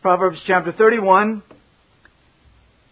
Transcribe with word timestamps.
Proverbs 0.00 0.38
chapter 0.46 0.70
31, 0.70 1.42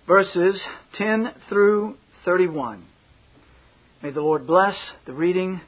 verses 0.08 0.60
10 0.98 1.32
through 1.48 1.94
31. 2.24 2.84
May 4.02 4.10
the 4.10 4.20
Lord 4.20 4.44
bless 4.44 4.74
the 5.06 5.12
reading 5.12 5.60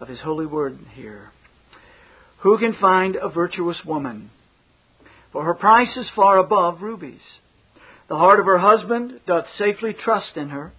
of 0.00 0.06
His 0.06 0.20
holy 0.20 0.46
word 0.46 0.78
here. 0.94 1.32
Who 2.42 2.58
can 2.58 2.76
find 2.80 3.16
a 3.16 3.28
virtuous 3.28 3.78
woman? 3.84 4.30
For 5.32 5.44
her 5.44 5.54
price 5.54 5.96
is 5.96 6.06
far 6.14 6.38
above 6.38 6.80
rubies. 6.80 7.18
The 8.08 8.16
heart 8.16 8.38
of 8.38 8.46
her 8.46 8.58
husband 8.58 9.18
doth 9.26 9.46
safely 9.58 9.94
trust 9.94 10.36
in 10.36 10.50
her, 10.50 10.72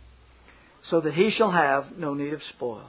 so 0.89 1.01
that 1.01 1.13
he 1.13 1.29
shall 1.37 1.51
have 1.51 1.97
no 1.97 2.13
need 2.13 2.31
of 2.31 2.39
spoil. 2.55 2.87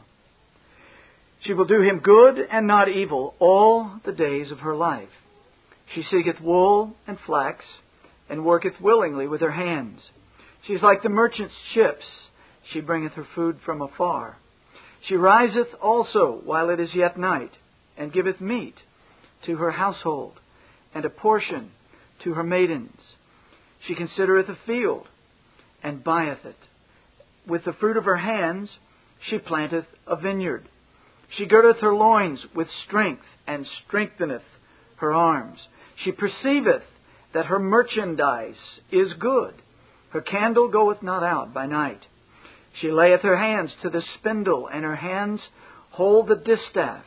She 1.44 1.54
will 1.54 1.64
do 1.64 1.82
him 1.82 1.98
good 2.04 2.38
and 2.38 2.68
not 2.68 2.88
evil 2.88 3.34
all 3.40 4.00
the 4.04 4.12
days 4.12 4.52
of 4.52 4.60
her 4.60 4.76
life. 4.76 5.08
She 5.94 6.02
seeketh 6.10 6.40
wool 6.40 6.94
and 7.06 7.18
flax, 7.26 7.64
and 8.28 8.44
worketh 8.44 8.80
willingly 8.80 9.28
with 9.28 9.40
her 9.40 9.52
hands. 9.52 10.00
She 10.66 10.74
is 10.74 10.82
like 10.82 11.02
the 11.02 11.08
merchant's 11.08 11.54
ships. 11.72 12.04
She 12.72 12.80
bringeth 12.80 13.12
her 13.12 13.26
food 13.34 13.58
from 13.64 13.80
afar. 13.80 14.36
She 15.08 15.14
riseth 15.14 15.68
also 15.80 16.40
while 16.44 16.70
it 16.70 16.80
is 16.80 16.94
yet 16.94 17.16
night, 17.16 17.52
and 17.96 18.12
giveth 18.12 18.40
meat 18.40 18.74
to 19.46 19.56
her 19.56 19.70
household, 19.70 20.34
and 20.94 21.04
a 21.04 21.10
portion 21.10 21.70
to 22.24 22.34
her 22.34 22.42
maidens. 22.42 23.00
She 23.86 23.94
considereth 23.94 24.48
a 24.48 24.58
field, 24.66 25.06
and 25.82 26.02
buyeth 26.02 26.44
it. 26.44 26.56
With 27.46 27.64
the 27.64 27.72
fruit 27.74 27.96
of 27.96 28.04
her 28.04 28.16
hands 28.16 28.68
she 29.30 29.38
planteth 29.38 29.86
a 30.06 30.16
vineyard. 30.16 30.68
She 31.36 31.46
girdeth 31.46 31.80
her 31.80 31.94
loins 31.94 32.40
with 32.54 32.68
strength, 32.86 33.24
and 33.46 33.66
strengtheneth 33.86 34.42
her 34.96 35.12
arms. 35.12 35.58
She 36.04 36.12
perceiveth 36.12 36.82
that 37.32 37.46
her 37.46 37.58
merchandise 37.58 38.56
is 38.90 39.12
good. 39.14 39.54
Her 40.10 40.20
candle 40.20 40.68
goeth 40.68 41.02
not 41.02 41.22
out 41.22 41.52
by 41.52 41.66
night. 41.66 42.00
She 42.80 42.90
layeth 42.90 43.22
her 43.22 43.36
hands 43.36 43.70
to 43.82 43.90
the 43.90 44.02
spindle, 44.18 44.66
and 44.66 44.84
her 44.84 44.96
hands 44.96 45.40
hold 45.90 46.28
the 46.28 46.36
distaff. 46.36 47.04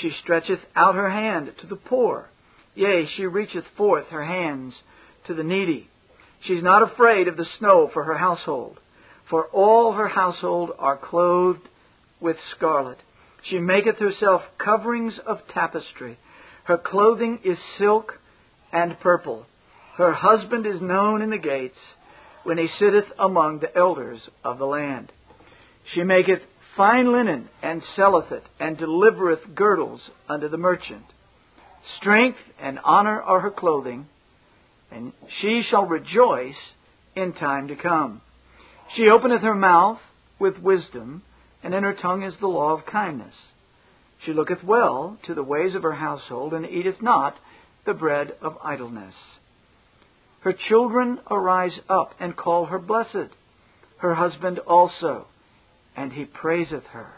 She 0.00 0.10
stretcheth 0.22 0.60
out 0.74 0.96
her 0.96 1.10
hand 1.10 1.52
to 1.60 1.66
the 1.66 1.76
poor. 1.76 2.28
Yea, 2.74 3.06
she 3.16 3.26
reacheth 3.26 3.64
forth 3.76 4.08
her 4.08 4.24
hands 4.24 4.74
to 5.26 5.34
the 5.34 5.44
needy. 5.44 5.88
She 6.42 6.54
is 6.54 6.62
not 6.62 6.82
afraid 6.82 7.28
of 7.28 7.36
the 7.36 7.46
snow 7.58 7.88
for 7.92 8.04
her 8.04 8.18
household, 8.18 8.78
for 9.30 9.46
all 9.46 9.92
her 9.92 10.08
household 10.08 10.72
are 10.78 10.96
clothed 10.96 11.68
with 12.20 12.36
scarlet. 12.56 12.98
She 13.44 13.58
maketh 13.58 13.98
herself 13.98 14.42
coverings 14.58 15.14
of 15.26 15.38
tapestry. 15.52 16.18
Her 16.64 16.78
clothing 16.78 17.40
is 17.44 17.58
silk 17.78 18.14
and 18.72 18.98
purple. 19.00 19.46
Her 19.96 20.12
husband 20.12 20.66
is 20.66 20.80
known 20.80 21.22
in 21.22 21.30
the 21.30 21.38
gates 21.38 21.78
when 22.42 22.58
he 22.58 22.68
sitteth 22.78 23.06
among 23.18 23.60
the 23.60 23.74
elders 23.76 24.20
of 24.42 24.58
the 24.58 24.66
land. 24.66 25.12
She 25.92 26.02
maketh 26.02 26.40
fine 26.76 27.12
linen 27.12 27.48
and 27.62 27.82
selleth 27.94 28.32
it, 28.32 28.44
and 28.58 28.76
delivereth 28.76 29.54
girdles 29.54 30.00
unto 30.28 30.48
the 30.48 30.56
merchant. 30.56 31.04
Strength 31.98 32.38
and 32.60 32.78
honor 32.82 33.20
are 33.22 33.40
her 33.40 33.50
clothing, 33.50 34.06
and 34.90 35.12
she 35.40 35.62
shall 35.70 35.86
rejoice 35.86 36.56
in 37.14 37.32
time 37.34 37.68
to 37.68 37.76
come. 37.76 38.20
She 38.96 39.08
openeth 39.08 39.42
her 39.42 39.54
mouth 39.54 39.98
with 40.38 40.58
wisdom, 40.58 41.22
and 41.62 41.74
in 41.74 41.82
her 41.82 41.94
tongue 41.94 42.22
is 42.22 42.34
the 42.40 42.46
law 42.46 42.72
of 42.72 42.86
kindness. 42.86 43.34
She 44.24 44.32
looketh 44.32 44.64
well 44.64 45.18
to 45.26 45.34
the 45.34 45.42
ways 45.42 45.74
of 45.74 45.82
her 45.82 45.92
household, 45.92 46.54
and 46.54 46.66
eateth 46.66 47.02
not 47.02 47.36
the 47.84 47.94
bread 47.94 48.34
of 48.40 48.56
idleness. 48.62 49.14
Her 50.40 50.52
children 50.52 51.20
arise 51.30 51.78
up 51.88 52.14
and 52.20 52.36
call 52.36 52.66
her 52.66 52.78
blessed, 52.78 53.30
her 53.98 54.14
husband 54.14 54.58
also, 54.60 55.26
and 55.96 56.12
he 56.12 56.24
praiseth 56.24 56.84
her. 56.92 57.12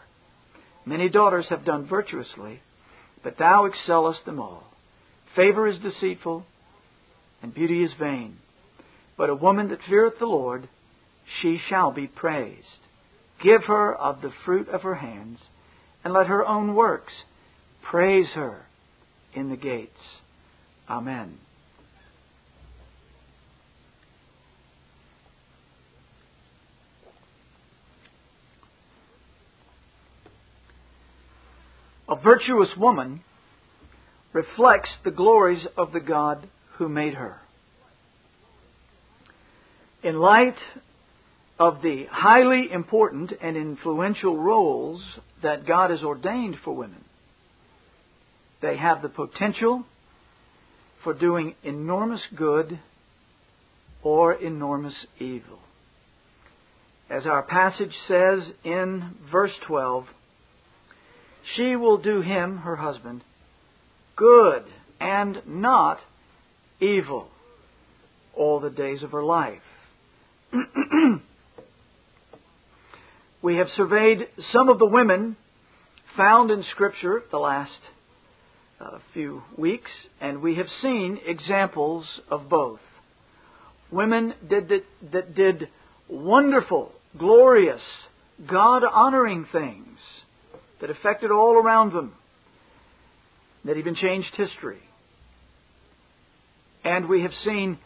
Many 0.84 1.08
daughters 1.08 1.46
have 1.48 1.64
done 1.64 1.86
virtuously, 1.86 2.60
but 3.22 3.38
thou 3.38 3.64
excellest 3.66 4.24
them 4.24 4.40
all. 4.40 4.64
Favor 5.34 5.66
is 5.66 5.78
deceitful, 5.80 6.44
and 7.42 7.52
beauty 7.52 7.82
is 7.82 7.90
vain. 7.98 8.38
But 9.16 9.30
a 9.30 9.34
woman 9.34 9.68
that 9.68 9.82
feareth 9.88 10.18
the 10.18 10.26
Lord, 10.26 10.68
she 11.40 11.60
shall 11.68 11.90
be 11.90 12.06
praised. 12.06 12.66
Give 13.42 13.64
her 13.64 13.94
of 13.94 14.22
the 14.22 14.32
fruit 14.44 14.68
of 14.68 14.82
her 14.82 14.94
hands 14.94 15.40
and 16.06 16.14
let 16.14 16.28
her 16.28 16.46
own 16.46 16.76
works 16.76 17.12
praise 17.82 18.28
her 18.36 18.64
in 19.34 19.50
the 19.50 19.56
gates. 19.56 19.98
Amen. 20.88 21.36
A 32.08 32.14
virtuous 32.14 32.68
woman 32.78 33.22
reflects 34.32 34.90
the 35.02 35.10
glories 35.10 35.66
of 35.76 35.92
the 35.92 35.98
God 35.98 36.48
who 36.74 36.88
made 36.88 37.14
her. 37.14 37.40
In 40.04 40.20
light 40.20 40.54
of 41.58 41.80
the 41.82 42.06
highly 42.10 42.70
important 42.70 43.32
and 43.40 43.56
influential 43.56 44.36
roles 44.36 45.02
that 45.42 45.66
God 45.66 45.90
has 45.90 46.00
ordained 46.00 46.56
for 46.64 46.74
women. 46.74 47.04
They 48.60 48.76
have 48.76 49.02
the 49.02 49.08
potential 49.08 49.84
for 51.02 51.14
doing 51.14 51.54
enormous 51.62 52.20
good 52.34 52.78
or 54.02 54.34
enormous 54.34 54.94
evil. 55.18 55.58
As 57.08 57.26
our 57.26 57.42
passage 57.42 57.94
says 58.08 58.40
in 58.64 59.14
verse 59.30 59.52
12, 59.66 60.06
she 61.54 61.76
will 61.76 61.98
do 61.98 62.20
him, 62.20 62.58
her 62.58 62.76
husband, 62.76 63.22
good 64.16 64.64
and 65.00 65.42
not 65.46 65.98
evil 66.80 67.28
all 68.34 68.60
the 68.60 68.70
days 68.70 69.02
of 69.02 69.12
her 69.12 69.22
life. 69.22 69.60
We 73.46 73.58
have 73.58 73.68
surveyed 73.76 74.26
some 74.52 74.68
of 74.68 74.80
the 74.80 74.86
women 74.86 75.36
found 76.16 76.50
in 76.50 76.64
Scripture 76.72 77.22
the 77.30 77.38
last 77.38 77.70
uh, 78.80 78.98
few 79.14 79.40
weeks, 79.56 79.88
and 80.20 80.42
we 80.42 80.56
have 80.56 80.66
seen 80.82 81.20
examples 81.24 82.04
of 82.28 82.48
both. 82.48 82.80
Women 83.92 84.34
did 84.50 84.68
that, 84.70 84.82
that 85.12 85.36
did 85.36 85.68
wonderful, 86.08 86.90
glorious, 87.16 87.80
God 88.50 88.82
honoring 88.82 89.46
things 89.52 89.96
that 90.80 90.90
affected 90.90 91.30
all 91.30 91.54
around 91.54 91.92
them, 91.92 92.14
that 93.64 93.76
even 93.76 93.94
changed 93.94 94.34
history. 94.36 94.82
And 96.82 97.08
we 97.08 97.22
have 97.22 97.32
seen 97.44 97.78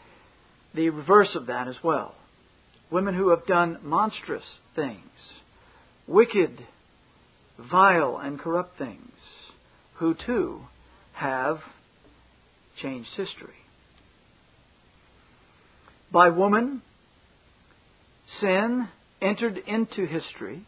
the 0.75 0.89
reverse 0.89 1.35
of 1.35 1.49
that 1.49 1.69
as 1.69 1.77
well. 1.85 2.15
Women 2.91 3.15
who 3.15 3.29
have 3.29 3.45
done 3.45 3.77
monstrous 3.83 4.45
things 4.75 5.05
wicked, 6.11 6.67
vile, 7.71 8.19
and 8.19 8.39
corrupt 8.39 8.77
things, 8.77 9.13
who 9.95 10.15
too 10.27 10.61
have 11.13 11.59
changed 12.83 13.11
history. 13.17 13.55
By 16.13 16.31
woman, 16.31 16.83
sin 18.41 18.89
entered 19.23 19.59
into 19.67 20.07
history. 20.07 20.67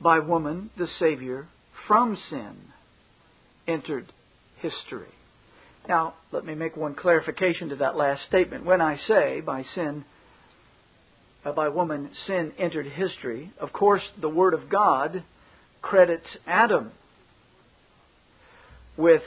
By 0.00 0.18
woman, 0.18 0.70
the 0.76 0.88
Savior 0.98 1.48
from 1.88 2.18
sin 2.28 2.56
entered 3.66 4.12
history. 4.58 5.08
Now, 5.88 6.14
let 6.32 6.44
me 6.44 6.54
make 6.54 6.76
one 6.76 6.94
clarification 6.94 7.70
to 7.70 7.76
that 7.76 7.96
last 7.96 8.22
statement. 8.28 8.64
When 8.64 8.80
I 8.80 8.98
say 9.08 9.40
by 9.40 9.64
sin, 9.74 10.04
by 11.52 11.68
woman 11.68 12.10
sin 12.26 12.52
entered 12.58 12.86
history, 12.86 13.52
of 13.58 13.72
course, 13.72 14.02
the 14.20 14.28
Word 14.28 14.54
of 14.54 14.68
God 14.68 15.22
credits 15.82 16.26
Adam 16.46 16.90
with 18.96 19.22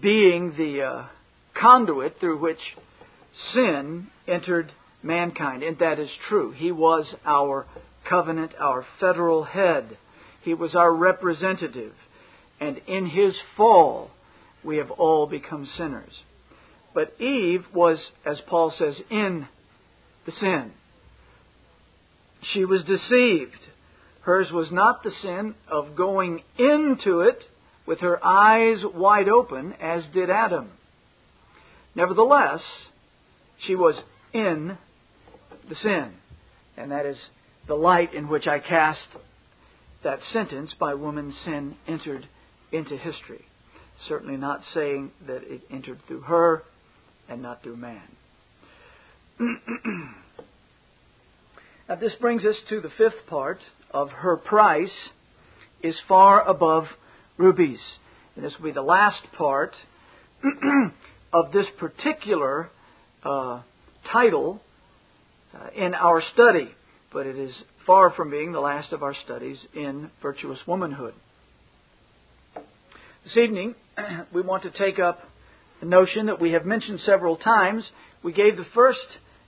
being 0.00 0.54
the 0.56 0.82
uh, 0.82 1.06
conduit 1.60 2.18
through 2.18 2.38
which 2.38 2.58
sin 3.54 4.08
entered 4.26 4.72
mankind. 5.02 5.62
And 5.62 5.78
that 5.78 5.98
is 5.98 6.10
true. 6.28 6.52
He 6.52 6.72
was 6.72 7.06
our 7.24 7.66
covenant, 8.08 8.52
our 8.58 8.86
federal 8.98 9.44
head. 9.44 9.96
He 10.42 10.54
was 10.54 10.74
our 10.74 10.92
representative. 10.92 11.92
And 12.60 12.80
in 12.86 13.06
his 13.06 13.34
fall, 13.56 14.10
we 14.64 14.78
have 14.78 14.90
all 14.90 15.26
become 15.26 15.68
sinners. 15.76 16.12
But 16.94 17.20
Eve 17.20 17.64
was, 17.72 17.98
as 18.24 18.38
Paul 18.48 18.72
says, 18.76 18.96
in 19.10 19.46
the 20.26 20.32
sin. 20.40 20.72
She 22.52 22.64
was 22.64 22.82
deceived. 22.84 23.58
Hers 24.22 24.50
was 24.52 24.68
not 24.70 25.02
the 25.02 25.12
sin 25.22 25.54
of 25.68 25.96
going 25.96 26.42
into 26.58 27.20
it 27.20 27.38
with 27.86 28.00
her 28.00 28.24
eyes 28.24 28.78
wide 28.94 29.28
open, 29.28 29.72
as 29.80 30.04
did 30.12 30.28
Adam. 30.30 30.70
Nevertheless, 31.94 32.60
she 33.66 33.74
was 33.74 33.94
in 34.32 34.76
the 35.68 35.74
sin. 35.82 36.12
And 36.76 36.92
that 36.92 37.06
is 37.06 37.16
the 37.66 37.74
light 37.74 38.14
in 38.14 38.28
which 38.28 38.46
I 38.46 38.58
cast 38.58 39.00
that 40.04 40.20
sentence 40.32 40.70
by 40.78 40.94
woman's 40.94 41.34
sin 41.44 41.76
entered 41.86 42.28
into 42.70 42.96
history. 42.96 43.44
Certainly 44.08 44.36
not 44.36 44.60
saying 44.74 45.10
that 45.26 45.42
it 45.42 45.62
entered 45.70 46.00
through 46.06 46.20
her 46.20 46.62
and 47.28 47.42
not 47.42 47.62
through 47.62 47.76
man. 47.76 48.08
now, 51.88 51.94
this 51.94 52.12
brings 52.20 52.44
us 52.44 52.56
to 52.68 52.82
the 52.82 52.90
fifth 52.98 53.26
part 53.28 53.60
of 53.90 54.10
her 54.10 54.36
price 54.36 54.90
is 55.82 55.96
far 56.06 56.46
above 56.46 56.84
rubies. 57.38 57.78
And 58.36 58.44
this 58.44 58.52
will 58.58 58.66
be 58.66 58.72
the 58.72 58.82
last 58.82 59.22
part 59.38 59.72
of 61.32 61.50
this 61.50 61.64
particular 61.78 62.68
uh, 63.24 63.62
title 64.12 64.60
uh, 65.54 65.68
in 65.74 65.94
our 65.94 66.22
study, 66.34 66.68
but 67.10 67.26
it 67.26 67.38
is 67.38 67.54
far 67.86 68.10
from 68.10 68.30
being 68.30 68.52
the 68.52 68.60
last 68.60 68.92
of 68.92 69.02
our 69.02 69.14
studies 69.24 69.56
in 69.74 70.10
virtuous 70.20 70.58
womanhood. 70.66 71.14
This 73.24 73.36
evening, 73.38 73.74
we 74.34 74.42
want 74.42 74.62
to 74.64 74.70
take 74.70 74.98
up 74.98 75.20
the 75.80 75.86
notion 75.86 76.26
that 76.26 76.38
we 76.38 76.52
have 76.52 76.66
mentioned 76.66 77.00
several 77.06 77.38
times. 77.38 77.82
We 78.22 78.34
gave 78.34 78.58
the 78.58 78.66
first 78.74 78.98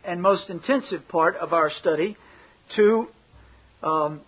and 0.06 0.22
most 0.22 0.44
intensive 0.48 1.06
part 1.08 1.36
of 1.36 1.52
our 1.52 1.70
study 1.80 2.16
to 2.76 3.06
um, 3.82 4.20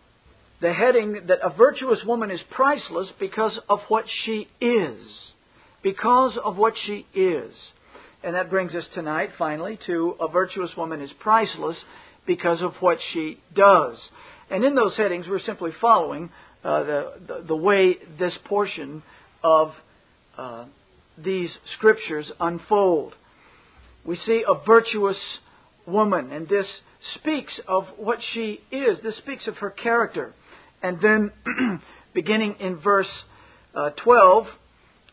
the 0.60 0.72
heading 0.72 1.26
that 1.26 1.38
a 1.42 1.50
virtuous 1.50 1.98
woman 2.06 2.30
is 2.30 2.40
priceless 2.50 3.08
because 3.18 3.52
of 3.68 3.80
what 3.88 4.04
she 4.24 4.48
is. 4.60 5.00
Because 5.82 6.38
of 6.42 6.56
what 6.56 6.74
she 6.86 7.06
is. 7.14 7.52
And 8.22 8.36
that 8.36 8.50
brings 8.50 8.72
us 8.74 8.84
tonight, 8.94 9.30
finally, 9.36 9.78
to 9.86 10.14
a 10.20 10.28
virtuous 10.28 10.70
woman 10.76 11.00
is 11.00 11.10
priceless 11.18 11.76
because 12.26 12.62
of 12.62 12.74
what 12.80 12.98
she 13.12 13.40
does. 13.54 13.96
And 14.50 14.64
in 14.64 14.76
those 14.76 14.96
headings, 14.96 15.26
we're 15.28 15.40
simply 15.40 15.72
following 15.80 16.30
uh, 16.62 16.84
the, 16.84 17.12
the, 17.26 17.44
the, 17.48 17.56
way 17.56 17.96
this 18.20 18.34
portion 18.44 19.02
of 19.42 19.72
uh, 20.38 20.66
these 21.18 21.50
scriptures 21.76 22.30
unfold. 22.38 23.14
We 24.04 24.16
see 24.24 24.44
a 24.46 24.64
virtuous 24.64 25.16
woman, 25.86 26.30
and 26.30 26.48
this 26.48 26.66
speaks 27.16 27.52
of 27.68 27.84
what 27.96 28.18
she 28.32 28.60
is. 28.70 28.98
This 29.02 29.16
speaks 29.18 29.46
of 29.46 29.56
her 29.58 29.70
character. 29.70 30.34
And 30.82 31.00
then, 31.00 31.32
beginning 32.14 32.56
in 32.60 32.78
verse 32.80 33.06
uh, 33.74 33.90
12, 34.04 34.46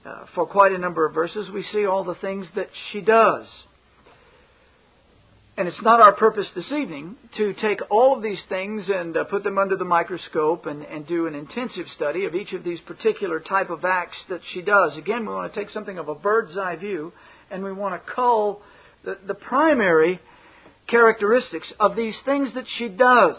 uh, 0.05 0.25
for 0.33 0.45
quite 0.45 0.71
a 0.71 0.77
number 0.77 1.05
of 1.05 1.13
verses, 1.13 1.49
we 1.53 1.65
see 1.71 1.85
all 1.85 2.03
the 2.03 2.15
things 2.15 2.47
that 2.55 2.69
she 2.91 3.01
does. 3.01 3.45
And 5.57 5.67
it's 5.67 5.81
not 5.81 5.99
our 5.99 6.13
purpose 6.13 6.47
this 6.55 6.71
evening 6.71 7.17
to 7.35 7.53
take 7.55 7.81
all 7.91 8.15
of 8.15 8.23
these 8.23 8.39
things 8.47 8.85
and 8.87 9.17
uh, 9.17 9.25
put 9.25 9.43
them 9.43 9.57
under 9.57 9.75
the 9.75 9.83
microscope 9.83 10.65
and, 10.65 10.83
and 10.83 11.05
do 11.05 11.27
an 11.27 11.35
intensive 11.35 11.85
study 11.97 12.23
of 12.23 12.33
each 12.33 12.53
of 12.53 12.63
these 12.63 12.79
particular 12.87 13.41
type 13.41 13.69
of 13.69 13.83
acts 13.83 14.15
that 14.29 14.39
she 14.53 14.61
does. 14.61 14.95
Again, 14.97 15.25
we 15.25 15.33
want 15.33 15.53
to 15.53 15.59
take 15.59 15.69
something 15.71 15.97
of 15.97 16.07
a 16.07 16.15
bird's 16.15 16.57
eye 16.57 16.77
view 16.77 17.11
and 17.51 17.61
we 17.61 17.73
want 17.73 17.93
to 17.93 18.11
cull 18.13 18.61
the, 19.03 19.17
the 19.27 19.33
primary 19.33 20.21
characteristics 20.89 21.67
of 21.79 21.95
these 21.95 22.15
things 22.25 22.49
that 22.55 22.65
she 22.77 22.87
does 22.87 23.35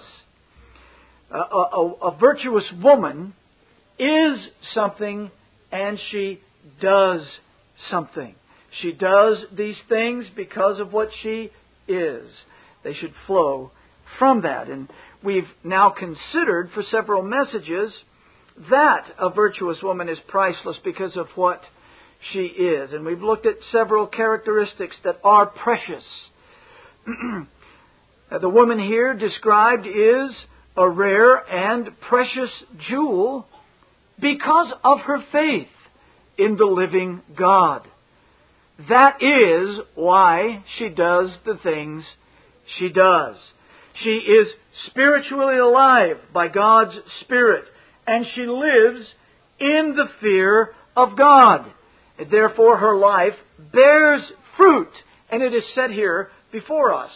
a, 1.30 1.36
a, 1.36 1.92
a 2.02 2.16
virtuous 2.18 2.64
woman 2.82 3.34
is 3.98 4.38
something 4.74 5.30
and 5.70 5.98
she 6.10 6.40
does 6.80 7.20
something. 7.90 8.34
She 8.82 8.92
does 8.92 9.38
these 9.56 9.76
things 9.88 10.26
because 10.34 10.80
of 10.80 10.92
what 10.92 11.08
she 11.22 11.50
is. 11.88 12.26
They 12.84 12.94
should 12.94 13.12
flow 13.26 13.70
from 14.18 14.42
that. 14.42 14.68
And 14.68 14.88
we've 15.22 15.48
now 15.64 15.90
considered 15.90 16.70
for 16.74 16.82
several 16.90 17.22
messages 17.22 17.92
that 18.70 19.06
a 19.18 19.30
virtuous 19.30 19.78
woman 19.82 20.08
is 20.08 20.18
priceless 20.28 20.76
because 20.84 21.16
of 21.16 21.26
what 21.34 21.62
she 22.32 22.40
is. 22.40 22.92
And 22.92 23.04
we've 23.04 23.22
looked 23.22 23.46
at 23.46 23.56
several 23.72 24.06
characteristics 24.06 24.96
that 25.04 25.18
are 25.24 25.46
precious. 25.46 26.04
the 28.40 28.48
woman 28.48 28.78
here 28.78 29.14
described 29.14 29.86
is 29.86 30.30
a 30.76 30.88
rare 30.88 31.36
and 31.36 31.88
precious 32.08 32.50
jewel 32.88 33.46
because 34.20 34.72
of 34.84 35.00
her 35.00 35.24
faith 35.32 35.68
in 36.38 36.56
the 36.56 36.64
living 36.64 37.22
God. 37.36 37.86
That 38.88 39.22
is 39.22 39.78
why 39.94 40.64
she 40.78 40.88
does 40.88 41.30
the 41.44 41.58
things 41.62 42.04
she 42.78 42.88
does. 42.88 43.36
She 44.02 44.10
is 44.10 44.48
spiritually 44.86 45.58
alive 45.58 46.16
by 46.32 46.48
God's 46.48 46.94
Spirit, 47.22 47.64
and 48.06 48.24
she 48.34 48.46
lives 48.46 49.06
in 49.58 49.94
the 49.96 50.08
fear 50.20 50.70
of 50.96 51.18
God. 51.18 51.70
Therefore, 52.30 52.78
her 52.78 52.96
life 52.96 53.34
bears 53.72 54.22
fruit, 54.56 54.90
and 55.30 55.42
it 55.42 55.54
is 55.54 55.64
said 55.74 55.90
here 55.90 56.30
before 56.52 56.94
us. 56.94 57.10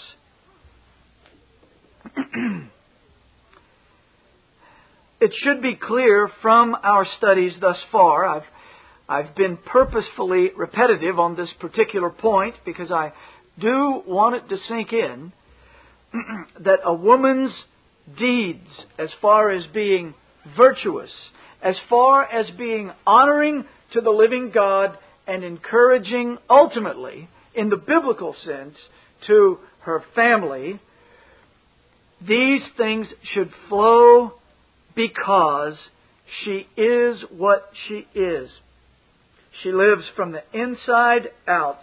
it 5.21 5.33
should 5.43 5.63
be 5.63 5.75
clear 5.77 6.31
from 6.43 6.77
our 6.83 7.07
studies 7.19 7.55
thus 7.61 7.79
far. 7.91 8.25
I've, 8.27 8.43
I've 9.09 9.35
been 9.35 9.57
purposefully 9.57 10.51
repetitive 10.57 11.19
on 11.19 11.37
this 11.37 11.49
particular 11.61 12.11
point 12.11 12.55
because 12.65 12.91
I 12.91 13.13
do 13.59 14.03
want 14.07 14.37
it 14.37 14.49
to 14.49 14.57
sink 14.69 14.93
in 14.93 15.33
that 16.61 16.81
a 16.85 16.95
woman's 16.95 17.53
deeds, 18.19 18.69
as 18.99 19.09
far 19.21 19.51
as 19.51 19.65
being 19.73 20.15
virtuous, 20.57 21.11
as 21.63 21.75
far 21.89 22.25
as 22.25 22.47
being 22.57 22.93
honoring 23.07 23.65
to 23.93 24.01
the 24.01 24.11
living 24.11 24.51
God 24.53 24.99
and 25.27 25.43
encouraging 25.43 26.37
ultimately, 26.51 27.29
in 27.55 27.71
the 27.71 27.77
biblical 27.77 28.35
sense, 28.45 28.75
to 29.27 29.59
her 29.81 30.03
family, 30.15 30.81
these 32.27 32.63
things 32.77 33.07
should 33.35 33.51
flow 33.69 34.33
because 34.95 35.75
she 36.45 36.67
is 36.77 37.19
what 37.37 37.71
she 37.87 38.07
is. 38.19 38.51
She 39.63 39.73
lives 39.73 40.05
from 40.17 40.33
the 40.33 40.43
inside 40.53 41.29
out. 41.47 41.81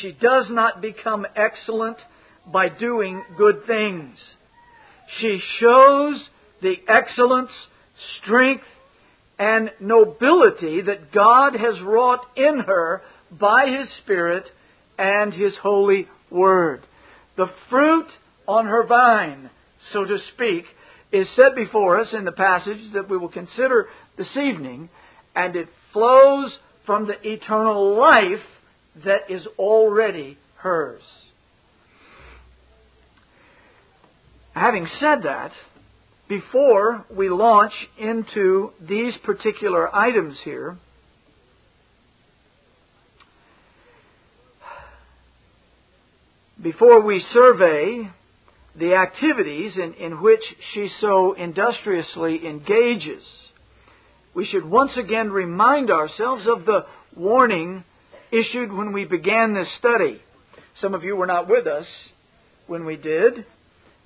She 0.00 0.12
does 0.12 0.46
not 0.48 0.80
become 0.80 1.26
excellent 1.36 1.98
by 2.50 2.68
doing 2.68 3.22
good 3.36 3.66
things. 3.66 4.16
She 5.20 5.40
shows 5.60 6.20
the 6.62 6.76
excellence, 6.88 7.50
strength, 8.22 8.64
and 9.38 9.70
nobility 9.80 10.80
that 10.82 11.12
God 11.12 11.54
has 11.54 11.80
wrought 11.82 12.24
in 12.36 12.60
her 12.60 13.02
by 13.30 13.66
His 13.66 13.88
Spirit 14.02 14.44
and 15.02 15.34
His 15.34 15.52
holy 15.60 16.06
Word. 16.30 16.80
The 17.36 17.50
fruit 17.68 18.06
on 18.46 18.66
her 18.66 18.86
vine, 18.86 19.50
so 19.92 20.04
to 20.04 20.18
speak, 20.34 20.64
is 21.10 21.26
set 21.34 21.56
before 21.56 22.00
us 22.00 22.08
in 22.12 22.24
the 22.24 22.32
passage 22.32 22.92
that 22.94 23.10
we 23.10 23.18
will 23.18 23.28
consider 23.28 23.88
this 24.16 24.34
evening, 24.36 24.88
and 25.34 25.56
it 25.56 25.68
flows 25.92 26.52
from 26.86 27.06
the 27.06 27.20
eternal 27.28 27.98
life 27.98 28.44
that 29.04 29.28
is 29.28 29.42
already 29.58 30.38
hers. 30.56 31.02
Having 34.54 34.86
said 35.00 35.22
that, 35.24 35.50
before 36.28 37.04
we 37.14 37.28
launch 37.28 37.72
into 37.98 38.70
these 38.80 39.14
particular 39.24 39.94
items 39.94 40.36
here, 40.44 40.78
before 46.62 47.00
we 47.00 47.24
survey 47.32 48.08
the 48.78 48.94
activities 48.94 49.72
in, 49.76 49.94
in 49.94 50.22
which 50.22 50.42
she 50.72 50.88
so 51.00 51.34
industriously 51.34 52.46
engages, 52.46 53.22
we 54.34 54.46
should 54.46 54.64
once 54.64 54.92
again 54.96 55.30
remind 55.30 55.90
ourselves 55.90 56.46
of 56.46 56.64
the 56.64 56.86
warning 57.16 57.84
issued 58.30 58.72
when 58.72 58.92
we 58.92 59.04
began 59.04 59.54
this 59.54 59.68
study. 59.78 60.22
Some 60.80 60.94
of 60.94 61.04
you 61.04 61.16
were 61.16 61.26
not 61.26 61.48
with 61.48 61.66
us 61.66 61.86
when 62.66 62.84
we 62.86 62.96
did, 62.96 63.44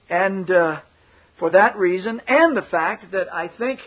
and 0.09 0.51
uh, 0.51 0.81
for 1.39 1.51
that 1.51 1.77
reason, 1.77 2.21
and 2.27 2.57
the 2.57 2.67
fact 2.71 3.13
that 3.13 3.33
I 3.33 3.49
think 3.59 3.81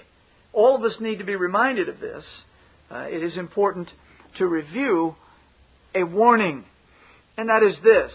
all 0.54 0.76
of 0.76 0.84
us 0.84 0.94
need 1.02 1.18
to 1.18 1.26
be 1.26 1.36
reminded 1.36 1.90
of 1.90 2.00
this, 2.00 2.24
uh, 2.92 3.08
it 3.10 3.24
is 3.24 3.36
important 3.36 3.90
to 4.38 4.46
review 4.46 5.16
a 5.96 6.04
warning, 6.04 6.66
and 7.36 7.50
that 7.50 7.64
is 7.64 7.76
this. 7.84 8.12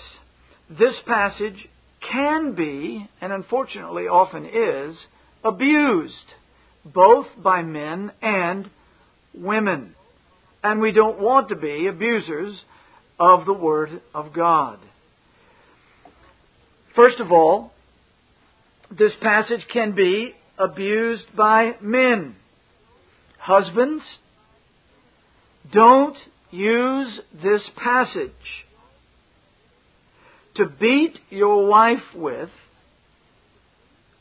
This 0.70 0.94
passage 1.06 1.68
can 2.12 2.54
be, 2.54 3.08
and 3.20 3.32
unfortunately 3.32 4.04
often 4.04 4.46
is, 4.46 4.96
abused, 5.42 6.14
both 6.84 7.26
by 7.42 7.62
men 7.62 8.12
and 8.22 8.70
women. 9.34 9.94
And 10.62 10.80
we 10.80 10.92
don't 10.92 11.20
want 11.20 11.50
to 11.50 11.56
be 11.56 11.86
abusers 11.86 12.56
of 13.18 13.44
the 13.44 13.52
Word 13.52 14.00
of 14.14 14.32
God. 14.32 14.78
First 16.96 17.20
of 17.20 17.32
all, 17.32 17.72
this 18.90 19.12
passage 19.20 19.66
can 19.72 19.94
be 19.94 20.32
abused 20.58 21.24
by 21.36 21.72
men. 21.80 22.36
Husbands, 23.38 24.02
don't 25.72 26.16
use 26.50 27.20
this 27.42 27.62
passage 27.76 28.30
to 30.56 30.66
beat 30.66 31.18
your 31.30 31.66
wife 31.66 32.14
with 32.14 32.50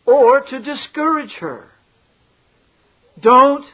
or 0.06 0.42
to 0.42 0.60
discourage 0.60 1.34
her. 1.40 1.68
Don't 3.22 3.66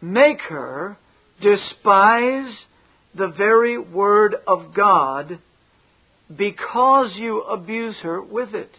make 0.00 0.40
her 0.48 0.96
despise 1.40 2.54
the 3.14 3.28
very 3.28 3.78
Word 3.78 4.36
of 4.46 4.74
God 4.74 5.38
because 6.34 7.12
you 7.16 7.42
abuse 7.42 7.96
her 8.02 8.20
with 8.22 8.54
it. 8.54 8.70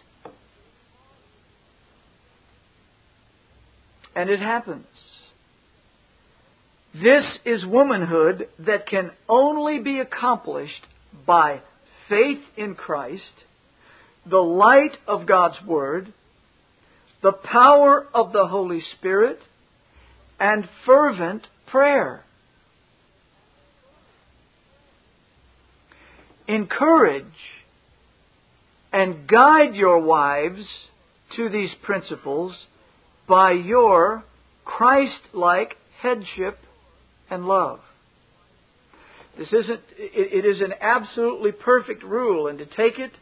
And 4.14 4.28
it 4.28 4.40
happens. 4.40 4.86
This 6.94 7.24
is 7.46 7.64
womanhood 7.64 8.48
that 8.58 8.86
can 8.86 9.10
only 9.28 9.78
be 9.78 9.98
accomplished 9.98 10.86
by 11.26 11.62
faith 12.12 12.42
in 12.58 12.74
Christ, 12.74 13.22
the 14.28 14.36
light 14.36 14.98
of 15.08 15.26
God's 15.26 15.56
Word, 15.66 16.12
the 17.22 17.32
power 17.32 18.06
of 18.12 18.32
the 18.32 18.46
Holy 18.46 18.82
Spirit, 18.98 19.38
and 20.38 20.68
fervent 20.84 21.46
prayer. 21.68 22.22
Encourage 26.46 27.24
and 28.92 29.26
guide 29.26 29.74
your 29.74 30.00
wives 30.00 30.66
to 31.36 31.48
these 31.48 31.70
principles 31.82 32.52
by 33.26 33.52
your 33.52 34.22
Christ 34.66 35.20
like 35.32 35.76
headship 36.02 36.58
and 37.30 37.46
love. 37.46 37.80
This 39.38 39.48
isn't, 39.48 39.80
it, 39.96 40.44
it 40.44 40.46
is 40.46 40.60
an 40.60 40.74
absolutely 40.80 41.52
perfect 41.52 42.02
rule, 42.02 42.48
and 42.48 42.58
to 42.58 42.66
take 42.66 42.98
it 42.98 43.12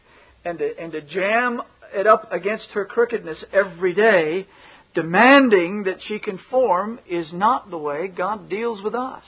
and 0.43 0.59
to, 0.59 0.79
and 0.79 0.91
to 0.91 1.01
jam 1.01 1.61
it 1.93 2.07
up 2.07 2.31
against 2.31 2.67
her 2.73 2.85
crookedness 2.85 3.37
every 3.53 3.93
day, 3.93 4.47
demanding 4.93 5.83
that 5.83 5.97
she 6.07 6.19
conform, 6.19 6.99
is 7.09 7.27
not 7.31 7.69
the 7.69 7.77
way 7.77 8.07
God 8.07 8.49
deals 8.49 8.81
with 8.83 8.95
us. 8.95 9.23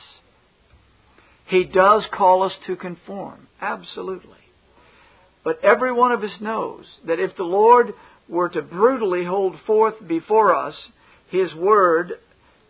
He 1.45 1.65
does 1.65 2.03
call 2.13 2.43
us 2.43 2.53
to 2.67 2.75
conform, 2.75 3.47
absolutely. 3.61 4.37
But 5.43 5.63
every 5.63 5.91
one 5.91 6.11
of 6.11 6.23
us 6.23 6.31
knows 6.39 6.85
that 7.05 7.19
if 7.19 7.35
the 7.35 7.43
Lord 7.43 7.93
were 8.29 8.49
to 8.49 8.61
brutally 8.61 9.25
hold 9.25 9.55
forth 9.67 9.95
before 10.07 10.55
us 10.55 10.73
His 11.29 11.53
Word, 11.53 12.13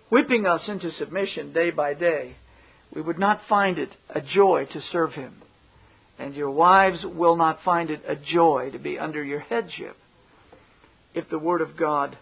whipping 0.09 0.45
us 0.45 0.61
into 0.67 0.91
submission 0.97 1.53
day 1.53 1.69
by 1.69 1.93
day, 1.93 2.35
we 2.93 3.01
would 3.01 3.19
not 3.19 3.41
find 3.49 3.79
it 3.79 3.89
a 4.09 4.21
joy 4.21 4.65
to 4.71 4.81
serve 4.91 5.13
Him. 5.13 5.41
And 6.19 6.35
your 6.35 6.51
wives 6.51 6.99
will 7.03 7.35
not 7.35 7.63
find 7.65 7.89
it 7.89 8.03
a 8.07 8.15
joy 8.15 8.69
to 8.71 8.79
be 8.79 8.99
under 8.99 9.23
your 9.23 9.39
headship 9.39 9.97
if 11.13 11.29
the 11.29 11.39
Word 11.39 11.61
of 11.61 11.75
God 11.77 12.17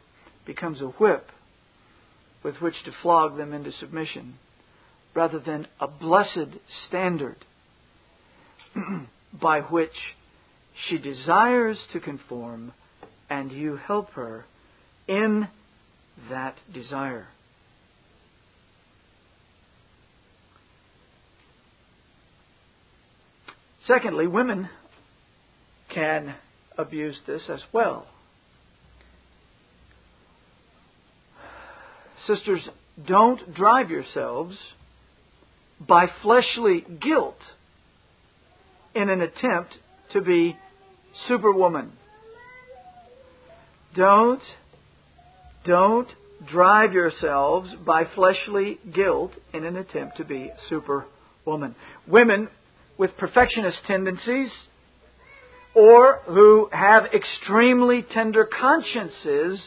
becomes 0.46 0.82
a 0.82 0.88
whip 0.88 1.28
with 2.44 2.56
which 2.56 2.76
to 2.86 2.92
flog 3.02 3.38
them 3.38 3.54
into 3.54 3.72
submission 3.80 4.36
rather 5.14 5.40
than 5.40 5.68
a 5.80 5.88
blessed 5.88 6.58
standard 6.88 7.38
by 9.42 9.60
which 9.62 9.92
she 10.88 10.98
desires 10.98 11.78
to 11.94 12.00
conform 12.00 12.74
and 13.30 13.52
you 13.52 13.76
help 13.76 14.12
her 14.12 14.46
in 15.08 15.48
that 16.30 16.56
desire. 16.74 17.28
Secondly, 23.88 24.28
women 24.28 24.70
can 25.94 26.36
abuse 26.78 27.18
this 27.28 27.42
as 27.50 27.62
well. 27.74 28.08
Sisters, 32.28 32.62
don't 33.08 33.54
drive 33.56 33.90
yourselves 33.90 34.56
by 35.80 36.06
fleshly 36.22 36.86
guilt 37.02 37.40
in 38.94 39.10
an 39.10 39.22
attempt 39.22 39.78
to 40.14 40.22
be 40.22 40.56
superwoman. 41.28 41.92
Don't, 43.96 44.42
don't 45.66 46.08
drive 46.50 46.94
yourselves 46.94 47.70
by 47.86 48.06
fleshly 48.16 48.80
guilt 48.94 49.32
in 49.54 49.66
an 49.66 49.76
attempt 49.76 50.18
to 50.18 50.24
be 50.24 50.52
superwoman. 50.70 51.76
Women 52.08 52.50
with 53.02 53.18
perfectionist 53.18 53.80
tendencies 53.88 54.52
or 55.74 56.20
who 56.28 56.70
have 56.72 57.06
extremely 57.06 58.06
tender 58.14 58.46
consciences 58.46 59.60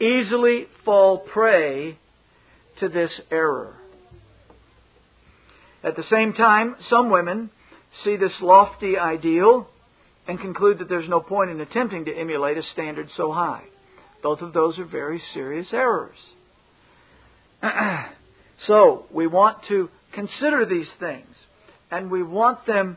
easily 0.00 0.66
fall 0.84 1.18
prey 1.18 1.98
to 2.78 2.88
this 2.88 3.10
error. 3.32 3.74
At 5.82 5.96
the 5.96 6.04
same 6.08 6.34
time, 6.34 6.76
some 6.88 7.10
women 7.10 7.50
see 8.04 8.14
this 8.14 8.30
lofty 8.40 8.96
ideal 8.96 9.66
and 10.28 10.38
conclude 10.38 10.78
that 10.78 10.88
there's 10.88 11.08
no 11.08 11.18
point 11.18 11.50
in 11.50 11.60
attempting 11.60 12.04
to 12.04 12.16
emulate 12.16 12.58
a 12.58 12.62
standard 12.74 13.08
so 13.16 13.32
high. 13.32 13.64
Both 14.22 14.40
of 14.40 14.52
those 14.52 14.78
are 14.78 14.84
very 14.84 15.20
serious 15.34 15.66
errors. 15.72 16.18
so, 18.68 19.06
we 19.12 19.26
want 19.26 19.58
to 19.66 19.90
consider 20.14 20.64
these 20.64 20.86
things, 21.00 21.26
and 21.90 22.10
we 22.10 22.22
want 22.22 22.66
them 22.66 22.96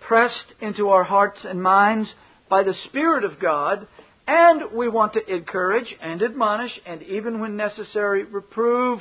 pressed 0.00 0.54
into 0.60 0.88
our 0.88 1.04
hearts 1.04 1.38
and 1.44 1.62
minds 1.62 2.08
by 2.48 2.62
the 2.62 2.74
Spirit 2.88 3.24
of 3.24 3.38
God, 3.38 3.86
and 4.26 4.72
we 4.72 4.88
want 4.88 5.12
to 5.14 5.34
encourage 5.34 5.94
and 6.00 6.22
admonish, 6.22 6.72
and 6.86 7.02
even 7.02 7.40
when 7.40 7.56
necessary, 7.56 8.24
reprove 8.24 9.00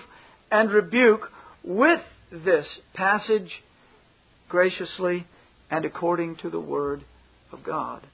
and 0.51 0.72
rebuke 0.72 1.31
with 1.63 2.01
this 2.31 2.65
passage 2.93 3.50
graciously 4.48 5.25
and 5.72 5.86
according 5.86 6.36
to 6.38 6.50
the 6.50 6.60
Word 6.60 7.03
of 7.51 7.63
God. 7.63 8.05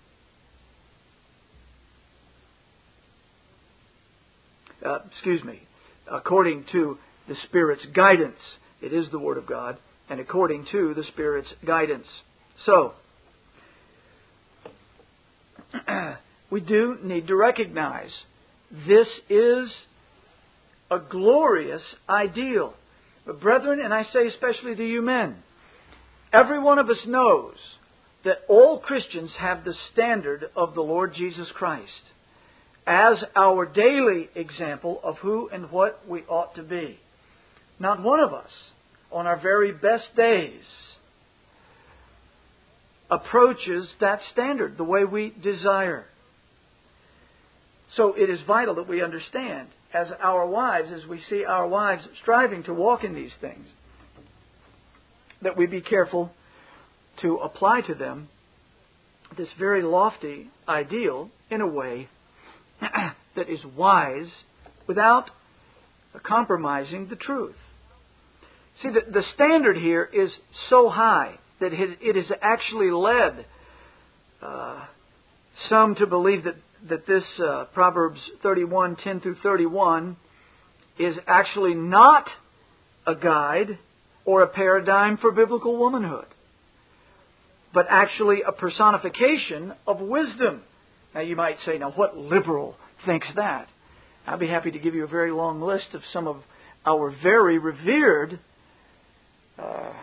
Uh, 4.85 4.99
excuse 5.11 5.43
me, 5.43 5.61
according 6.11 6.65
to 6.71 6.97
the 7.27 7.35
Spirit's 7.47 7.85
guidance. 7.95 8.39
It 8.81 8.93
is 8.93 9.09
the 9.11 9.19
Word 9.19 9.37
of 9.37 9.47
God, 9.47 9.77
and 10.09 10.19
according 10.19 10.65
to 10.71 10.93
the 10.93 11.03
Spirit's 11.13 11.49
guidance. 11.65 12.07
So, 12.65 12.93
we 16.49 16.61
do 16.61 16.97
need 17.03 17.27
to 17.27 17.35
recognize 17.35 18.11
this 18.87 19.07
is 19.29 19.69
a 20.91 20.99
glorious 20.99 21.81
ideal. 22.09 22.73
But, 23.25 23.41
brethren, 23.41 23.79
and 23.83 23.93
I 23.93 24.03
say 24.13 24.27
especially 24.27 24.75
to 24.75 24.87
you 24.87 25.01
men, 25.01 25.37
every 26.31 26.59
one 26.59 26.79
of 26.79 26.89
us 26.89 26.97
knows 27.07 27.55
that 28.23 28.39
all 28.49 28.79
Christians 28.79 29.31
have 29.39 29.63
the 29.63 29.75
standard 29.93 30.45
of 30.55 30.75
the 30.75 30.81
Lord 30.81 31.13
Jesus 31.15 31.47
Christ 31.53 31.91
as 32.87 33.17
our 33.35 33.65
daily 33.65 34.29
example 34.35 34.99
of 35.03 35.17
who 35.17 35.49
and 35.51 35.71
what 35.71 36.07
we 36.07 36.21
ought 36.23 36.55
to 36.55 36.63
be. 36.63 36.99
Not 37.79 38.01
one 38.01 38.19
of 38.19 38.33
us, 38.33 38.49
on 39.15 39.25
our 39.25 39.39
very 39.39 39.71
best 39.71 40.13
days, 40.17 40.61
approaches 43.09 43.87
that 44.01 44.19
standard 44.33 44.77
the 44.77 44.83
way 44.83 45.05
we 45.05 45.33
desire. 45.41 46.05
So 47.95 48.13
it 48.13 48.29
is 48.29 48.39
vital 48.45 48.75
that 48.75 48.89
we 48.89 49.01
understand, 49.01 49.69
as 49.93 50.07
our 50.21 50.45
wives, 50.45 50.89
as 50.93 51.07
we 51.07 51.21
see 51.29 51.45
our 51.45 51.65
wives 51.65 52.03
striving 52.21 52.63
to 52.63 52.73
walk 52.73 53.05
in 53.05 53.15
these 53.15 53.31
things, 53.39 53.65
that 55.41 55.55
we 55.55 55.65
be 55.65 55.79
careful 55.79 56.31
to 57.21 57.37
apply 57.37 57.81
to 57.87 57.95
them 57.95 58.27
this 59.37 59.47
very 59.57 59.81
lofty 59.81 60.49
ideal 60.67 61.29
in 61.49 61.61
a 61.61 61.67
way 61.67 62.09
that 62.81 63.49
is 63.49 63.59
wise 63.77 64.27
without 64.87 65.29
compromising 66.21 67.07
the 67.07 67.15
truth. 67.15 67.55
See, 68.81 68.89
the, 68.89 69.01
the 69.11 69.23
standard 69.35 69.77
here 69.77 70.09
is 70.13 70.29
so 70.69 70.89
high 70.89 71.35
that 71.59 71.71
it 71.73 72.15
has 72.15 72.25
actually 72.41 72.91
led 72.91 73.45
uh, 74.41 74.85
some 75.69 75.95
to 75.95 76.05
believe 76.07 76.43
that, 76.43 76.55
that 76.89 77.07
this 77.07 77.23
uh, 77.39 77.65
Proverbs 77.73 78.19
31, 78.43 78.97
10 78.97 79.21
through 79.21 79.37
31 79.41 80.17
is 80.99 81.15
actually 81.27 81.73
not 81.73 82.25
a 83.07 83.15
guide 83.15 83.77
or 84.25 84.41
a 84.41 84.47
paradigm 84.47 85.17
for 85.17 85.31
biblical 85.31 85.77
womanhood. 85.77 86.25
but 87.75 87.87
actually 87.89 88.41
a 88.47 88.53
personification 88.53 89.73
of 89.85 89.99
wisdom. 89.99 90.61
Now 91.13 91.21
you 91.21 91.35
might 91.35 91.57
say, 91.65 91.77
now 91.77 91.91
what 91.91 92.17
liberal 92.17 92.75
thinks 93.05 93.27
that? 93.35 93.67
I'd 94.25 94.39
be 94.39 94.47
happy 94.47 94.71
to 94.71 94.79
give 94.79 94.95
you 94.95 95.03
a 95.03 95.07
very 95.07 95.31
long 95.31 95.61
list 95.61 95.93
of 95.93 96.01
some 96.13 96.27
of 96.27 96.37
our 96.85 97.13
very 97.21 97.57
revered 97.59 98.39
uh, 99.57 99.93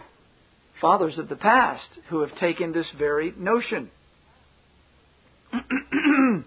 fathers 0.81 1.19
of 1.19 1.29
the 1.29 1.37
past 1.37 1.89
who 2.09 2.21
have 2.21 2.37
taken 2.39 2.73
this 2.73 2.87
very 2.99 3.33
notion. 3.37 3.91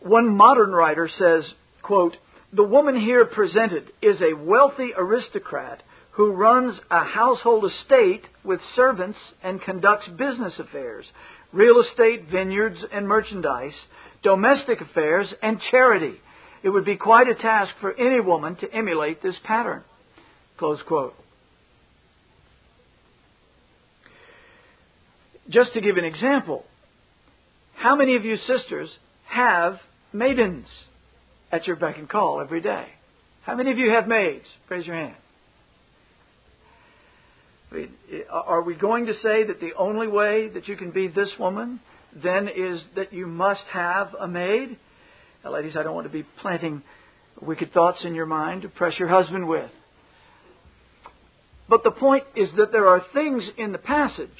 One 0.00 0.36
modern 0.36 0.70
writer 0.72 1.10
says, 1.18 1.44
quote, 1.82 2.16
the 2.52 2.62
woman 2.62 3.00
here 3.00 3.24
presented 3.24 3.90
is 4.00 4.20
a 4.20 4.34
wealthy 4.34 4.90
aristocrat 4.96 5.82
who 6.12 6.32
runs 6.32 6.78
a 6.90 7.04
household 7.04 7.64
estate 7.64 8.22
with 8.44 8.60
servants 8.76 9.18
and 9.42 9.60
conducts 9.60 10.06
business 10.16 10.52
affairs, 10.58 11.04
real 11.52 11.82
estate, 11.82 12.28
vineyards, 12.30 12.78
and 12.92 13.08
merchandise, 13.08 13.72
domestic 14.22 14.80
affairs, 14.80 15.26
and 15.42 15.60
charity. 15.70 16.14
It 16.62 16.68
would 16.68 16.84
be 16.84 16.96
quite 16.96 17.28
a 17.28 17.34
task 17.34 17.72
for 17.80 17.92
any 17.92 18.20
woman 18.20 18.56
to 18.56 18.72
emulate 18.72 19.22
this 19.22 19.34
pattern. 19.44 19.82
Close 20.56 20.78
quote. 20.86 21.14
Just 25.48 25.72
to 25.74 25.80
give 25.80 25.96
an 25.96 26.04
example, 26.04 26.64
how 27.74 27.96
many 27.96 28.16
of 28.16 28.24
you 28.24 28.36
sisters 28.46 28.88
have 29.28 29.78
maidens 30.12 30.66
at 31.52 31.66
your 31.66 31.76
beck 31.76 31.98
and 31.98 32.08
call 32.08 32.40
every 32.40 32.60
day? 32.60 32.86
How 33.42 33.54
many 33.54 33.70
of 33.70 33.78
you 33.78 33.90
have 33.90 34.08
maids? 34.08 34.46
Raise 34.70 34.86
your 34.86 34.96
hand. 34.96 35.14
Are 38.30 38.62
we 38.62 38.74
going 38.74 39.06
to 39.06 39.14
say 39.14 39.44
that 39.44 39.60
the 39.60 39.72
only 39.76 40.06
way 40.06 40.48
that 40.48 40.68
you 40.68 40.76
can 40.76 40.92
be 40.92 41.08
this 41.08 41.28
woman 41.38 41.80
then 42.22 42.48
is 42.48 42.80
that 42.94 43.12
you 43.12 43.26
must 43.26 43.64
have 43.72 44.14
a 44.18 44.28
maid? 44.28 44.78
Now, 45.44 45.52
ladies, 45.52 45.76
I 45.76 45.82
don't 45.82 45.94
want 45.94 46.06
to 46.06 46.12
be 46.12 46.24
planting 46.40 46.82
wicked 47.42 47.72
thoughts 47.72 47.98
in 48.04 48.14
your 48.14 48.26
mind 48.26 48.62
to 48.62 48.68
press 48.68 48.94
your 48.98 49.08
husband 49.08 49.48
with. 49.48 49.70
But 51.68 51.82
the 51.82 51.90
point 51.90 52.24
is 52.36 52.48
that 52.56 52.72
there 52.72 52.88
are 52.88 53.04
things 53.12 53.42
in 53.58 53.72
the 53.72 53.78
passage 53.78 54.30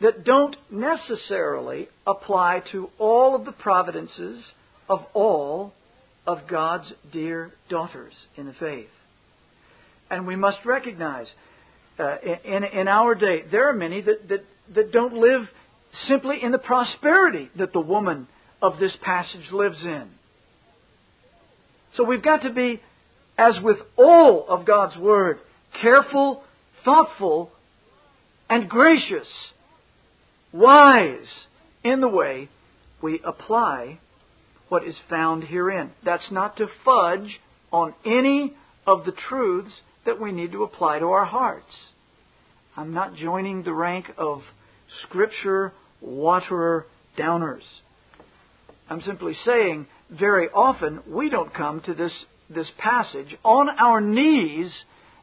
that 0.00 0.24
don't 0.24 0.56
necessarily 0.70 1.88
apply 2.06 2.62
to 2.72 2.88
all 2.98 3.34
of 3.34 3.44
the 3.44 3.52
providences 3.52 4.42
of 4.88 5.00
all 5.14 5.72
of 6.26 6.46
God's 6.48 6.90
dear 7.12 7.52
daughters 7.68 8.14
in 8.36 8.46
the 8.46 8.54
faith. 8.54 8.88
And 10.10 10.26
we 10.26 10.36
must 10.36 10.58
recognize 10.64 11.26
uh, 11.98 12.16
in, 12.44 12.64
in 12.64 12.88
our 12.88 13.14
day, 13.14 13.42
there 13.50 13.68
are 13.68 13.74
many 13.74 14.00
that, 14.00 14.28
that, 14.28 14.44
that 14.74 14.92
don't 14.92 15.14
live 15.14 15.42
simply 16.08 16.42
in 16.42 16.52
the 16.52 16.58
prosperity 16.58 17.50
that 17.56 17.72
the 17.72 17.80
woman 17.80 18.26
of 18.62 18.78
this 18.78 18.92
passage 19.02 19.52
lives 19.52 19.82
in. 19.82 20.08
So 21.96 22.04
we've 22.04 22.22
got 22.22 22.42
to 22.42 22.52
be, 22.52 22.80
as 23.36 23.54
with 23.62 23.78
all 23.96 24.46
of 24.48 24.64
God's 24.64 24.96
Word, 24.96 25.40
careful, 25.82 26.42
thoughtful, 26.84 27.50
and 28.48 28.68
gracious, 28.68 29.26
wise 30.52 31.26
in 31.84 32.00
the 32.00 32.08
way 32.08 32.48
we 33.02 33.20
apply 33.24 33.98
what 34.68 34.86
is 34.86 34.94
found 35.08 35.44
herein. 35.44 35.90
That's 36.04 36.30
not 36.30 36.56
to 36.56 36.66
fudge 36.84 37.40
on 37.72 37.94
any 38.04 38.54
of 38.86 39.04
the 39.04 39.12
truths 39.28 39.72
that 40.06 40.20
we 40.20 40.32
need 40.32 40.52
to 40.52 40.62
apply 40.62 40.98
to 40.98 41.06
our 41.06 41.24
hearts. 41.24 41.72
I'm 42.76 42.94
not 42.94 43.16
joining 43.16 43.62
the 43.62 43.72
rank 43.72 44.06
of 44.16 44.42
Scripture 45.02 45.72
waterer 46.00 46.86
downers. 47.18 47.62
I'm 48.88 49.02
simply 49.02 49.36
saying 49.44 49.86
very 50.10 50.48
often 50.48 51.00
we 51.08 51.30
don't 51.30 51.54
come 51.54 51.80
to 51.82 51.94
this, 51.94 52.12
this 52.48 52.66
passage 52.78 53.36
on 53.44 53.68
our 53.68 54.00
knees 54.00 54.70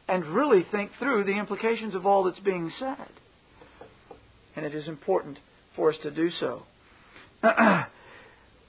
and 0.08 0.24
really 0.24 0.64
think 0.70 0.90
through 0.98 1.24
the 1.24 1.38
implications 1.38 1.94
of 1.94 2.06
all 2.06 2.24
that's 2.24 2.38
being 2.40 2.72
said. 2.78 3.08
And 4.58 4.66
it 4.66 4.74
is 4.74 4.88
important 4.88 5.38
for 5.76 5.88
us 5.88 5.96
to 6.02 6.10
do 6.10 6.30
so. 6.40 6.64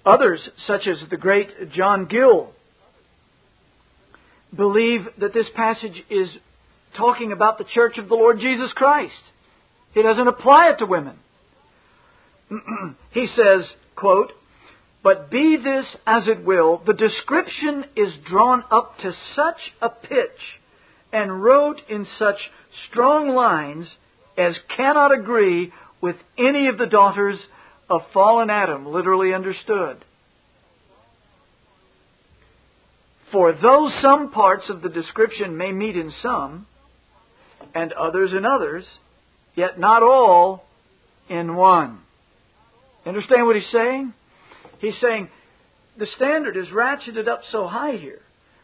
Others, 0.05 0.39
such 0.67 0.85
as 0.85 0.97
the 1.09 1.17
great 1.17 1.71
John 1.71 2.05
Gill, 2.05 2.51
believe 4.55 5.07
that 5.19 5.33
this 5.33 5.47
passage 5.55 6.03
is 6.11 6.29
talking 6.95 7.31
about 7.31 7.57
the 7.57 7.63
church 7.63 7.97
of 7.97 8.07
the 8.07 8.13
Lord 8.13 8.39
Jesus 8.39 8.69
Christ. 8.75 9.15
He 9.95 10.03
doesn't 10.03 10.27
apply 10.27 10.73
it 10.73 10.77
to 10.77 10.85
women. 10.85 11.17
he 13.11 13.25
says, 13.35 13.65
quote, 13.95 14.31
but 15.01 15.31
be 15.31 15.57
this 15.57 15.87
as 16.05 16.27
it 16.27 16.45
will, 16.45 16.83
the 16.85 16.93
description 16.93 17.83
is 17.95 18.13
drawn 18.29 18.63
up 18.69 18.99
to 18.99 19.11
such 19.35 19.57
a 19.81 19.89
pitch 19.89 20.59
and 21.11 21.43
wrote 21.43 21.81
in 21.89 22.05
such 22.19 22.37
strong 22.91 23.29
lines 23.29 23.87
as 24.39 24.55
cannot 24.75 25.13
agree 25.13 25.71
with 26.01 26.15
any 26.37 26.67
of 26.67 26.77
the 26.77 26.85
daughters 26.85 27.37
of 27.89 28.01
fallen 28.13 28.49
Adam, 28.49 28.85
literally 28.85 29.33
understood. 29.33 29.97
For 33.31 33.53
though 33.53 33.91
some 34.01 34.31
parts 34.31 34.63
of 34.69 34.81
the 34.81 34.89
description 34.89 35.57
may 35.57 35.71
meet 35.71 35.95
in 35.95 36.11
some, 36.23 36.65
and 37.75 37.93
others 37.93 38.31
in 38.35 38.45
others, 38.45 38.85
yet 39.55 39.79
not 39.79 40.03
all 40.03 40.65
in 41.29 41.55
one. 41.55 41.99
Understand 43.05 43.45
what 43.45 43.55
he's 43.55 43.71
saying? 43.71 44.13
He's 44.79 44.95
saying 45.01 45.29
the 45.97 46.07
standard 46.15 46.57
is 46.57 46.67
ratcheted 46.67 47.27
up 47.27 47.41
so 47.51 47.67
high 47.67 47.97
here. 47.97 48.21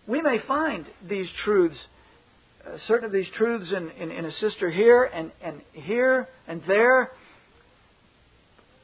We 0.08 0.22
may 0.22 0.40
find 0.48 0.86
these 1.08 1.28
truths, 1.44 1.78
uh, 2.66 2.78
certain 2.88 3.06
of 3.06 3.12
these 3.12 3.28
truths 3.38 3.72
in, 3.76 3.90
in, 3.92 4.12
in 4.12 4.26
a 4.26 4.32
sister 4.40 4.70
here 4.70 5.04
and, 5.04 5.32
and 5.42 5.62
here 5.74 6.28
and 6.48 6.62
there, 6.68 7.12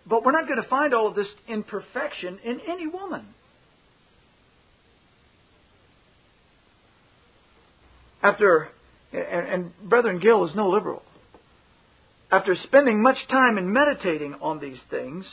but 0.06 0.26
we're 0.26 0.32
not 0.32 0.48
going 0.48 0.62
to 0.62 0.68
find 0.68 0.94
all 0.94 1.08
of 1.08 1.16
this 1.16 1.28
imperfection 1.48 2.40
in 2.44 2.60
any 2.68 2.88
woman. 2.88 3.26
After, 8.24 8.70
and, 9.12 9.48
and 9.48 9.90
Brethren 9.90 10.20
Gill 10.20 10.46
is 10.48 10.56
no 10.56 10.70
liberal. 10.70 11.02
After 12.32 12.56
spending 12.64 13.02
much 13.02 13.18
time 13.30 13.58
in 13.58 13.74
meditating 13.74 14.36
on 14.42 14.60
these 14.60 14.78
things, 14.90 15.26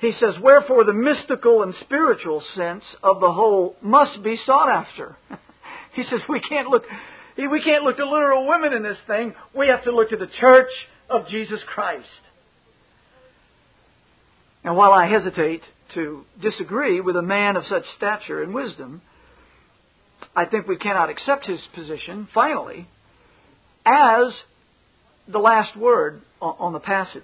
he 0.00 0.12
says, 0.18 0.34
Wherefore 0.42 0.84
the 0.84 0.92
mystical 0.92 1.62
and 1.62 1.74
spiritual 1.82 2.42
sense 2.56 2.82
of 3.02 3.20
the 3.20 3.32
whole 3.32 3.76
must 3.80 4.22
be 4.22 4.38
sought 4.44 4.68
after. 4.68 5.16
he 5.94 6.02
says, 6.02 6.20
We 6.28 6.40
can't 6.40 6.68
look. 6.68 6.82
We 7.38 7.62
can't 7.62 7.84
look 7.84 7.96
to 7.96 8.04
literal 8.04 8.46
women 8.46 8.74
in 8.74 8.82
this 8.82 8.98
thing. 9.06 9.32
We 9.56 9.68
have 9.68 9.84
to 9.84 9.94
look 9.94 10.10
to 10.10 10.16
the 10.16 10.28
church 10.40 10.70
of 11.08 11.28
Jesus 11.28 11.60
Christ. 11.72 12.08
And 14.64 14.76
while 14.76 14.92
I 14.92 15.06
hesitate 15.06 15.62
to 15.94 16.24
disagree 16.40 17.00
with 17.00 17.16
a 17.16 17.22
man 17.22 17.56
of 17.56 17.64
such 17.68 17.84
stature 17.96 18.42
and 18.42 18.54
wisdom, 18.54 19.02
I 20.34 20.44
think 20.44 20.66
we 20.66 20.76
cannot 20.76 21.10
accept 21.10 21.46
his 21.46 21.60
position, 21.74 22.28
finally, 22.32 22.88
as 23.84 24.32
the 25.28 25.38
last 25.38 25.76
word 25.76 26.22
on 26.40 26.72
the 26.72 26.80
passage. 26.80 27.22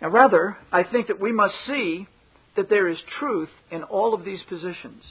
Now, 0.00 0.10
rather, 0.10 0.56
I 0.70 0.84
think 0.84 1.08
that 1.08 1.20
we 1.20 1.32
must 1.32 1.54
see 1.66 2.06
that 2.56 2.68
there 2.68 2.88
is 2.88 2.98
truth 3.18 3.50
in 3.70 3.82
all 3.82 4.14
of 4.14 4.24
these 4.24 4.40
positions. 4.48 5.02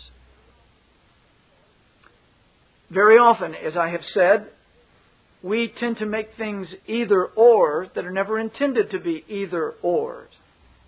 Very 2.90 3.18
often, 3.18 3.54
as 3.54 3.76
I 3.76 3.90
have 3.90 4.02
said, 4.14 4.48
we 5.44 5.72
tend 5.80 5.98
to 5.98 6.06
make 6.06 6.30
things 6.38 6.68
either 6.88 7.26
or 7.26 7.88
that 7.96 8.06
are 8.06 8.12
never 8.12 8.40
intended 8.40 8.92
to 8.92 9.00
be 9.00 9.24
either 9.28 9.74
or. 9.82 10.28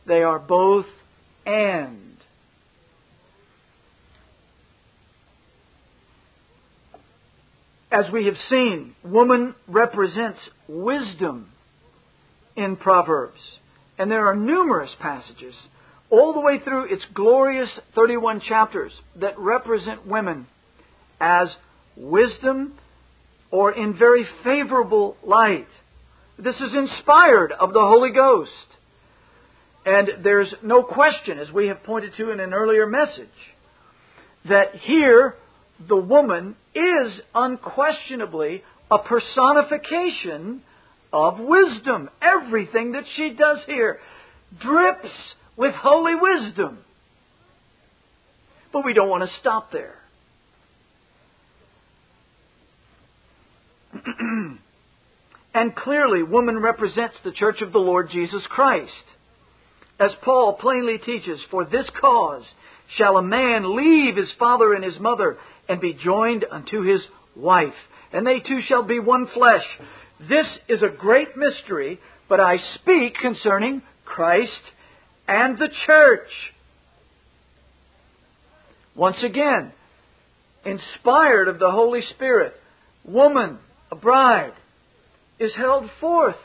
They 0.07 0.23
are 0.23 0.39
both 0.39 0.85
and. 1.45 2.17
As 7.91 8.05
we 8.11 8.25
have 8.25 8.35
seen, 8.49 8.95
woman 9.03 9.55
represents 9.67 10.39
wisdom 10.67 11.51
in 12.55 12.75
Proverbs. 12.75 13.39
And 13.97 14.09
there 14.09 14.27
are 14.27 14.35
numerous 14.35 14.91
passages 14.99 15.53
all 16.09 16.33
the 16.33 16.39
way 16.39 16.59
through 16.59 16.91
its 16.91 17.03
glorious 17.13 17.69
31 17.95 18.41
chapters 18.47 18.91
that 19.17 19.37
represent 19.37 20.07
women 20.07 20.47
as 21.19 21.49
wisdom 21.95 22.73
or 23.51 23.71
in 23.71 23.97
very 23.97 24.25
favorable 24.43 25.17
light. 25.25 25.67
This 26.37 26.55
is 26.55 26.73
inspired 26.73 27.51
of 27.51 27.73
the 27.73 27.81
Holy 27.81 28.11
Ghost. 28.11 28.51
And 29.85 30.23
there's 30.23 30.53
no 30.61 30.83
question, 30.83 31.39
as 31.39 31.51
we 31.51 31.67
have 31.67 31.83
pointed 31.83 32.13
to 32.17 32.31
in 32.31 32.39
an 32.39 32.53
earlier 32.53 32.85
message, 32.85 33.27
that 34.47 34.75
here 34.83 35.35
the 35.87 35.95
woman 35.95 36.55
is 36.75 37.13
unquestionably 37.33 38.63
a 38.91 38.99
personification 38.99 40.61
of 41.11 41.39
wisdom. 41.39 42.09
Everything 42.21 42.93
that 42.93 43.05
she 43.15 43.31
does 43.31 43.59
here 43.65 43.99
drips 44.61 45.09
with 45.57 45.73
holy 45.75 46.15
wisdom. 46.15 46.79
But 48.71 48.85
we 48.85 48.93
don't 48.93 49.09
want 49.09 49.23
to 49.23 49.39
stop 49.39 49.71
there. 49.71 49.98
And 55.53 55.75
clearly, 55.75 56.23
woman 56.23 56.59
represents 56.59 57.15
the 57.23 57.31
church 57.31 57.61
of 57.61 57.71
the 57.71 57.79
Lord 57.79 58.09
Jesus 58.11 58.43
Christ. 58.49 58.91
As 59.99 60.11
Paul 60.23 60.53
plainly 60.53 60.97
teaches, 60.97 61.39
for 61.49 61.65
this 61.65 61.87
cause 61.99 62.43
shall 62.97 63.17
a 63.17 63.23
man 63.23 63.75
leave 63.75 64.15
his 64.15 64.29
father 64.37 64.73
and 64.73 64.83
his 64.83 64.99
mother 64.99 65.37
and 65.67 65.81
be 65.81 65.93
joined 65.93 66.45
unto 66.49 66.81
his 66.81 67.01
wife, 67.35 67.73
and 68.13 68.25
they 68.25 68.39
two 68.39 68.61
shall 68.67 68.83
be 68.83 68.99
one 68.99 69.27
flesh. 69.33 69.65
This 70.27 70.47
is 70.67 70.81
a 70.81 70.95
great 70.95 71.35
mystery, 71.35 71.99
but 72.27 72.39
I 72.39 72.57
speak 72.75 73.15
concerning 73.15 73.81
Christ 74.05 74.51
and 75.27 75.57
the 75.57 75.69
church. 75.85 76.29
Once 78.95 79.17
again, 79.23 79.71
inspired 80.65 81.47
of 81.47 81.59
the 81.59 81.71
Holy 81.71 82.01
Spirit, 82.15 82.53
woman, 83.05 83.59
a 83.91 83.95
bride, 83.95 84.53
is 85.39 85.51
held 85.55 85.89
forth 85.99 86.35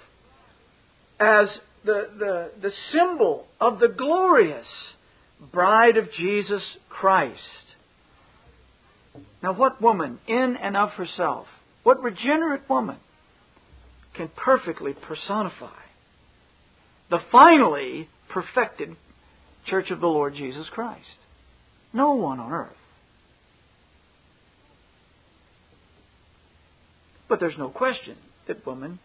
as 1.18 1.48
the, 1.84 2.08
the, 2.18 2.50
the 2.62 2.72
symbol 2.92 3.46
of 3.60 3.78
the 3.78 3.88
glorious 3.88 4.66
bride 5.52 5.96
of 5.96 6.10
Jesus 6.12 6.62
Christ. 6.88 7.40
Now, 9.42 9.52
what 9.52 9.82
woman, 9.82 10.18
in 10.26 10.56
and 10.60 10.76
of 10.76 10.90
herself, 10.90 11.46
what 11.82 12.02
regenerate 12.02 12.68
woman 12.68 12.96
can 14.14 14.30
perfectly 14.34 14.94
personify 14.94 15.68
the 17.10 17.18
finally 17.30 18.08
perfected 18.30 18.96
church 19.66 19.90
of 19.90 20.00
the 20.00 20.06
Lord 20.06 20.34
Jesus 20.34 20.66
Christ? 20.72 21.04
No 21.92 22.12
one 22.12 22.40
on 22.40 22.52
earth. 22.52 22.72
But 27.28 27.40
there's 27.40 27.58
no 27.58 27.68
question 27.68 28.16
that 28.46 28.66
woman 28.66 28.98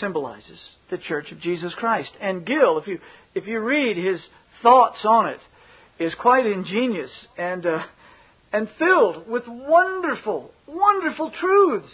symbolizes 0.00 0.58
the 0.90 0.98
church 0.98 1.32
of 1.32 1.40
Jesus 1.40 1.72
Christ. 1.74 2.10
And 2.20 2.46
Gill, 2.46 2.78
if 2.78 2.86
you 2.86 2.98
if 3.34 3.46
you 3.46 3.60
read 3.60 3.96
his 3.96 4.20
thoughts 4.62 4.98
on 5.04 5.28
it, 5.28 5.40
is 5.98 6.12
quite 6.20 6.46
ingenious 6.46 7.10
and 7.36 7.66
uh, 7.66 7.82
and 8.52 8.68
filled 8.78 9.28
with 9.28 9.44
wonderful, 9.46 10.50
wonderful 10.66 11.32
truths 11.40 11.92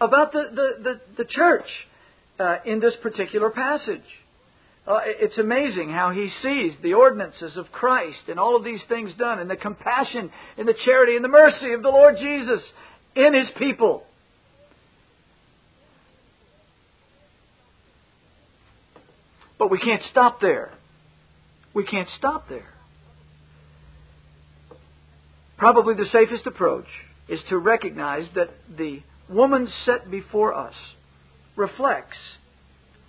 about 0.00 0.32
the 0.32 0.44
the 0.52 0.82
the, 0.82 1.00
the 1.18 1.24
church 1.24 1.66
uh, 2.38 2.56
in 2.64 2.80
this 2.80 2.94
particular 3.02 3.50
passage. 3.50 4.02
Uh, 4.86 5.00
it's 5.04 5.38
amazing 5.38 5.90
how 5.90 6.10
he 6.10 6.30
sees 6.42 6.72
the 6.82 6.92
ordinances 6.92 7.56
of 7.56 7.72
Christ 7.72 8.18
and 8.28 8.38
all 8.38 8.54
of 8.54 8.64
these 8.64 8.80
things 8.88 9.12
done, 9.18 9.38
and 9.38 9.48
the 9.48 9.56
compassion 9.56 10.30
and 10.58 10.68
the 10.68 10.74
charity 10.84 11.16
and 11.16 11.24
the 11.24 11.28
mercy 11.28 11.72
of 11.72 11.82
the 11.82 11.88
Lord 11.88 12.16
Jesus 12.18 12.60
in 13.16 13.32
his 13.32 13.48
people. 13.58 14.02
But 19.64 19.70
we 19.70 19.78
can't 19.78 20.02
stop 20.10 20.42
there. 20.42 20.74
We 21.72 21.84
can't 21.84 22.08
stop 22.18 22.50
there. 22.50 22.68
Probably 25.56 25.94
the 25.94 26.04
safest 26.12 26.46
approach 26.46 26.84
is 27.30 27.40
to 27.48 27.56
recognize 27.56 28.26
that 28.34 28.50
the 28.76 29.00
woman 29.26 29.66
set 29.86 30.10
before 30.10 30.52
us 30.52 30.74
reflects 31.56 32.18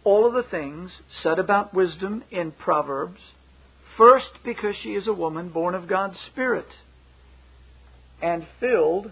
all 0.06 0.26
of 0.26 0.34
the 0.34 0.50
things 0.50 0.92
said 1.22 1.40
about 1.40 1.74
wisdom 1.74 2.24
in 2.32 2.54
Proverbs. 2.54 3.20
First, 3.98 4.30
because 4.46 4.76
she 4.82 4.92
is 4.92 5.10
a 5.10 5.14
woman 5.14 5.50
born 5.50 5.76
of 5.76 5.90
God's 5.90 6.16
Spirit 6.32 6.70
and 8.22 8.48
filled 8.62 9.12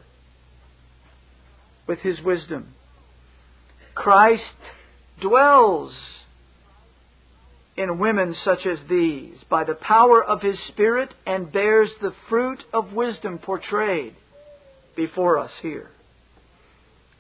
with 1.87 1.99
His 1.99 2.21
wisdom. 2.21 2.73
Christ 3.95 4.43
dwells 5.19 5.91
in 7.75 7.97
women 7.97 8.35
such 8.45 8.65
as 8.65 8.77
these 8.89 9.35
by 9.49 9.63
the 9.63 9.73
power 9.73 10.23
of 10.23 10.41
His 10.41 10.57
Spirit 10.69 11.13
and 11.25 11.51
bears 11.51 11.89
the 12.01 12.13
fruit 12.29 12.59
of 12.71 12.93
wisdom 12.93 13.39
portrayed 13.39 14.15
before 14.95 15.39
us 15.39 15.51
here. 15.61 15.89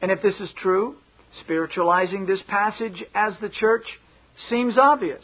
And 0.01 0.11
if 0.11 0.21
this 0.21 0.35
is 0.39 0.49
true, 0.61 0.95
spiritualizing 1.41 2.25
this 2.25 2.41
passage 2.47 3.03
as 3.15 3.33
the 3.41 3.49
church 3.49 3.85
seems 4.49 4.77
obvious. 4.77 5.23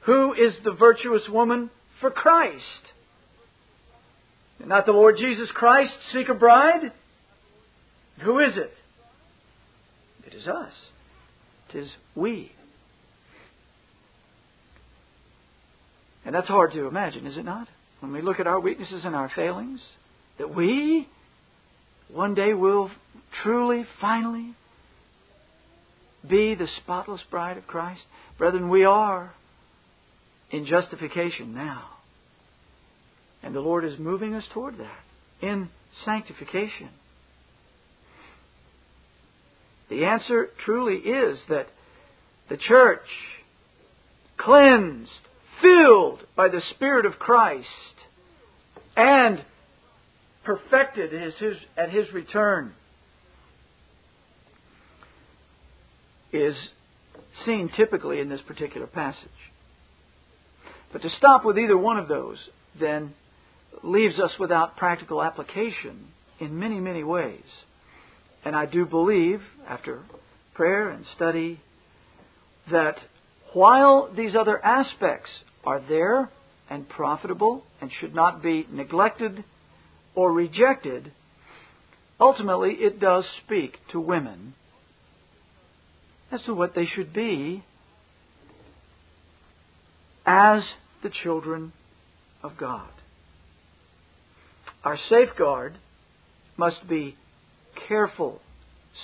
Who 0.00 0.34
is 0.34 0.54
the 0.64 0.72
virtuous 0.72 1.22
woman 1.28 1.70
for 2.00 2.10
Christ? 2.10 2.62
Not 4.64 4.86
the 4.86 4.92
Lord 4.92 5.16
Jesus 5.18 5.48
Christ 5.54 5.92
seek 6.12 6.28
a 6.28 6.34
bride? 6.34 6.92
Who 8.22 8.38
is 8.40 8.56
it? 8.56 8.72
It 10.26 10.34
is 10.34 10.46
us. 10.46 10.72
It 11.70 11.78
is 11.78 11.88
we. 12.14 12.52
And 16.26 16.34
that's 16.34 16.48
hard 16.48 16.72
to 16.72 16.88
imagine, 16.88 17.24
is 17.26 17.36
it 17.36 17.44
not? 17.44 17.68
When 18.00 18.12
we 18.12 18.20
look 18.20 18.40
at 18.40 18.48
our 18.48 18.58
weaknesses 18.58 19.02
and 19.04 19.14
our 19.14 19.30
failings, 19.34 19.80
that 20.38 20.52
we 20.54 21.08
one 22.12 22.34
day 22.34 22.52
will 22.52 22.90
truly, 23.42 23.84
finally 24.00 24.54
be 26.28 26.56
the 26.56 26.66
spotless 26.82 27.20
bride 27.30 27.56
of 27.56 27.66
Christ. 27.68 28.00
Brethren, 28.38 28.68
we 28.68 28.84
are 28.84 29.32
in 30.50 30.66
justification 30.66 31.54
now. 31.54 31.84
And 33.42 33.54
the 33.54 33.60
Lord 33.60 33.84
is 33.84 33.98
moving 33.98 34.34
us 34.34 34.44
toward 34.52 34.78
that 34.78 34.98
in 35.40 35.68
sanctification. 36.04 36.88
The 39.88 40.04
answer 40.04 40.48
truly 40.64 40.96
is 40.96 41.38
that 41.48 41.68
the 42.48 42.56
church, 42.56 43.06
cleansed 44.36 45.10
filled 45.62 46.20
by 46.34 46.48
the 46.48 46.62
Spirit 46.74 47.06
of 47.06 47.18
Christ 47.18 47.66
and 48.96 49.44
perfected 50.44 51.12
his, 51.12 51.34
his, 51.38 51.56
at 51.76 51.90
his 51.90 52.12
return 52.12 52.72
is 56.32 56.54
seen 57.44 57.70
typically 57.76 58.20
in 58.20 58.28
this 58.28 58.40
particular 58.46 58.86
passage. 58.86 59.28
But 60.92 61.02
to 61.02 61.10
stop 61.18 61.44
with 61.44 61.58
either 61.58 61.76
one 61.76 61.98
of 61.98 62.08
those 62.08 62.38
then 62.78 63.14
leaves 63.82 64.18
us 64.18 64.30
without 64.38 64.76
practical 64.76 65.22
application 65.22 66.06
in 66.38 66.58
many, 66.58 66.80
many 66.80 67.02
ways. 67.02 67.44
And 68.44 68.54
I 68.54 68.66
do 68.66 68.86
believe, 68.86 69.42
after 69.68 70.02
prayer 70.54 70.88
and 70.88 71.04
study, 71.16 71.60
that 72.70 72.96
while 73.52 74.10
these 74.14 74.34
other 74.34 74.62
aspects 74.64 75.30
are 75.66 75.82
there 75.86 76.30
and 76.70 76.88
profitable 76.88 77.64
and 77.80 77.90
should 78.00 78.14
not 78.14 78.42
be 78.42 78.66
neglected 78.70 79.44
or 80.14 80.32
rejected, 80.32 81.12
ultimately 82.18 82.72
it 82.72 83.00
does 83.00 83.24
speak 83.44 83.76
to 83.92 84.00
women 84.00 84.54
as 86.30 86.40
to 86.46 86.54
what 86.54 86.74
they 86.74 86.86
should 86.86 87.12
be 87.12 87.62
as 90.24 90.62
the 91.02 91.10
children 91.22 91.72
of 92.42 92.56
God. 92.58 92.88
Our 94.84 94.98
safeguard 95.08 95.74
must 96.56 96.88
be 96.88 97.16
careful 97.88 98.40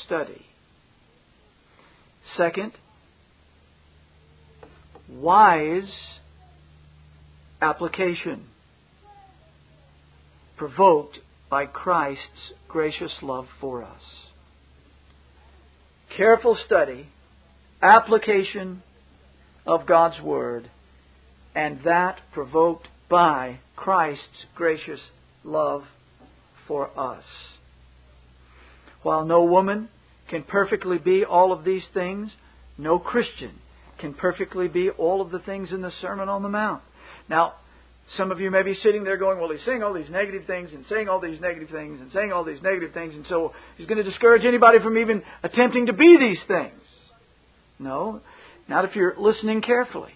study. 0.06 0.46
Second, 2.36 2.72
wise 5.08 5.90
application 7.62 8.44
provoked 10.56 11.18
by 11.48 11.66
Christ's 11.66 12.52
gracious 12.68 13.12
love 13.22 13.46
for 13.60 13.82
us. 13.82 14.02
Careful 16.16 16.58
study, 16.66 17.08
application 17.80 18.82
of 19.66 19.86
God's 19.86 20.20
Word, 20.20 20.70
and 21.54 21.80
that 21.84 22.18
provoked 22.32 22.88
by 23.08 23.58
Christ's 23.76 24.46
gracious 24.54 25.00
love 25.44 25.84
for 26.66 26.90
us. 26.98 27.24
While 29.02 29.24
no 29.24 29.44
woman 29.44 29.88
can 30.28 30.42
perfectly 30.42 30.98
be 30.98 31.24
all 31.24 31.52
of 31.52 31.64
these 31.64 31.82
things, 31.92 32.30
no 32.78 32.98
Christian 32.98 33.58
can 33.98 34.14
perfectly 34.14 34.68
be 34.68 34.90
all 34.90 35.20
of 35.20 35.30
the 35.30 35.38
things 35.38 35.70
in 35.70 35.82
the 35.82 35.92
Sermon 36.00 36.28
on 36.28 36.42
the 36.42 36.48
Mount. 36.48 36.82
Now, 37.28 37.54
Some 38.16 38.30
of 38.30 38.40
you 38.40 38.50
may 38.50 38.62
be 38.62 38.74
sitting 38.82 39.04
there 39.04 39.16
going, 39.16 39.38
well, 39.40 39.50
he's 39.50 39.64
saying 39.64 39.82
all 39.82 39.94
these 39.94 40.10
negative 40.10 40.44
things 40.46 40.70
and 40.74 40.84
saying 40.88 41.08
all 41.08 41.18
these 41.18 41.40
negative 41.40 41.70
things 41.70 42.00
and 42.00 42.12
saying 42.12 42.30
all 42.30 42.44
these 42.44 42.60
negative 42.62 42.92
things, 42.92 43.14
and 43.14 43.24
so 43.28 43.52
he's 43.78 43.86
going 43.86 44.02
to 44.02 44.08
discourage 44.08 44.44
anybody 44.44 44.80
from 44.80 44.98
even 44.98 45.22
attempting 45.42 45.86
to 45.86 45.94
be 45.94 46.18
these 46.18 46.38
things. 46.46 46.80
No, 47.78 48.20
not 48.68 48.84
if 48.84 48.94
you're 48.94 49.14
listening 49.18 49.62
carefully. 49.62 50.12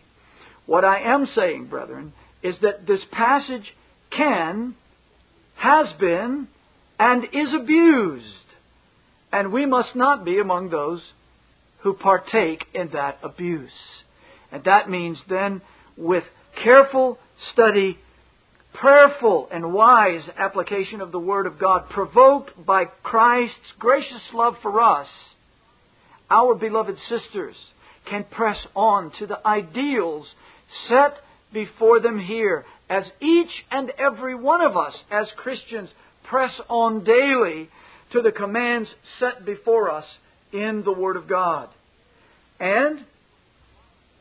What 0.66 0.84
I 0.84 1.00
am 1.00 1.26
saying, 1.34 1.68
brethren, 1.68 2.12
is 2.42 2.54
that 2.60 2.86
this 2.86 3.00
passage 3.12 3.64
can, 4.14 4.74
has 5.56 5.86
been, 5.98 6.48
and 6.98 7.24
is 7.24 7.54
abused. 7.58 8.24
And 9.32 9.52
we 9.52 9.64
must 9.64 9.96
not 9.96 10.24
be 10.24 10.38
among 10.38 10.68
those 10.68 11.00
who 11.78 11.94
partake 11.94 12.64
in 12.74 12.90
that 12.92 13.18
abuse. 13.22 13.70
And 14.52 14.64
that 14.64 14.90
means 14.90 15.18
then, 15.30 15.62
with 15.96 16.24
careful 16.62 17.18
study, 17.52 17.98
prayerful 18.74 19.48
and 19.52 19.72
wise 19.72 20.22
application 20.36 21.00
of 21.00 21.12
the 21.12 21.18
Word 21.18 21.46
of 21.46 21.58
God, 21.58 21.88
provoked 21.90 22.64
by 22.64 22.84
Christ's 23.02 23.72
gracious 23.78 24.22
love 24.34 24.54
for 24.62 24.80
us, 24.80 25.08
our 26.30 26.54
beloved 26.54 26.96
sisters 27.08 27.56
can 28.08 28.24
press 28.24 28.58
on 28.74 29.12
to 29.18 29.26
the 29.26 29.46
ideals 29.46 30.26
set 30.88 31.14
before 31.52 32.00
them 32.00 32.18
here 32.20 32.64
as 32.88 33.04
each 33.20 33.50
and 33.70 33.90
every 33.98 34.34
one 34.34 34.60
of 34.60 34.76
us 34.76 34.94
as 35.10 35.26
Christians 35.36 35.88
press 36.28 36.52
on 36.68 37.04
daily 37.04 37.68
to 38.12 38.22
the 38.22 38.32
commands 38.32 38.88
set 39.18 39.44
before 39.44 39.90
us 39.90 40.04
in 40.52 40.82
the 40.84 40.92
Word 40.92 41.16
of 41.16 41.28
God. 41.28 41.68
And, 42.60 43.04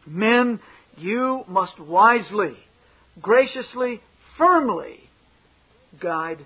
men, 0.05 0.59
you 0.97 1.43
must 1.47 1.79
wisely, 1.79 2.55
graciously, 3.21 4.01
firmly 4.37 4.99
guide 6.01 6.45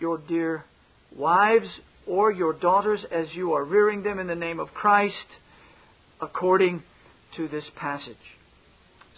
your 0.00 0.18
dear 0.18 0.64
wives 1.14 1.68
or 2.06 2.30
your 2.30 2.52
daughters 2.52 3.00
as 3.10 3.26
you 3.34 3.52
are 3.54 3.64
rearing 3.64 4.02
them 4.02 4.18
in 4.18 4.26
the 4.26 4.34
name 4.34 4.60
of 4.60 4.68
Christ 4.68 5.14
according 6.20 6.82
to 7.36 7.48
this 7.48 7.64
passage. 7.76 8.16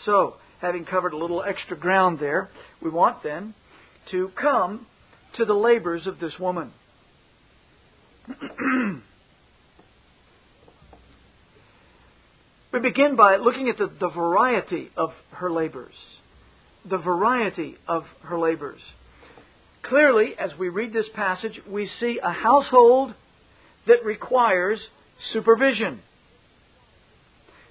So, 0.05 0.35
having 0.61 0.85
covered 0.85 1.13
a 1.13 1.17
little 1.17 1.43
extra 1.43 1.77
ground 1.77 2.19
there, 2.19 2.49
we 2.83 2.91
want 2.91 3.23
then 3.23 3.55
to 4.11 4.31
come 4.41 4.87
to 5.37 5.45
the 5.45 5.55
labors 5.55 6.07
of 6.07 6.19
this 6.19 6.33
woman. 6.39 6.73
we 12.73 12.81
begin 12.81 13.17
by 13.17 13.37
looking 13.37 13.69
at 13.69 13.79
the, 13.79 13.91
the 14.01 14.11
variety 14.11 14.91
of 14.97 15.11
her 15.33 15.51
labors. 15.51 15.95
The 16.89 16.99
variety 16.99 17.77
of 17.87 18.05
her 18.23 18.39
labors. 18.39 18.81
Clearly, 19.83 20.35
as 20.39 20.51
we 20.59 20.69
read 20.69 20.93
this 20.93 21.07
passage, 21.15 21.61
we 21.69 21.89
see 21.99 22.19
a 22.23 22.33
household 22.33 23.15
that 23.87 24.05
requires 24.05 24.81
supervision. 25.33 26.01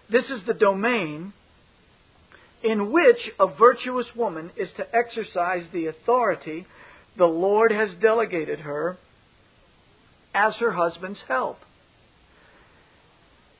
This 0.09 0.25
is 0.25 0.41
the 0.47 0.53
domain 0.53 1.33
in 2.63 2.91
which 2.91 3.17
a 3.39 3.47
virtuous 3.47 4.07
woman 4.15 4.51
is 4.57 4.69
to 4.77 4.95
exercise 4.95 5.63
the 5.71 5.87
authority 5.87 6.65
the 7.17 7.25
Lord 7.25 7.71
has 7.71 7.89
delegated 8.01 8.59
her 8.61 8.97
as 10.33 10.53
her 10.59 10.71
husband's 10.71 11.19
help. 11.27 11.57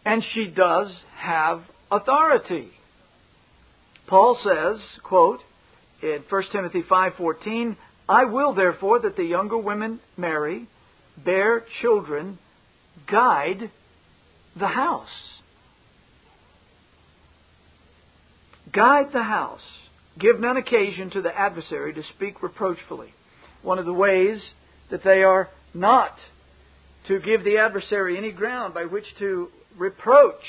And 0.08 0.24
she 0.34 0.46
does 0.46 0.88
have 1.18 1.64
authority. 1.92 2.70
Paul 4.08 4.40
says, 4.42 4.80
quote, 5.04 5.42
in 6.02 6.24
1 6.30 6.44
Timothy 6.54 6.82
5:14, 6.82 7.76
I 8.08 8.24
will 8.24 8.54
therefore 8.54 9.00
that 9.00 9.18
the 9.18 9.26
younger 9.26 9.58
women 9.58 10.00
marry, 10.16 10.68
bear 11.18 11.66
children, 11.82 12.40
guide 13.12 13.70
the 14.58 14.68
house. 14.68 15.18
Guide 18.72 19.12
the 19.12 19.24
house. 19.24 19.68
Give 20.18 20.40
none 20.40 20.56
occasion 20.56 21.10
to 21.12 21.22
the 21.22 21.38
adversary 21.38 21.94
to 21.94 22.04
speak 22.16 22.42
reproachfully. 22.42 23.14
One 23.62 23.78
of 23.78 23.86
the 23.86 24.00
ways 24.08 24.40
that 24.90 25.04
they 25.04 25.24
are 25.24 25.50
not 25.74 26.16
to 27.10 27.20
give 27.20 27.44
the 27.44 27.58
adversary 27.58 28.18
any 28.18 28.32
ground 28.32 28.74
by 28.74 28.86
which 28.86 29.06
to 29.20 29.50
reproach 29.78 30.42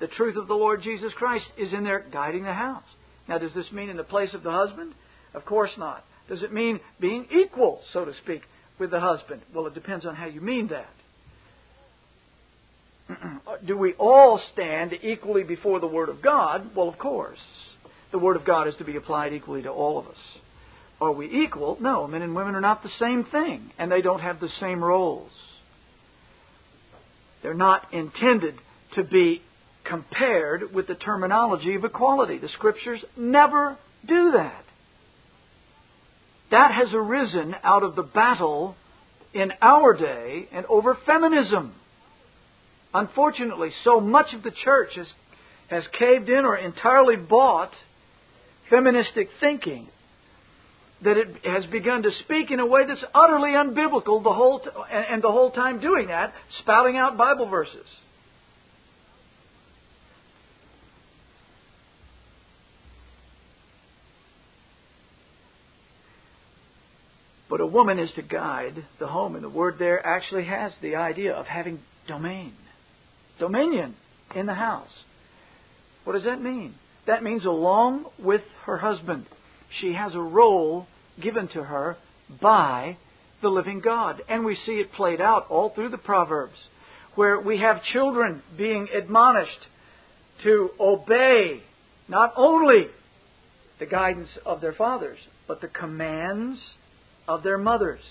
the 0.00 0.06
truth 0.08 0.36
of 0.36 0.48
the 0.48 0.54
Lord 0.54 0.82
Jesus 0.82 1.12
Christ 1.16 1.46
is 1.56 1.72
in 1.72 1.84
their 1.84 2.00
guiding 2.00 2.44
the 2.44 2.52
house. 2.52 2.82
Now, 3.28 3.38
does 3.38 3.54
this 3.54 3.70
mean 3.72 3.88
in 3.88 3.96
the 3.96 4.04
place 4.04 4.34
of 4.34 4.42
the 4.42 4.50
husband? 4.50 4.94
Of 5.34 5.44
course 5.44 5.70
not. 5.78 6.04
Does 6.28 6.42
it 6.42 6.52
mean 6.52 6.80
being 7.00 7.26
equal, 7.30 7.80
so 7.92 8.04
to 8.04 8.12
speak, 8.22 8.42
with 8.78 8.90
the 8.90 9.00
husband? 9.00 9.42
Well, 9.54 9.66
it 9.66 9.74
depends 9.74 10.04
on 10.04 10.14
how 10.14 10.26
you 10.26 10.40
mean 10.40 10.68
that. 10.68 10.90
Do 13.66 13.76
we 13.76 13.92
all 13.94 14.40
stand 14.52 14.92
equally 15.02 15.42
before 15.42 15.80
the 15.80 15.86
Word 15.86 16.08
of 16.08 16.22
God? 16.22 16.74
Well, 16.74 16.88
of 16.88 16.98
course. 16.98 17.38
The 18.12 18.18
Word 18.18 18.36
of 18.36 18.44
God 18.44 18.68
is 18.68 18.74
to 18.76 18.84
be 18.84 18.96
applied 18.96 19.32
equally 19.32 19.62
to 19.62 19.70
all 19.70 19.98
of 19.98 20.06
us. 20.06 20.16
Are 21.00 21.12
we 21.12 21.44
equal? 21.44 21.76
No, 21.80 22.06
men 22.06 22.22
and 22.22 22.34
women 22.34 22.54
are 22.54 22.60
not 22.60 22.82
the 22.82 22.90
same 22.98 23.24
thing, 23.24 23.70
and 23.78 23.90
they 23.90 24.00
don't 24.00 24.20
have 24.20 24.40
the 24.40 24.48
same 24.60 24.82
roles. 24.82 25.30
They're 27.42 27.52
not 27.52 27.92
intended 27.92 28.54
to 28.96 29.04
be 29.04 29.42
compared 29.84 30.72
with 30.72 30.86
the 30.86 30.94
terminology 30.94 31.74
of 31.74 31.84
equality. 31.84 32.38
The 32.38 32.48
Scriptures 32.48 33.00
never 33.16 33.76
do 34.06 34.32
that. 34.32 34.64
That 36.50 36.72
has 36.72 36.88
arisen 36.92 37.54
out 37.62 37.82
of 37.82 37.96
the 37.96 38.02
battle 38.02 38.76
in 39.32 39.52
our 39.60 39.94
day 39.94 40.48
and 40.52 40.64
over 40.66 40.96
feminism. 41.06 41.74
Unfortunately, 42.92 43.70
so 43.82 44.00
much 44.00 44.32
of 44.34 44.42
the 44.42 44.52
church 44.64 44.90
has, 44.96 45.06
has 45.68 45.84
caved 45.98 46.28
in 46.28 46.44
or 46.44 46.56
entirely 46.56 47.16
bought 47.16 47.72
feministic 48.70 49.28
thinking 49.40 49.88
that 51.02 51.16
it 51.16 51.28
has 51.44 51.66
begun 51.66 52.02
to 52.02 52.10
speak 52.24 52.50
in 52.50 52.60
a 52.60 52.66
way 52.66 52.86
that's 52.86 53.04
utterly 53.14 53.50
unbiblical 53.50 54.22
the 54.22 54.32
whole 54.32 54.60
t- 54.60 54.70
and 54.90 55.22
the 55.22 55.30
whole 55.30 55.50
time 55.50 55.80
doing 55.80 56.06
that, 56.06 56.32
spouting 56.62 56.96
out 56.96 57.18
Bible 57.18 57.46
verses. 57.48 57.86
But 67.54 67.60
a 67.60 67.66
woman 67.66 68.00
is 68.00 68.10
to 68.16 68.22
guide 68.22 68.84
the 68.98 69.06
home, 69.06 69.36
and 69.36 69.44
the 69.44 69.48
word 69.48 69.76
there 69.78 70.04
actually 70.04 70.46
has 70.46 70.72
the 70.82 70.96
idea 70.96 71.32
of 71.32 71.46
having 71.46 71.78
domain 72.08 72.52
dominion 73.38 73.94
in 74.34 74.46
the 74.46 74.54
house. 74.54 74.90
What 76.02 76.14
does 76.14 76.24
that 76.24 76.42
mean? 76.42 76.74
That 77.06 77.22
means, 77.22 77.44
along 77.44 78.06
with 78.18 78.40
her 78.64 78.78
husband, 78.78 79.26
she 79.80 79.92
has 79.92 80.16
a 80.16 80.18
role 80.18 80.88
given 81.22 81.46
to 81.54 81.62
her 81.62 81.96
by 82.42 82.96
the 83.40 83.50
living 83.50 83.78
God. 83.78 84.20
And 84.28 84.44
we 84.44 84.58
see 84.66 84.80
it 84.80 84.92
played 84.92 85.20
out 85.20 85.46
all 85.48 85.70
through 85.70 85.90
the 85.90 85.96
Proverbs, 85.96 86.58
where 87.14 87.40
we 87.40 87.58
have 87.60 87.84
children 87.92 88.42
being 88.58 88.88
admonished 88.92 89.68
to 90.42 90.70
obey 90.80 91.62
not 92.08 92.32
only 92.36 92.88
the 93.78 93.86
guidance 93.86 94.30
of 94.44 94.60
their 94.60 94.72
fathers, 94.72 95.18
but 95.46 95.60
the 95.60 95.68
commands 95.68 96.58
of 97.26 97.42
their 97.42 97.58
mothers. 97.58 98.02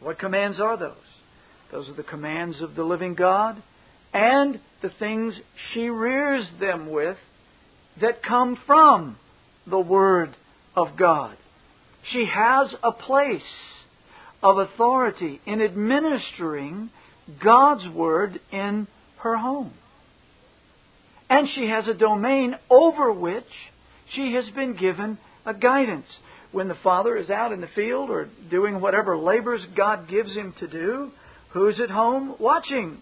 What 0.00 0.18
commands 0.18 0.60
are 0.60 0.76
those? 0.76 0.94
Those 1.72 1.88
are 1.88 1.94
the 1.94 2.02
commands 2.02 2.60
of 2.60 2.74
the 2.74 2.84
living 2.84 3.14
God 3.14 3.62
and 4.12 4.60
the 4.82 4.90
things 4.98 5.34
she 5.72 5.88
rears 5.88 6.46
them 6.60 6.90
with 6.90 7.16
that 8.00 8.22
come 8.22 8.58
from 8.66 9.16
the 9.66 9.78
Word 9.78 10.36
of 10.76 10.96
God. 10.96 11.36
She 12.12 12.26
has 12.32 12.68
a 12.82 12.92
place 12.92 13.42
of 14.42 14.58
authority 14.58 15.40
in 15.46 15.60
administering 15.60 16.90
God's 17.42 17.88
Word 17.88 18.38
in 18.52 18.86
her 19.18 19.36
home. 19.36 19.72
And 21.28 21.48
she 21.54 21.66
has 21.66 21.88
a 21.88 21.94
domain 21.94 22.54
over 22.70 23.12
which 23.12 23.44
she 24.14 24.34
has 24.34 24.44
been 24.54 24.76
given 24.76 25.18
a 25.44 25.52
guidance. 25.52 26.06
When 26.52 26.68
the 26.68 26.76
father 26.82 27.16
is 27.16 27.30
out 27.30 27.52
in 27.52 27.60
the 27.60 27.68
field 27.74 28.10
or 28.10 28.28
doing 28.50 28.80
whatever 28.80 29.16
labors 29.16 29.60
God 29.76 30.08
gives 30.08 30.32
him 30.32 30.54
to 30.60 30.66
do, 30.66 31.10
who's 31.52 31.80
at 31.80 31.90
home 31.90 32.36
watching 32.38 32.98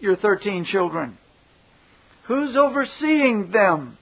your 0.00 0.16
13 0.16 0.66
children? 0.70 1.18
Who's 2.26 2.56
overseeing 2.56 3.50
them? 3.52 3.98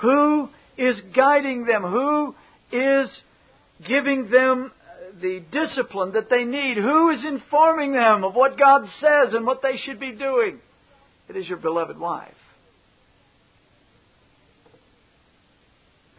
Who 0.00 0.48
is 0.78 0.96
guiding 1.14 1.64
them? 1.64 1.82
Who 1.82 2.34
is 2.70 3.08
giving 3.86 4.30
them 4.30 4.72
the 5.20 5.42
discipline 5.52 6.12
that 6.12 6.30
they 6.30 6.44
need? 6.44 6.76
Who 6.76 7.10
is 7.10 7.24
informing 7.24 7.92
them 7.92 8.24
of 8.24 8.34
what 8.34 8.58
God 8.58 8.82
says 9.00 9.34
and 9.34 9.46
what 9.46 9.62
they 9.62 9.76
should 9.84 10.00
be 10.00 10.12
doing? 10.12 10.60
It 11.28 11.36
is 11.36 11.48
your 11.48 11.58
beloved 11.58 11.98
wife. 11.98 12.32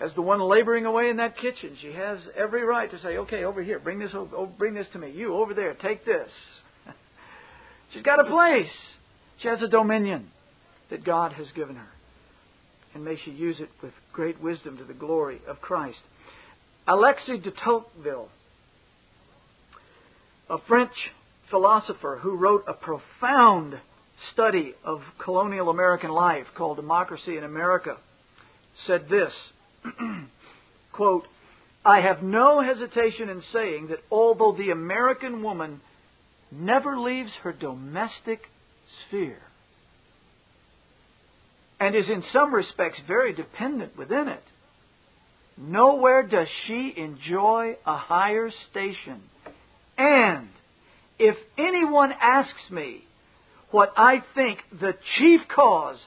As 0.03 0.11
the 0.15 0.21
one 0.21 0.41
laboring 0.41 0.85
away 0.85 1.09
in 1.09 1.17
that 1.17 1.37
kitchen, 1.37 1.77
she 1.81 1.93
has 1.93 2.19
every 2.35 2.63
right 2.63 2.91
to 2.91 2.99
say, 2.99 3.17
"Okay, 3.19 3.45
over 3.45 3.63
here, 3.63 3.79
bring 3.79 3.99
this, 3.99 4.13
over, 4.13 4.45
bring 4.45 4.73
this 4.73 4.87
to 4.91 4.99
me. 4.99 5.11
You 5.11 5.35
over 5.35 5.53
there, 5.53 5.73
take 5.75 6.03
this." 6.03 6.29
She's 7.93 8.03
got 8.03 8.19
a 8.19 8.25
place. 8.25 8.71
She 9.37 9.47
has 9.47 9.61
a 9.61 9.67
dominion 9.69 10.29
that 10.89 11.05
God 11.05 11.31
has 11.33 11.47
given 11.55 11.77
her, 11.77 11.87
and 12.93 13.05
may 13.05 13.15
she 13.23 13.31
use 13.31 13.61
it 13.61 13.69
with 13.81 13.93
great 14.11 14.41
wisdom 14.41 14.77
to 14.77 14.83
the 14.83 14.93
glory 14.93 15.41
of 15.47 15.61
Christ. 15.61 15.99
Alexis 16.85 17.41
de 17.41 17.51
Tocqueville, 17.51 18.27
a 20.49 20.57
French 20.67 20.91
philosopher 21.49 22.19
who 22.21 22.35
wrote 22.35 22.65
a 22.67 22.73
profound 22.73 23.79
study 24.33 24.75
of 24.83 25.01
colonial 25.17 25.69
American 25.69 26.11
life 26.11 26.47
called 26.57 26.75
Democracy 26.75 27.37
in 27.37 27.45
America, 27.45 27.95
said 28.85 29.07
this 29.07 29.31
quote, 30.91 31.25
I 31.85 31.99
have 31.99 32.23
no 32.23 32.61
hesitation 32.61 33.29
in 33.29 33.43
saying 33.51 33.87
that 33.87 33.99
although 34.09 34.55
the 34.57 34.71
American 34.71 35.43
woman 35.43 35.81
never 36.51 36.97
leaves 36.97 37.31
her 37.43 37.51
domestic 37.51 38.41
sphere 39.07 39.41
and 41.79 41.95
is 41.95 42.07
in 42.07 42.23
some 42.31 42.53
respects 42.53 42.99
very 43.07 43.33
dependent 43.33 43.97
within 43.97 44.29
it, 44.29 44.43
nowhere 45.57 46.23
does 46.23 46.47
she 46.65 46.93
enjoy 46.95 47.75
a 47.85 47.97
higher 47.97 48.49
station. 48.71 49.21
And 49.97 50.47
if 51.19 51.35
anyone 51.57 52.13
asks 52.13 52.71
me 52.71 53.03
what 53.71 53.91
I 53.97 54.23
think 54.35 54.59
the 54.79 54.93
chief 55.17 55.41
cause 55.53 55.97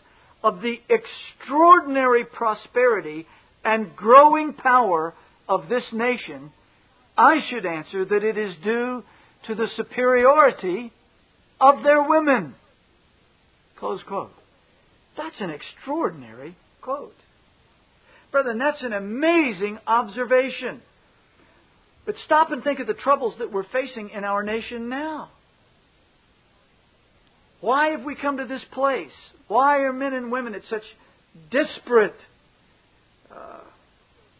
of 0.42 0.62
the 0.62 0.76
extraordinary 0.88 2.24
prosperity 2.24 3.26
and 3.66 3.96
growing 3.96 4.52
power 4.52 5.12
of 5.48 5.68
this 5.68 5.82
nation, 5.92 6.52
I 7.18 7.40
should 7.50 7.66
answer 7.66 8.04
that 8.04 8.22
it 8.22 8.38
is 8.38 8.54
due 8.62 9.02
to 9.48 9.54
the 9.56 9.66
superiority 9.76 10.92
of 11.60 11.82
their 11.82 12.02
women. 12.02 12.54
Close 13.78 14.00
quote. 14.06 14.30
That's 15.16 15.40
an 15.40 15.50
extraordinary 15.50 16.56
quote. 16.80 17.16
Brethren, 18.30 18.58
that's 18.58 18.82
an 18.82 18.92
amazing 18.92 19.78
observation. 19.86 20.80
But 22.04 22.14
stop 22.24 22.52
and 22.52 22.62
think 22.62 22.78
of 22.78 22.86
the 22.86 22.94
troubles 22.94 23.34
that 23.40 23.52
we're 23.52 23.64
facing 23.64 24.10
in 24.10 24.22
our 24.22 24.44
nation 24.44 24.88
now. 24.88 25.30
Why 27.60 27.88
have 27.88 28.04
we 28.04 28.14
come 28.14 28.36
to 28.36 28.44
this 28.44 28.62
place? 28.72 29.10
Why 29.48 29.78
are 29.78 29.92
men 29.92 30.12
and 30.12 30.30
women 30.30 30.54
at 30.54 30.62
such 30.70 30.84
disparate 31.50 32.14
uh, 33.34 33.60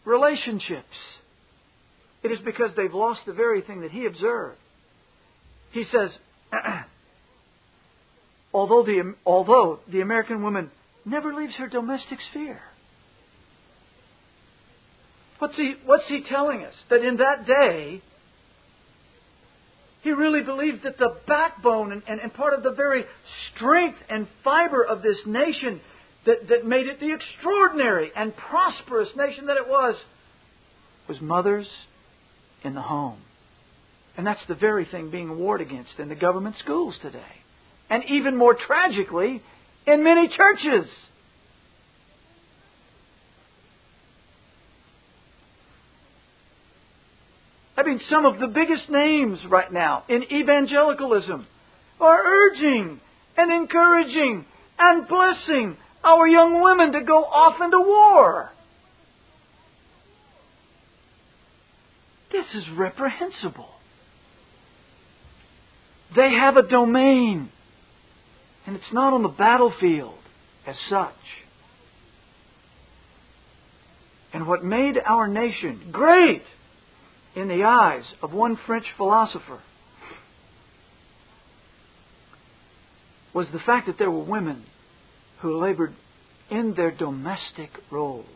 relationships? 0.05 0.85
It 2.23 2.33
is 2.33 2.39
because 2.45 2.71
they've 2.77 2.93
lost 2.93 3.21
the 3.27 3.33
very 3.33 3.63
thing 3.63 3.83
that 3.83 3.91
he 3.91 4.07
observed. 4.07 4.59
He 5.73 5.85
says, 5.93 6.11
although, 8.55 8.83
the, 8.83 9.15
although 9.25 9.81
the 9.91 10.01
American 10.01 10.43
woman 10.43 10.71
never 11.05 11.35
leaves 11.35 11.55
her 11.57 11.69
domestic 11.69 12.19
sphere. 12.31 12.61
What's 15.39 15.57
he, 15.57 15.75
what's 15.85 16.09
he 16.09 16.25
telling 16.29 16.65
us? 16.65 16.75
That 16.91 17.05
in 17.05 17.19
that 17.19 17.47
day, 17.47 18.03
he 20.03 20.11
really 20.13 20.43
believed 20.43 20.85
that 20.85 20.99
the 20.99 21.17
backbone 21.27 21.93
and, 21.93 22.03
and, 22.09 22.21
and, 22.21 22.33
part 22.33 22.55
of 22.55 22.63
the 22.63 22.71
very 22.71 23.05
strength 23.55 23.99
and 24.09 24.27
fiber 24.45 24.83
of 24.83 25.03
this 25.03 25.19
nation 25.27 25.81
that, 26.27 26.49
that 26.49 26.67
made 26.67 26.87
it 26.87 27.01
the 27.01 27.15
extraordinary 27.15 28.11
and 28.15 28.35
prosperous 28.37 29.09
nation 29.17 29.47
that 29.47 29.57
it 29.57 29.69
was 29.69 29.95
was 31.09 31.21
mothers 31.21 31.69
in 32.65 32.75
the 32.75 32.83
home. 32.83 33.19
And 34.17 34.27
that's 34.27 34.41
the 34.49 34.55
very 34.55 34.87
thing 34.87 35.11
being 35.11 35.39
warred 35.39 35.61
against 35.61 35.99
in 35.99 36.09
the 36.09 36.15
government 36.15 36.57
schools 36.63 36.95
today. 37.03 37.21
And 37.89 38.03
even 38.09 38.37
more 38.37 38.55
tragically, 38.55 39.43
in 39.87 40.03
many 40.03 40.29
churches. 40.29 40.91
I 47.77 47.83
mean, 47.83 48.01
some 48.11 48.25
of 48.25 48.41
the 48.41 48.49
biggest 48.49 48.89
names 48.89 49.39
right 49.49 49.73
now 49.73 50.05
in 50.09 50.25
evangelicalism 50.25 51.47
are 52.01 52.23
urging 52.25 53.01
and 53.37 53.53
encouraging 53.53 54.45
and 54.79 55.07
blessing 55.07 55.77
our 56.07 56.27
young 56.27 56.63
women 56.63 56.93
to 56.93 57.03
go 57.03 57.25
off 57.25 57.61
into 57.61 57.79
war. 57.79 58.51
This 62.31 62.47
is 62.55 62.65
reprehensible. 62.77 63.69
They 66.15 66.33
have 66.33 66.57
a 66.57 66.63
domain, 66.63 67.51
and 68.67 68.77
it's 68.77 68.93
not 68.93 69.13
on 69.13 69.23
the 69.23 69.29
battlefield 69.29 70.19
as 70.67 70.77
such. 70.89 71.13
And 74.33 74.47
what 74.47 74.65
made 74.65 74.95
our 75.05 75.27
nation 75.27 75.89
great 75.91 76.43
in 77.35 77.49
the 77.49 77.65
eyes 77.65 78.05
of 78.23 78.33
one 78.33 78.59
French 78.67 78.87
philosopher 78.97 79.61
was 83.35 83.47
the 83.53 83.59
fact 83.59 83.87
that 83.87 83.99
there 83.99 84.11
were 84.11 84.25
women 84.25 84.65
who 85.41 85.61
labored 85.61 85.95
in 86.51 86.75
their 86.75 86.91
domestic 86.91 87.71
roles. 87.91 88.27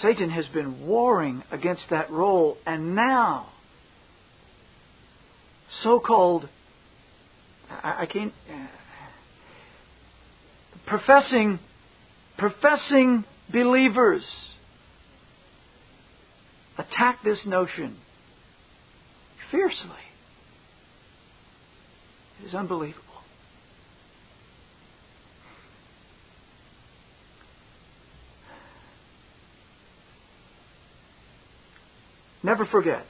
Satan 0.00 0.30
has 0.30 0.46
been 0.46 0.86
warring 0.86 1.42
against 1.50 1.82
that 1.90 2.10
role, 2.10 2.56
and 2.66 2.94
now 2.94 3.48
so 5.82 6.00
called, 6.00 6.48
I, 7.70 8.02
I 8.02 8.06
can't, 8.06 8.32
uh, 8.50 8.66
professing, 10.86 11.58
professing 12.38 13.24
believers 13.52 14.22
attack 16.78 17.22
this 17.24 17.38
notion 17.44 17.96
fiercely. 19.50 19.90
It 22.42 22.48
is 22.48 22.54
unbelievable. 22.54 23.09
Never 32.42 32.66
forget 32.66 33.06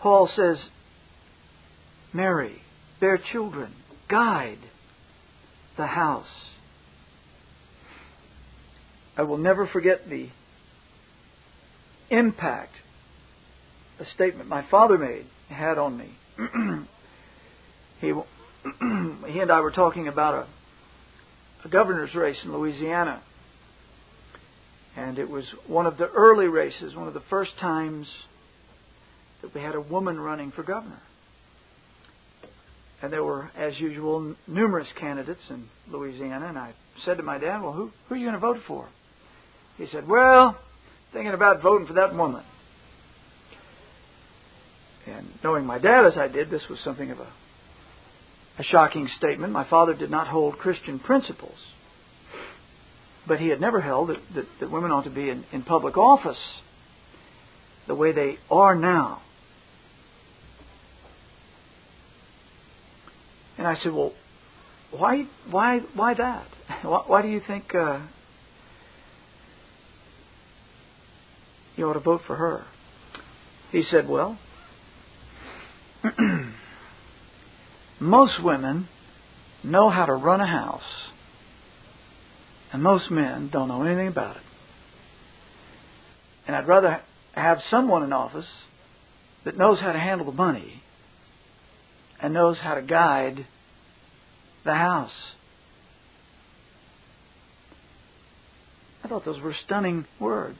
Paul 0.00 0.30
says, 0.34 0.58
Marry, 2.12 2.62
bear 3.00 3.18
children, 3.32 3.74
guide 4.08 4.58
the 5.76 5.86
house. 5.86 6.26
I 9.16 9.22
will 9.22 9.38
never 9.38 9.66
forget 9.66 10.08
the 10.08 10.28
impact 12.10 12.72
a 13.98 14.04
statement 14.14 14.48
my 14.48 14.64
father 14.70 14.96
made 14.96 15.26
had 15.48 15.76
on 15.76 15.98
me. 15.98 16.16
he, 18.00 18.06
he 19.32 19.40
and 19.40 19.50
I 19.50 19.60
were 19.60 19.72
talking 19.72 20.06
about 20.06 20.34
a, 20.34 21.66
a 21.66 21.68
governor's 21.68 22.14
race 22.14 22.38
in 22.44 22.52
Louisiana. 22.52 23.20
And 24.98 25.16
it 25.20 25.30
was 25.30 25.44
one 25.68 25.86
of 25.86 25.96
the 25.96 26.08
early 26.08 26.48
races, 26.48 26.96
one 26.96 27.06
of 27.06 27.14
the 27.14 27.22
first 27.30 27.52
times 27.60 28.08
that 29.42 29.54
we 29.54 29.60
had 29.60 29.76
a 29.76 29.80
woman 29.80 30.18
running 30.18 30.50
for 30.50 30.64
governor. 30.64 31.00
And 33.00 33.12
there 33.12 33.22
were, 33.22 33.48
as 33.56 33.78
usual, 33.78 34.34
numerous 34.48 34.88
candidates 34.98 35.40
in 35.50 35.68
Louisiana. 35.88 36.48
And 36.48 36.58
I 36.58 36.72
said 37.04 37.18
to 37.18 37.22
my 37.22 37.38
dad, 37.38 37.62
Well, 37.62 37.72
who, 37.72 37.92
who 38.08 38.14
are 38.16 38.18
you 38.18 38.24
going 38.26 38.34
to 38.34 38.40
vote 38.40 38.58
for? 38.66 38.88
He 39.76 39.86
said, 39.92 40.08
Well, 40.08 40.58
thinking 41.12 41.32
about 41.32 41.62
voting 41.62 41.86
for 41.86 41.92
that 41.92 42.12
woman. 42.12 42.42
And 45.06 45.28
knowing 45.44 45.64
my 45.64 45.78
dad 45.78 46.06
as 46.06 46.18
I 46.18 46.26
did, 46.26 46.50
this 46.50 46.62
was 46.68 46.80
something 46.82 47.12
of 47.12 47.20
a, 47.20 47.28
a 48.58 48.64
shocking 48.64 49.08
statement. 49.16 49.52
My 49.52 49.68
father 49.70 49.94
did 49.94 50.10
not 50.10 50.26
hold 50.26 50.58
Christian 50.58 50.98
principles. 50.98 51.56
But 53.28 53.38
he 53.38 53.48
had 53.48 53.60
never 53.60 53.80
held 53.80 54.08
that, 54.08 54.18
that, 54.34 54.46
that 54.60 54.70
women 54.70 54.90
ought 54.90 55.04
to 55.04 55.10
be 55.10 55.28
in, 55.28 55.44
in 55.52 55.62
public 55.62 55.98
office 55.98 56.38
the 57.86 57.94
way 57.94 58.12
they 58.12 58.38
are 58.50 58.74
now. 58.74 59.20
And 63.58 63.66
I 63.66 63.76
said, 63.82 63.92
well, 63.92 64.14
why, 64.90 65.24
why, 65.50 65.80
why 65.94 66.14
that? 66.14 66.46
Why, 66.82 67.02
why 67.06 67.22
do 67.22 67.28
you 67.28 67.40
think 67.46 67.74
uh, 67.74 68.00
you 71.76 71.88
ought 71.88 71.94
to 71.94 72.00
vote 72.00 72.20
for 72.26 72.36
her? 72.36 72.64
He 73.72 73.82
said, 73.90 74.08
well, 74.08 74.38
most 78.00 78.42
women 78.42 78.88
know 79.64 79.90
how 79.90 80.06
to 80.06 80.12
run 80.12 80.40
a 80.40 80.46
house. 80.46 81.07
And 82.72 82.82
most 82.82 83.10
men 83.10 83.48
don't 83.52 83.68
know 83.68 83.82
anything 83.82 84.08
about 84.08 84.36
it. 84.36 84.42
And 86.46 86.56
I'd 86.56 86.68
rather 86.68 87.00
have 87.32 87.58
someone 87.70 88.02
in 88.02 88.12
office 88.12 88.46
that 89.44 89.56
knows 89.56 89.78
how 89.80 89.92
to 89.92 89.98
handle 89.98 90.26
the 90.26 90.32
money 90.32 90.82
and 92.20 92.34
knows 92.34 92.58
how 92.58 92.74
to 92.74 92.82
guide 92.82 93.46
the 94.64 94.74
house. 94.74 95.12
I 99.04 99.08
thought 99.08 99.24
those 99.24 99.40
were 99.40 99.54
stunning 99.64 100.04
words. 100.20 100.58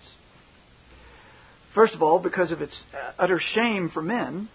First 1.74 1.94
of 1.94 2.02
all, 2.02 2.18
because 2.18 2.50
of 2.50 2.62
its 2.62 2.72
uh, 2.94 3.12
utter 3.18 3.40
shame 3.54 3.90
for 3.92 4.00
men, 4.00 4.48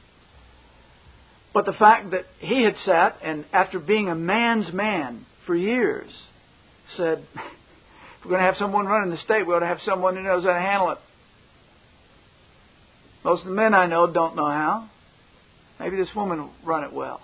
but 1.54 1.66
the 1.66 1.74
fact 1.74 2.12
that 2.12 2.26
he 2.40 2.64
had 2.64 2.76
sat 2.86 3.18
and, 3.24 3.46
after 3.54 3.80
being 3.80 4.10
a 4.10 4.16
man's 4.16 4.74
man 4.74 5.26
for 5.46 5.56
years, 5.56 6.10
said, 6.98 7.26
if 7.36 8.26
we're 8.26 8.32
going 8.32 8.42
to 8.42 8.46
have 8.46 8.58
someone 8.58 8.86
running 8.86 9.12
the 9.12 9.22
state, 9.24 9.46
we 9.46 9.54
ought 9.54 9.60
to 9.60 9.66
have 9.66 9.80
someone 9.86 10.16
who 10.16 10.24
knows 10.24 10.44
how 10.44 10.54
to 10.54 10.60
handle 10.60 10.92
it. 10.92 10.98
Most 13.24 13.42
of 13.42 13.48
the 13.48 13.54
men 13.54 13.74
I 13.74 13.86
know 13.86 14.12
don't 14.12 14.36
know 14.36 14.48
how. 14.48 14.90
Maybe 15.80 15.98
this 15.98 16.10
woman 16.16 16.40
will 16.40 16.54
run 16.66 16.84
it 16.84 16.94
well. 16.94 17.22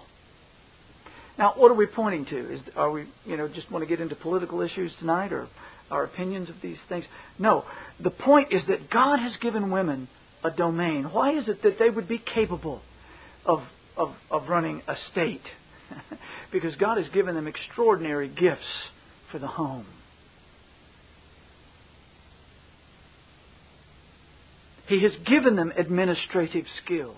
Now, 1.37 1.53
what 1.55 1.71
are 1.71 1.75
we 1.75 1.85
pointing 1.85 2.25
to? 2.25 2.53
Is 2.53 2.61
are 2.75 2.91
we, 2.91 3.07
you 3.25 3.37
know, 3.37 3.47
just 3.47 3.71
want 3.71 3.83
to 3.83 3.87
get 3.87 4.01
into 4.01 4.15
political 4.15 4.61
issues 4.61 4.91
tonight, 4.99 5.31
or 5.31 5.47
our 5.89 6.03
opinions 6.03 6.49
of 6.49 6.55
these 6.61 6.77
things? 6.89 7.05
No. 7.37 7.63
The 8.01 8.09
point 8.09 8.51
is 8.51 8.61
that 8.67 8.89
God 8.89 9.19
has 9.19 9.31
given 9.41 9.71
women 9.71 10.09
a 10.43 10.51
domain. 10.51 11.05
Why 11.05 11.37
is 11.37 11.47
it 11.47 11.63
that 11.63 11.79
they 11.79 11.89
would 11.89 12.07
be 12.07 12.17
capable 12.17 12.81
of 13.45 13.61
of, 13.95 14.13
of 14.29 14.49
running 14.49 14.81
a 14.87 14.95
state? 15.11 15.43
because 16.51 16.75
God 16.75 16.97
has 16.97 17.07
given 17.13 17.35
them 17.35 17.47
extraordinary 17.47 18.27
gifts 18.27 18.61
for 19.31 19.39
the 19.39 19.47
home. 19.47 19.85
He 24.87 25.03
has 25.03 25.11
given 25.25 25.55
them 25.55 25.71
administrative 25.77 26.65
skills. 26.83 27.17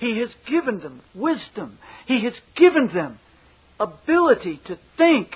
He 0.00 0.18
has 0.18 0.30
given 0.48 0.80
them 0.80 1.00
wisdom. 1.14 1.78
He 2.06 2.24
has 2.24 2.32
given 2.56 2.90
them 2.92 3.20
ability 3.78 4.60
to 4.66 4.78
think 4.96 5.28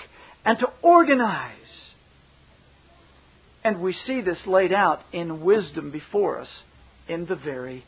and 0.44 0.58
to 0.58 0.66
organize. 0.82 1.54
And 3.62 3.80
we 3.80 3.94
see 4.06 4.20
this 4.20 4.38
laid 4.46 4.72
out 4.72 5.00
in 5.12 5.42
wisdom 5.42 5.90
before 5.90 6.40
us 6.40 6.48
in 7.08 7.26
the 7.26 7.36
very 7.36 7.84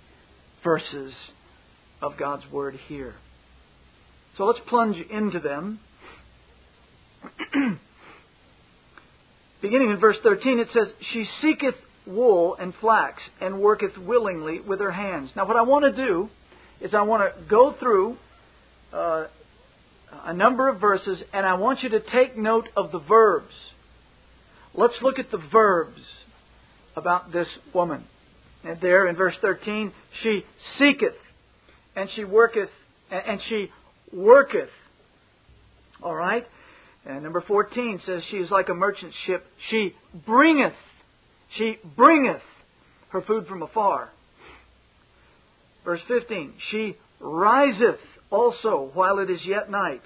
verses 0.62 1.12
of 2.01 2.16
God's 2.16 2.45
Word 2.51 2.78
here. 2.87 3.14
So 4.37 4.45
let's 4.45 4.61
plunge 4.68 5.05
into 5.11 5.41
them. 5.41 5.81
Beginning 9.63 9.91
in 9.91 9.99
verse 9.99 10.17
13, 10.23 10.59
it 10.59 10.69
says, 10.73 10.89
She 11.13 11.27
seeketh 11.43 11.75
wool 12.07 12.57
and 12.59 12.73
flax, 12.81 13.23
and 13.41 13.61
worketh 13.61 13.97
willingly 13.99 14.61
with 14.61 14.81
her 14.81 14.91
hands. 14.91 15.31
Now, 15.37 15.47
what 15.47 15.57
I 15.57 15.63
want 15.63 15.85
to 15.85 15.93
do 15.93 16.29
is 16.81 16.95
I 16.95 17.03
want 17.03 17.23
to 17.23 17.43
go 17.49 17.75
through 17.79 18.17
uh, 18.93 19.27
a 20.25 20.33
number 20.33 20.69
of 20.69 20.81
verses, 20.81 21.19
and 21.33 21.45
I 21.45 21.55
want 21.55 21.83
you 21.83 21.91
to 21.91 22.01
take 22.01 22.37
note 22.37 22.69
of 22.77 22.91
the 22.91 22.99
verbs. 22.99 23.53
Let's 24.75 24.95
look 25.03 25.19
at 25.19 25.31
the 25.31 25.43
verbs 25.53 26.01
about 26.97 27.33
this 27.33 27.49
woman. 27.75 28.05
And 28.65 28.81
there 28.81 29.07
in 29.09 29.17
verse 29.17 29.35
13, 29.41 29.93
she 30.23 30.45
seeketh, 30.79 31.15
and 31.97 32.09
she 32.15 32.25
worketh, 32.25 32.71
and 33.11 33.41
she 33.49 33.71
worketh. 34.13 34.71
All 36.03 36.15
right? 36.15 36.47
And 37.07 37.22
number 37.22 37.40
14 37.40 38.03
says 38.05 38.22
she 38.30 38.36
is 38.36 38.51
like 38.51 38.68
a 38.68 38.74
merchant 38.74 39.12
ship. 39.26 39.46
She 39.70 39.94
bringeth 40.26 40.74
she 41.57 41.78
bringeth 41.96 42.42
her 43.09 43.22
food 43.22 43.46
from 43.46 43.62
afar. 43.62 44.11
Verse 45.84 46.01
15 46.09 46.55
She 46.70 46.96
riseth 47.20 47.98
also 48.30 48.90
while 48.94 49.18
it 49.18 49.30
is 49.30 49.40
yet 49.44 49.70
night, 49.70 50.03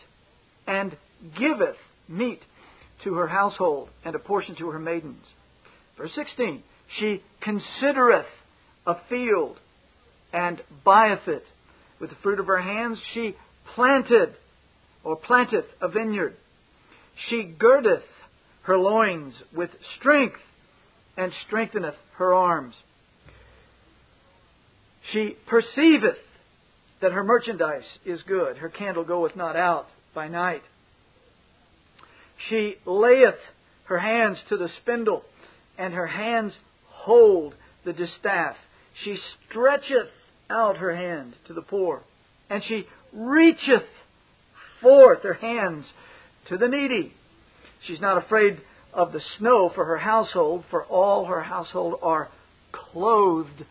and 0.66 0.96
giveth 1.38 1.76
meat 2.08 2.40
to 3.02 3.14
her 3.14 3.28
household, 3.28 3.90
and 4.04 4.14
a 4.14 4.18
portion 4.18 4.56
to 4.56 4.70
her 4.70 4.78
maidens. 4.78 5.24
Verse 5.98 6.12
16 6.14 6.62
She 6.98 7.22
considereth 7.42 8.26
a 8.86 8.96
field, 9.08 9.58
and 10.32 10.60
buyeth 10.84 11.28
it. 11.28 11.44
With 12.00 12.10
the 12.10 12.16
fruit 12.22 12.40
of 12.40 12.46
her 12.46 12.60
hands 12.60 12.98
she 13.12 13.36
planted, 13.74 14.34
or 15.04 15.16
planteth 15.16 15.66
a 15.80 15.88
vineyard. 15.88 16.36
She 17.28 17.42
girdeth 17.42 18.02
her 18.62 18.78
loins 18.78 19.34
with 19.52 19.70
strength 19.98 20.40
and 21.16 21.32
strengtheneth 21.46 21.96
her 22.16 22.34
arms. 22.34 22.74
She 25.12 25.36
perceiveth 25.46 26.18
that 27.00 27.12
her 27.12 27.24
merchandise 27.24 27.84
is 28.04 28.22
good, 28.22 28.58
her 28.58 28.68
candle 28.68 29.04
goeth 29.04 29.36
not 29.36 29.56
out 29.56 29.86
by 30.14 30.28
night. 30.28 30.62
She 32.48 32.76
layeth 32.86 33.38
her 33.84 33.98
hands 33.98 34.38
to 34.48 34.56
the 34.56 34.68
spindle, 34.80 35.24
and 35.76 35.92
her 35.94 36.06
hands 36.06 36.52
hold 36.88 37.54
the 37.84 37.92
distaff. 37.92 38.56
She 39.04 39.18
stretcheth 39.48 40.10
out 40.50 40.78
her 40.78 40.94
hand 40.94 41.34
to 41.46 41.52
the 41.52 41.62
poor, 41.62 42.02
and 42.48 42.62
she 42.64 42.86
reacheth 43.12 43.86
forth 44.80 45.22
her 45.22 45.34
hands 45.34 45.84
to 46.48 46.58
the 46.58 46.68
needy. 46.68 47.12
She's 47.86 48.00
not 48.00 48.18
afraid 48.18 48.60
of 48.92 49.12
the 49.12 49.20
snow 49.38 49.70
for 49.74 49.84
her 49.84 49.98
household, 49.98 50.64
for 50.70 50.84
all 50.84 51.26
her 51.26 51.42
household 51.42 51.98
are 52.02 52.28
clothed 52.72 53.64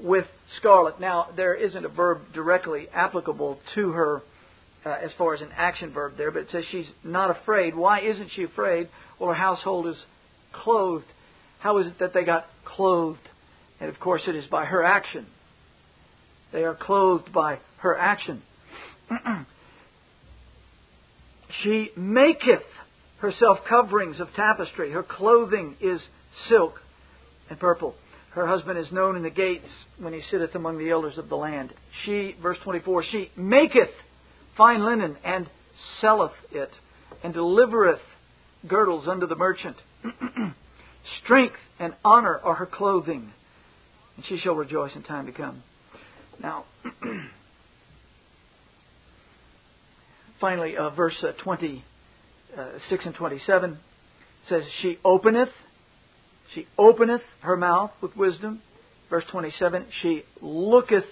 with 0.00 0.26
scarlet. 0.58 1.00
Now, 1.00 1.28
there 1.36 1.54
isn't 1.54 1.84
a 1.84 1.88
verb 1.88 2.22
directly 2.32 2.88
applicable 2.92 3.58
to 3.74 3.90
her 3.92 4.22
uh, 4.84 4.90
as 4.90 5.10
far 5.16 5.34
as 5.34 5.40
an 5.40 5.50
action 5.56 5.92
verb 5.92 6.14
there, 6.16 6.30
but 6.30 6.42
it 6.42 6.48
says 6.50 6.64
she's 6.70 6.86
not 7.04 7.30
afraid. 7.30 7.74
Why 7.74 8.00
isn't 8.00 8.30
she 8.34 8.44
afraid? 8.44 8.88
Well, 9.18 9.30
her 9.30 9.34
household 9.34 9.86
is 9.86 9.96
clothed. 10.52 11.04
How 11.60 11.78
is 11.78 11.86
it 11.86 11.98
that 12.00 12.14
they 12.14 12.24
got 12.24 12.46
clothed? 12.64 13.20
And 13.80 13.88
of 13.88 14.00
course, 14.00 14.22
it 14.26 14.34
is 14.34 14.46
by 14.46 14.64
her 14.64 14.82
action. 14.82 15.26
They 16.52 16.64
are 16.64 16.74
clothed 16.74 17.32
by 17.32 17.58
her 17.78 17.96
action. 17.96 18.42
she 21.62 21.90
maketh 21.96 22.62
herself 23.18 23.58
coverings 23.68 24.20
of 24.20 24.28
tapestry. 24.34 24.90
Her 24.90 25.02
clothing 25.02 25.76
is 25.80 26.00
silk 26.48 26.80
and 27.48 27.58
purple. 27.58 27.94
Her 28.30 28.46
husband 28.46 28.78
is 28.78 28.90
known 28.90 29.16
in 29.16 29.22
the 29.22 29.30
gates 29.30 29.68
when 29.98 30.12
he 30.12 30.22
sitteth 30.30 30.54
among 30.54 30.78
the 30.78 30.90
elders 30.90 31.18
of 31.18 31.28
the 31.28 31.36
land. 31.36 31.72
She, 32.04 32.34
verse 32.42 32.56
24, 32.64 33.04
she 33.10 33.30
maketh 33.36 33.90
fine 34.56 34.82
linen 34.84 35.16
and 35.24 35.48
selleth 36.00 36.32
it, 36.50 36.70
and 37.22 37.34
delivereth 37.34 38.00
girdles 38.66 39.06
unto 39.06 39.26
the 39.26 39.36
merchant. 39.36 39.76
Strength 41.24 41.56
and 41.78 41.94
honor 42.04 42.38
are 42.42 42.54
her 42.54 42.66
clothing, 42.66 43.32
and 44.16 44.26
she 44.26 44.38
shall 44.38 44.54
rejoice 44.54 44.92
in 44.94 45.02
time 45.02 45.26
to 45.26 45.32
come. 45.32 45.62
Now, 46.42 46.64
finally, 50.42 50.76
uh, 50.76 50.90
verse 50.90 51.14
uh, 51.22 51.30
20 51.42 51.82
uh, 52.58 52.68
and 52.90 53.14
27 53.14 53.78
says, 54.48 54.62
She 54.82 54.98
openeth, 55.04 55.48
she 56.54 56.66
openeth 56.76 57.22
her 57.40 57.56
mouth 57.56 57.92
with 58.02 58.14
wisdom. 58.16 58.60
Verse 59.08 59.24
27, 59.30 59.86
she 60.02 60.24
looketh 60.40 61.04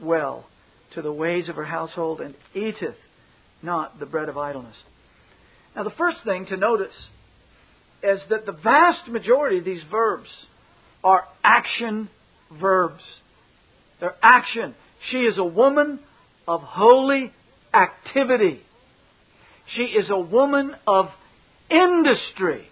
well 0.00 0.46
to 0.94 1.02
the 1.02 1.12
ways 1.12 1.48
of 1.48 1.56
her 1.56 1.64
household 1.64 2.20
and 2.20 2.34
eateth 2.54 2.96
not 3.62 3.98
the 3.98 4.06
bread 4.06 4.28
of 4.28 4.36
idleness. 4.36 4.76
Now, 5.74 5.84
the 5.84 5.90
first 5.90 6.18
thing 6.24 6.46
to 6.46 6.56
notice 6.56 6.94
is 8.02 8.20
that 8.28 8.46
the 8.46 8.52
vast 8.52 9.08
majority 9.08 9.58
of 9.58 9.64
these 9.64 9.82
verbs 9.90 10.28
are 11.02 11.24
action 11.42 12.08
verbs. 12.60 13.02
They're 14.00 14.16
action. 14.22 14.74
She 15.10 15.18
is 15.18 15.38
a 15.38 15.44
woman 15.44 16.00
of 16.48 16.62
holy 16.62 17.32
activity. 17.72 18.60
She 19.76 19.82
is 19.82 20.10
a 20.10 20.18
woman 20.18 20.74
of 20.86 21.06
industry. 21.70 22.66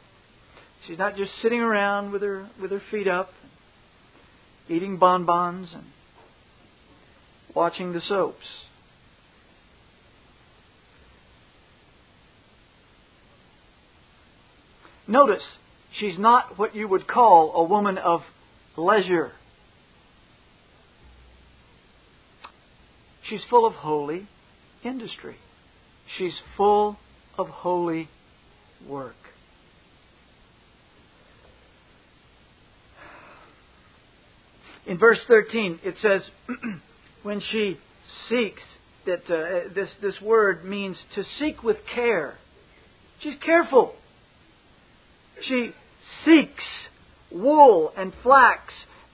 She's 0.87 0.99
not 0.99 1.17
just 1.17 1.31
sitting 1.43 1.61
around 1.61 2.13
with 2.13 2.23
her 2.23 2.49
with 2.61 2.71
her 2.71 2.83
feet 2.91 3.07
up, 3.07 3.31
eating 4.69 4.97
bonbons 4.97 5.69
and 5.75 5.85
watching 7.55 7.93
the 7.93 8.01
soaps. 8.09 8.47
Notice, 15.07 15.43
she's 15.99 16.19
not 16.19 16.59
what 16.59 16.75
you 16.75 16.87
would 16.87 17.09
call 17.09 17.53
a 17.55 17.65
woman 17.65 17.97
of 17.97 18.21
leisure. 18.77 19.33
She's 23.29 23.41
full 23.49 23.67
of 23.67 23.73
holy 23.73 24.27
industry. 24.89 25.37
She's 26.17 26.33
full 26.57 26.99
of 27.37 27.49
holy 27.49 28.09
work. 28.89 29.15
In 34.87 34.99
verse 34.99 35.19
13, 35.29 35.81
it 35.85 35.97
says, 36.01 36.23
when 37.23 37.43
she 37.53 37.77
seeks, 38.29 38.63
that 39.09 39.25
uh, 39.31 39.73
this, 39.75 39.89
this 40.03 40.21
word 40.21 40.65
means 40.65 40.97
to 41.15 41.25
seek 41.39 41.63
with 41.63 41.79
care. 41.95 42.35
She's 43.23 43.37
careful. 43.45 43.95
She 45.47 45.73
seeks 46.25 46.63
wool 47.31 47.93
and 47.97 48.13
flax. 48.23 48.61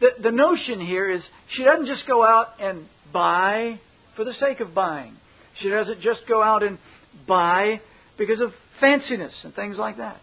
The, 0.01 0.09
the 0.23 0.31
notion 0.33 0.81
here 0.81 1.11
is 1.11 1.23
she 1.57 1.65
doesn't 1.65 1.87
just 1.87 2.07
go 2.07 2.25
out 2.25 2.61
and 2.61 2.87
buy 3.13 3.79
for 4.17 4.25
the 4.25 4.35
sake 4.41 4.61
of 4.61 4.75
buying. 4.75 5.17
She 5.61 5.69
doesn't 5.69 6.01
just 6.01 6.21
go 6.29 6.43
out 6.43 6.63
and 6.63 6.79
buy 7.27 7.81
because 8.19 8.41
of 8.41 8.53
fanciness 8.83 9.33
and 9.45 9.55
things 9.55 9.77
like 9.77 9.99
that. 9.99 10.21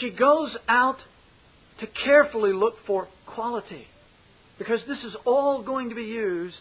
She 0.00 0.10
goes 0.10 0.50
out 0.68 0.98
to 1.80 1.86
carefully 2.04 2.52
look 2.52 2.74
for 2.86 3.08
quality 3.26 3.86
because 4.58 4.80
this 4.86 4.98
is 5.04 5.14
all 5.24 5.62
going 5.62 5.88
to 5.88 5.94
be 5.94 6.04
used 6.04 6.54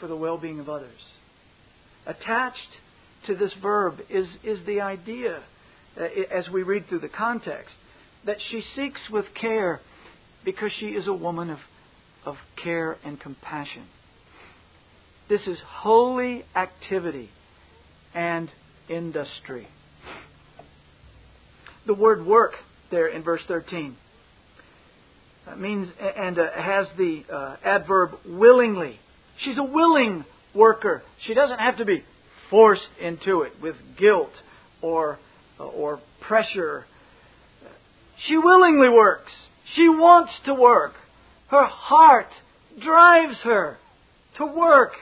for 0.00 0.06
the 0.06 0.16
well 0.16 0.38
being 0.38 0.60
of 0.60 0.68
others. 0.68 1.00
Attached 2.06 2.58
to 3.26 3.34
this 3.34 3.52
verb 3.62 4.00
is, 4.10 4.26
is 4.42 4.58
the 4.66 4.80
idea, 4.80 5.42
uh, 5.98 6.04
as 6.30 6.48
we 6.48 6.62
read 6.62 6.88
through 6.88 7.00
the 7.00 7.08
context, 7.08 7.74
that 8.26 8.36
she 8.50 8.62
seeks 8.74 9.00
with 9.10 9.26
care 9.40 9.80
because 10.44 10.70
she 10.78 10.86
is 10.86 11.06
a 11.06 11.12
woman 11.12 11.50
of, 11.50 11.58
of 12.24 12.36
care 12.62 12.98
and 13.04 13.20
compassion. 13.20 13.84
This 15.32 15.46
is 15.46 15.56
holy 15.66 16.44
activity 16.54 17.30
and 18.12 18.50
industry. 18.90 19.66
The 21.86 21.94
word 21.94 22.26
work 22.26 22.52
there 22.90 23.08
in 23.08 23.22
verse 23.22 23.40
13 23.48 23.96
uh, 25.46 25.56
means 25.56 25.88
and 25.98 26.38
uh, 26.38 26.50
has 26.54 26.86
the 26.98 27.22
uh, 27.32 27.56
adverb 27.64 28.10
willingly. 28.26 29.00
She's 29.42 29.56
a 29.56 29.62
willing 29.62 30.26
worker. 30.54 31.02
She 31.26 31.32
doesn't 31.32 31.60
have 31.60 31.78
to 31.78 31.86
be 31.86 32.04
forced 32.50 32.82
into 33.00 33.40
it 33.40 33.54
with 33.62 33.76
guilt 33.98 34.32
or 34.82 35.18
uh, 35.58 35.64
or 35.64 35.98
pressure. 36.20 36.84
She 38.28 38.36
willingly 38.36 38.90
works. 38.90 39.32
She 39.76 39.88
wants 39.88 40.32
to 40.44 40.52
work. 40.52 40.92
Her 41.48 41.64
heart 41.64 42.28
drives 42.78 43.38
her 43.44 43.78
to 44.36 44.44
work. 44.44 44.92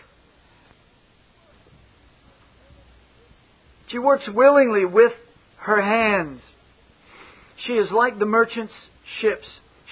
She 3.90 3.98
works 3.98 4.24
willingly 4.32 4.84
with 4.84 5.12
her 5.58 5.80
hands. 5.80 6.40
She 7.66 7.74
is 7.74 7.90
like 7.90 8.18
the 8.18 8.26
merchant's 8.26 8.72
ships. 9.20 9.46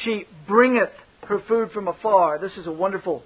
She 0.04 0.24
bringeth 0.46 0.90
her 1.28 1.40
food 1.48 1.70
from 1.72 1.88
afar. 1.88 2.38
This 2.38 2.56
is 2.56 2.66
a 2.66 2.72
wonderful 2.72 3.22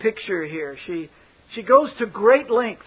picture 0.00 0.44
here. 0.44 0.76
She, 0.86 1.08
she 1.54 1.62
goes 1.62 1.90
to 1.98 2.06
great 2.06 2.50
lengths 2.50 2.84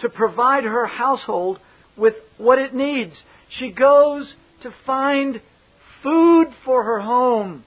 to 0.00 0.08
provide 0.08 0.64
her 0.64 0.86
household 0.86 1.58
with 1.96 2.14
what 2.36 2.58
it 2.58 2.74
needs. 2.74 3.12
She 3.58 3.70
goes 3.70 4.26
to 4.62 4.74
find 4.84 5.40
food 6.02 6.48
for 6.64 6.84
her 6.84 7.00
home. 7.00 7.64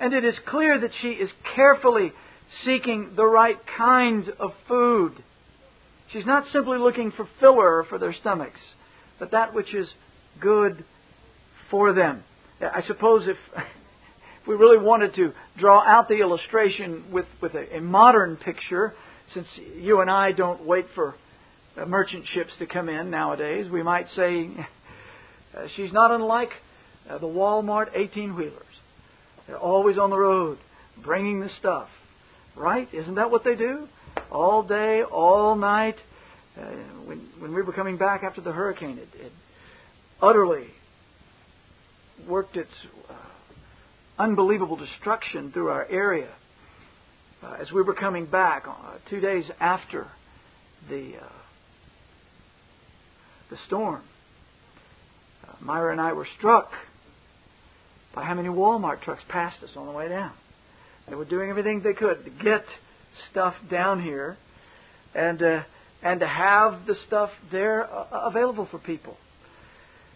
And 0.00 0.12
it 0.12 0.24
is 0.24 0.34
clear 0.46 0.78
that 0.80 0.90
she 1.00 1.08
is 1.08 1.30
carefully 1.54 2.12
seeking 2.64 3.12
the 3.16 3.24
right 3.24 3.58
kind 3.78 4.28
of 4.38 4.52
food. 4.68 5.14
She's 6.14 6.24
not 6.24 6.44
simply 6.52 6.78
looking 6.78 7.10
for 7.10 7.28
filler 7.40 7.84
for 7.88 7.98
their 7.98 8.14
stomachs, 8.14 8.60
but 9.18 9.32
that 9.32 9.52
which 9.52 9.74
is 9.74 9.88
good 10.40 10.84
for 11.72 11.92
them. 11.92 12.22
I 12.60 12.82
suppose 12.86 13.24
if, 13.26 13.36
if 13.56 14.46
we 14.46 14.54
really 14.54 14.78
wanted 14.78 15.16
to 15.16 15.32
draw 15.58 15.82
out 15.82 16.08
the 16.08 16.20
illustration 16.20 17.06
with, 17.10 17.26
with 17.42 17.54
a, 17.54 17.78
a 17.78 17.80
modern 17.80 18.36
picture, 18.36 18.94
since 19.34 19.48
you 19.76 20.00
and 20.00 20.08
I 20.08 20.30
don't 20.30 20.64
wait 20.64 20.86
for 20.94 21.16
merchant 21.84 22.26
ships 22.32 22.52
to 22.60 22.66
come 22.66 22.88
in 22.88 23.10
nowadays, 23.10 23.68
we 23.68 23.82
might 23.82 24.06
say 24.14 24.50
uh, 25.56 25.66
she's 25.74 25.92
not 25.92 26.12
unlike 26.12 26.50
uh, 27.10 27.18
the 27.18 27.26
Walmart 27.26 27.86
18 27.92 28.36
wheelers. 28.36 28.62
They're 29.48 29.58
always 29.58 29.98
on 29.98 30.10
the 30.10 30.16
road 30.16 30.58
bringing 31.02 31.40
the 31.40 31.50
stuff. 31.58 31.88
Right? 32.54 32.88
Isn't 32.94 33.16
that 33.16 33.32
what 33.32 33.42
they 33.42 33.56
do? 33.56 33.88
All 34.30 34.62
day, 34.62 35.02
all 35.02 35.56
night. 35.56 35.96
Uh, 36.56 36.62
when, 37.04 37.18
when 37.38 37.54
we 37.54 37.62
were 37.62 37.72
coming 37.72 37.96
back 37.96 38.22
after 38.22 38.40
the 38.40 38.52
hurricane, 38.52 38.98
it, 38.98 39.08
it 39.18 39.32
utterly 40.22 40.66
worked 42.28 42.56
its 42.56 42.70
uh, 43.10 43.14
unbelievable 44.18 44.76
destruction 44.76 45.50
through 45.52 45.68
our 45.68 45.86
area. 45.86 46.30
Uh, 47.42 47.56
as 47.60 47.70
we 47.72 47.82
were 47.82 47.94
coming 47.94 48.26
back, 48.26 48.64
uh, 48.66 48.72
two 49.10 49.20
days 49.20 49.44
after 49.60 50.06
the 50.88 51.14
uh, 51.20 51.28
the 53.50 53.58
storm, 53.66 54.02
uh, 55.46 55.52
Myra 55.60 55.92
and 55.92 56.00
I 56.00 56.12
were 56.12 56.26
struck 56.38 56.70
by 58.14 58.24
how 58.24 58.34
many 58.34 58.48
Walmart 58.48 59.02
trucks 59.02 59.22
passed 59.28 59.62
us 59.62 59.70
on 59.76 59.86
the 59.86 59.92
way 59.92 60.08
down. 60.08 60.32
They 61.08 61.14
were 61.14 61.24
doing 61.24 61.50
everything 61.50 61.82
they 61.82 61.92
could 61.92 62.24
to 62.24 62.30
get 62.30 62.64
stuff 63.30 63.54
down 63.70 64.02
here, 64.02 64.36
and 65.14 65.42
uh, 65.42 65.62
and 66.04 66.20
to 66.20 66.28
have 66.28 66.86
the 66.86 66.94
stuff 67.06 67.30
there 67.50 67.82
available 68.12 68.68
for 68.70 68.78
people. 68.78 69.16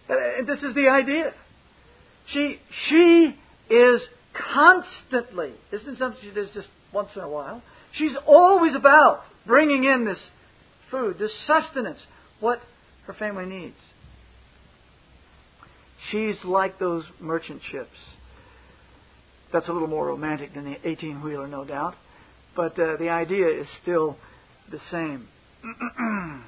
And 0.07 0.47
this 0.47 0.59
is 0.59 0.75
the 0.75 0.87
idea. 0.87 1.33
She, 2.31 2.57
she 2.89 3.35
is 3.69 4.01
constantly, 4.53 5.51
this 5.71 5.81
isn't 5.81 5.97
something 5.97 6.19
she 6.21 6.29
does 6.29 6.49
just 6.53 6.67
once 6.93 7.09
in 7.15 7.21
a 7.21 7.29
while. 7.29 7.63
She's 7.97 8.11
always 8.27 8.75
about 8.75 9.23
bringing 9.47 9.83
in 9.83 10.05
this 10.05 10.19
food, 10.91 11.17
this 11.17 11.31
sustenance, 11.47 11.99
what 12.39 12.59
her 13.07 13.13
family 13.13 13.45
needs. 13.45 13.77
She's 16.11 16.35
like 16.43 16.77
those 16.77 17.03
merchant 17.19 17.61
ships. 17.71 17.89
That's 19.51 19.67
a 19.67 19.73
little 19.73 19.87
more 19.87 20.07
romantic 20.07 20.53
than 20.53 20.65
the 20.65 20.77
18 20.87 21.23
wheeler, 21.23 21.47
no 21.47 21.65
doubt. 21.65 21.95
But 22.55 22.79
uh, 22.79 22.97
the 22.97 23.09
idea 23.09 23.47
is 23.47 23.67
still 23.81 24.17
the 24.71 24.79
same. 24.91 25.27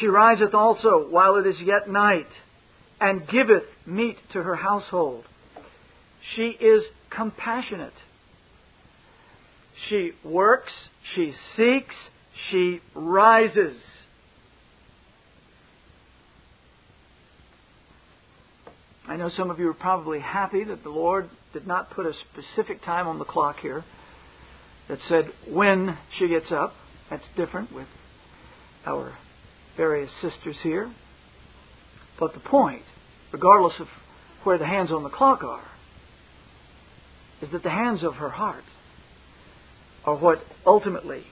she 0.00 0.06
riseth 0.06 0.54
also 0.54 1.06
while 1.08 1.36
it 1.36 1.46
is 1.46 1.56
yet 1.62 1.88
night 1.88 2.28
and 3.00 3.26
giveth 3.28 3.64
meat 3.86 4.16
to 4.32 4.42
her 4.42 4.56
household. 4.56 5.24
She 6.36 6.48
is 6.60 6.84
compassionate. 7.10 7.94
She 9.88 10.12
works, 10.22 10.72
she 11.14 11.32
seeks, 11.56 11.94
she 12.50 12.80
rises. 12.94 13.76
I 19.08 19.16
know 19.16 19.30
some 19.36 19.50
of 19.50 19.58
you 19.58 19.68
are 19.68 19.74
probably 19.74 20.20
happy 20.20 20.62
that 20.64 20.82
the 20.82 20.90
Lord 20.90 21.30
did 21.52 21.66
not 21.66 21.90
put 21.90 22.06
a 22.06 22.12
specific 22.30 22.84
time 22.84 23.08
on 23.08 23.18
the 23.18 23.24
clock 23.24 23.56
here 23.60 23.82
that 24.88 24.98
said 25.08 25.26
when 25.48 25.96
she 26.18 26.28
gets 26.28 26.50
up. 26.50 26.74
That's 27.08 27.24
different 27.36 27.72
with 27.72 27.88
our 28.86 29.16
various 29.76 30.10
sisters 30.22 30.56
here. 30.62 30.92
But 32.18 32.34
the 32.34 32.40
point, 32.40 32.82
regardless 33.32 33.74
of 33.80 33.88
where 34.44 34.58
the 34.58 34.66
hands 34.66 34.90
on 34.92 35.02
the 35.02 35.10
clock 35.10 35.42
are, 35.42 35.64
is 37.42 37.50
that 37.52 37.62
the 37.62 37.70
hands 37.70 38.04
of 38.04 38.14
her 38.14 38.30
heart 38.30 38.64
are 40.04 40.16
what 40.16 40.38
ultimately 40.66 41.24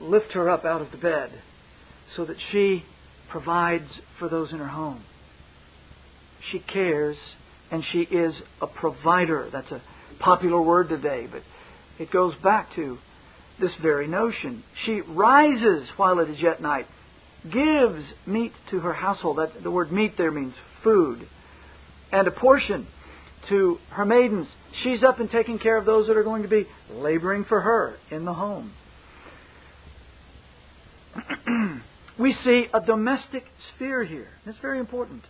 lift 0.00 0.32
her 0.32 0.50
up 0.50 0.64
out 0.64 0.82
of 0.82 0.90
the 0.90 0.96
bed 0.96 1.30
so 2.16 2.24
that 2.24 2.36
she 2.50 2.84
provides 3.30 3.88
for 4.18 4.28
those 4.28 4.52
in 4.52 4.58
her 4.58 4.68
home. 4.68 5.02
She 6.50 6.58
cares 6.58 7.16
and 7.70 7.82
she 7.92 8.00
is 8.00 8.34
a 8.60 8.66
provider. 8.66 9.48
That's 9.50 9.70
a 9.70 9.82
popular 10.20 10.60
word 10.60 10.88
today, 10.88 11.26
but 11.30 11.42
it 11.98 12.10
goes 12.10 12.34
back 12.42 12.74
to 12.76 12.98
this 13.60 13.72
very 13.80 14.08
notion. 14.08 14.64
She 14.86 15.00
rises 15.00 15.88
while 15.96 16.18
it 16.20 16.30
is 16.30 16.40
yet 16.40 16.60
night 16.60 16.86
gives 17.44 18.04
meat 18.26 18.52
to 18.70 18.80
her 18.80 18.92
household. 18.92 19.38
That, 19.38 19.62
the 19.62 19.70
word 19.70 19.92
meat 19.92 20.16
there 20.16 20.30
means 20.30 20.54
food. 20.84 21.26
And 22.12 22.28
a 22.28 22.30
portion 22.30 22.86
to 23.48 23.78
her 23.90 24.04
maidens. 24.04 24.46
She's 24.82 25.02
up 25.02 25.20
and 25.20 25.30
taking 25.30 25.58
care 25.58 25.76
of 25.76 25.84
those 25.84 26.06
that 26.06 26.16
are 26.16 26.22
going 26.22 26.42
to 26.42 26.48
be 26.48 26.66
laboring 26.90 27.44
for 27.44 27.60
her 27.60 27.96
in 28.10 28.24
the 28.24 28.34
home. 28.34 28.72
we 32.18 32.34
see 32.44 32.66
a 32.72 32.80
domestic 32.80 33.44
sphere 33.74 34.04
here. 34.04 34.28
That's 34.46 34.58
very 34.58 34.78
important. 34.78 35.22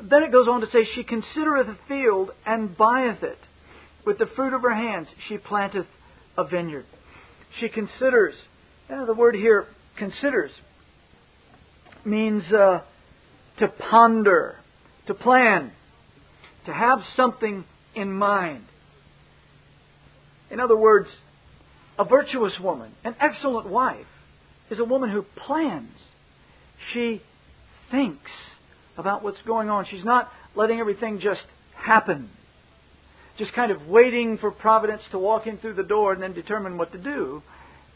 Then 0.00 0.22
it 0.22 0.30
goes 0.30 0.46
on 0.46 0.60
to 0.60 0.68
say, 0.70 0.86
She 0.94 1.02
considereth 1.02 1.68
a 1.68 1.78
field 1.88 2.30
and 2.46 2.76
buyeth 2.76 3.22
it. 3.22 3.38
With 4.04 4.18
the 4.18 4.26
fruit 4.26 4.54
of 4.54 4.62
her 4.62 4.74
hands 4.74 5.08
she 5.28 5.38
planteth 5.38 5.86
a 6.36 6.44
vineyard. 6.44 6.86
She 7.60 7.68
considers 7.68 8.34
Now, 8.88 9.04
the 9.04 9.14
word 9.14 9.34
here, 9.34 9.66
considers, 9.96 10.50
means 12.04 12.44
uh, 12.52 12.80
to 13.58 13.68
ponder, 13.68 14.56
to 15.06 15.14
plan, 15.14 15.72
to 16.66 16.72
have 16.72 17.00
something 17.16 17.64
in 17.94 18.12
mind. 18.12 18.64
In 20.50 20.60
other 20.60 20.76
words, 20.76 21.08
a 21.98 22.04
virtuous 22.04 22.54
woman, 22.60 22.92
an 23.04 23.16
excellent 23.20 23.68
wife, 23.68 24.06
is 24.70 24.78
a 24.78 24.84
woman 24.84 25.10
who 25.10 25.22
plans. 25.46 25.92
She 26.92 27.20
thinks 27.90 28.30
about 28.96 29.22
what's 29.22 29.38
going 29.46 29.68
on. 29.68 29.86
She's 29.90 30.04
not 30.04 30.30
letting 30.54 30.78
everything 30.78 31.20
just 31.20 31.40
happen. 31.74 32.30
Just 33.38 33.52
kind 33.54 33.70
of 33.70 33.86
waiting 33.86 34.36
for 34.38 34.50
Providence 34.50 35.02
to 35.12 35.18
walk 35.18 35.46
in 35.46 35.58
through 35.58 35.74
the 35.74 35.84
door 35.84 36.12
and 36.12 36.22
then 36.22 36.32
determine 36.34 36.76
what 36.76 36.92
to 36.92 36.98
do 36.98 37.42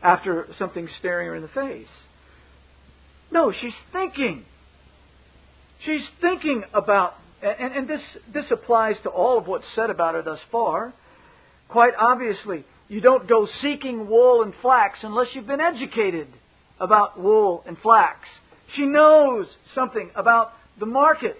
after 0.02 0.46
something's 0.58 0.90
staring 1.00 1.26
her 1.28 1.34
in 1.34 1.42
the 1.42 1.48
face. 1.48 1.88
No, 3.30 3.52
she's 3.52 3.72
thinking. 3.92 4.44
She's 5.84 6.02
thinking 6.20 6.62
about, 6.72 7.14
and, 7.42 7.74
and 7.74 7.88
this, 7.88 8.00
this 8.32 8.44
applies 8.50 8.96
to 9.02 9.08
all 9.08 9.38
of 9.38 9.46
what's 9.46 9.64
said 9.74 9.90
about 9.90 10.14
her 10.14 10.22
thus 10.22 10.38
far. 10.52 10.92
Quite 11.68 11.94
obviously, 11.98 12.64
you 12.88 13.00
don't 13.00 13.28
go 13.28 13.48
seeking 13.62 14.06
wool 14.06 14.42
and 14.42 14.52
flax 14.60 14.98
unless 15.02 15.28
you've 15.34 15.46
been 15.46 15.60
educated 15.60 16.28
about 16.78 17.18
wool 17.18 17.64
and 17.66 17.76
flax. 17.78 18.18
She 18.76 18.84
knows 18.84 19.46
something 19.74 20.10
about 20.14 20.52
the 20.78 20.86
market. 20.86 21.36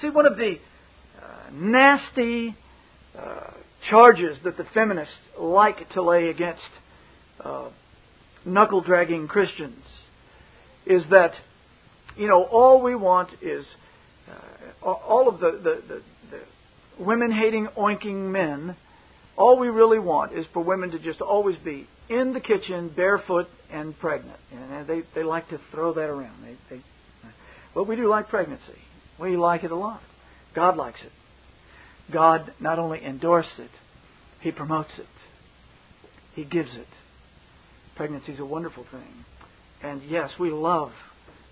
See, 0.00 0.08
one 0.08 0.26
of 0.26 0.36
the 0.36 0.54
uh, 1.20 1.50
nasty 1.52 2.54
uh, 3.18 3.50
charges 3.88 4.36
that 4.44 4.56
the 4.56 4.64
feminists 4.74 5.14
like 5.38 5.88
to 5.90 6.02
lay 6.02 6.28
against 6.28 6.62
uh, 7.44 7.68
knuckle 8.44 8.80
dragging 8.80 9.28
Christians 9.28 9.84
is 10.84 11.02
that, 11.10 11.32
you 12.16 12.28
know, 12.28 12.44
all 12.44 12.82
we 12.82 12.94
want 12.94 13.30
is 13.42 13.64
uh, 14.30 14.90
all 14.90 15.28
of 15.28 15.40
the, 15.40 15.52
the, 15.52 15.82
the, 15.88 16.02
the 16.30 17.04
women 17.04 17.30
hating, 17.32 17.68
oinking 17.76 18.30
men 18.30 18.76
all 19.36 19.58
we 19.58 19.68
really 19.68 19.98
want 19.98 20.32
is 20.32 20.46
for 20.52 20.62
women 20.62 20.90
to 20.90 20.98
just 20.98 21.20
always 21.20 21.56
be 21.58 21.86
in 22.08 22.32
the 22.32 22.40
kitchen, 22.40 22.90
barefoot 22.94 23.46
and 23.70 23.98
pregnant. 23.98 24.38
And 24.52 24.86
they, 24.86 25.02
they 25.14 25.22
like 25.22 25.48
to 25.50 25.60
throw 25.70 25.92
that 25.94 26.08
around. 26.08 26.42
They, 26.42 26.76
they, 26.76 26.82
well, 27.74 27.84
we 27.84 27.96
do 27.96 28.08
like 28.08 28.28
pregnancy. 28.28 28.62
We 29.20 29.36
like 29.36 29.64
it 29.64 29.70
a 29.70 29.76
lot. 29.76 30.00
God 30.54 30.76
likes 30.76 31.00
it. 31.04 31.12
God 32.12 32.52
not 32.60 32.78
only 32.78 33.04
endorses 33.04 33.50
it, 33.58 33.70
He 34.40 34.52
promotes 34.52 34.90
it. 34.98 35.06
He 36.34 36.44
gives 36.44 36.70
it. 36.74 36.86
Pregnancy 37.96 38.32
is 38.32 38.40
a 38.40 38.44
wonderful 38.44 38.84
thing. 38.90 39.24
And 39.82 40.02
yes, 40.08 40.30
we 40.38 40.50
love 40.50 40.92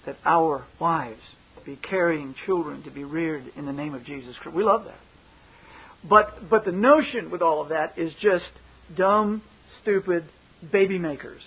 that 0.07 0.16
our 0.24 0.64
wives 0.78 1.20
be 1.64 1.76
carrying 1.76 2.34
children 2.46 2.82
to 2.82 2.90
be 2.90 3.05
reared 3.05 3.44
in 3.57 3.64
the 3.66 3.72
name 3.72 3.94
of 3.94 4.05
Jesus 4.05 4.34
Christ. 4.40 4.57
We 4.57 4.64
love 4.64 4.84
that. 4.84 4.98
But 6.09 6.50
but 6.50 6.66
the 6.66 6.72
notion 6.72 7.30
with 7.30 7.40
all 7.40 7.62
of 7.62 7.70
that 7.70 7.98
is 7.98 8.12
just 8.20 8.44
dumb, 8.94 9.42
stupid 9.82 10.24
baby 10.70 10.98
makers. 10.98 11.40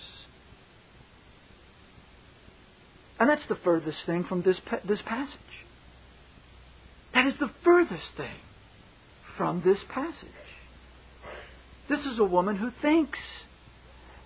And 3.20 3.28
that's 3.28 3.46
the 3.48 3.56
furthest 3.62 3.98
thing 4.06 4.24
from 4.24 4.42
this 4.42 4.56
this 4.86 4.98
passage. 5.06 5.36
That 7.14 7.26
is 7.26 7.34
the 7.38 7.50
furthest 7.64 8.04
thing 8.16 8.34
from 9.38 9.62
this 9.64 9.78
passage. 9.94 10.28
This 11.88 12.00
is 12.00 12.18
a 12.18 12.24
woman 12.24 12.56
who 12.56 12.70
thinks. 12.82 13.18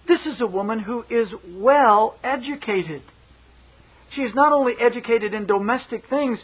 This 0.08 0.18
is 0.26 0.40
a 0.40 0.46
woman 0.46 0.80
who 0.80 1.04
is 1.08 1.28
well 1.48 2.16
educated. 2.24 3.02
She 4.16 4.22
is 4.22 4.34
not 4.34 4.52
only 4.52 4.72
educated 4.80 5.32
in 5.32 5.46
domestic 5.46 6.08
things, 6.10 6.38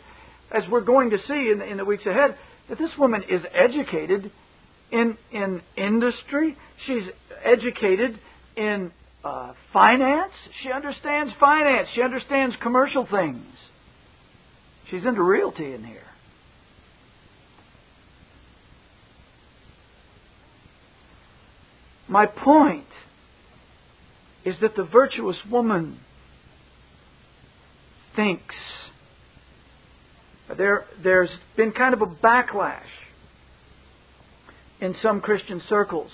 as 0.55 0.62
we're 0.71 0.83
going 0.83 1.11
to 1.11 1.19
see 1.27 1.51
in 1.51 1.59
the, 1.59 1.64
in 1.64 1.77
the 1.77 1.85
weeks 1.85 2.07
ahead, 2.07 2.37
that 2.69 2.79
this 2.79 2.91
woman 2.97 3.25
is 3.29 3.43
educated 3.53 4.31
in 4.93 5.19
in 5.33 5.61
industry. 5.77 6.57
She's 6.87 7.03
educated 7.45 8.19
in 8.57 8.93
uh, 9.25 9.53
finance. 9.73 10.33
She 10.62 10.71
understands 10.71 11.33
finance. 11.41 11.89
She 11.95 12.03
understands 12.03 12.55
commercial 12.62 13.07
things. 13.11 13.45
She's 14.91 15.05
into 15.05 15.23
realty 15.23 15.75
in 15.75 15.85
here. 15.85 16.08
My 22.09 22.27
point 22.27 22.87
is 24.45 24.55
that 24.63 24.75
the 24.77 24.85
virtuous 24.85 25.37
woman 25.51 25.99
thinks 28.17 28.55
there, 30.57 30.87
there's 31.03 31.31
been 31.57 31.73
kind 31.73 31.93
of 31.93 32.01
a 32.01 32.07
backlash 32.07 32.81
in 34.81 34.97
some 35.03 35.21
Christian 35.21 35.63
circles 35.69 36.11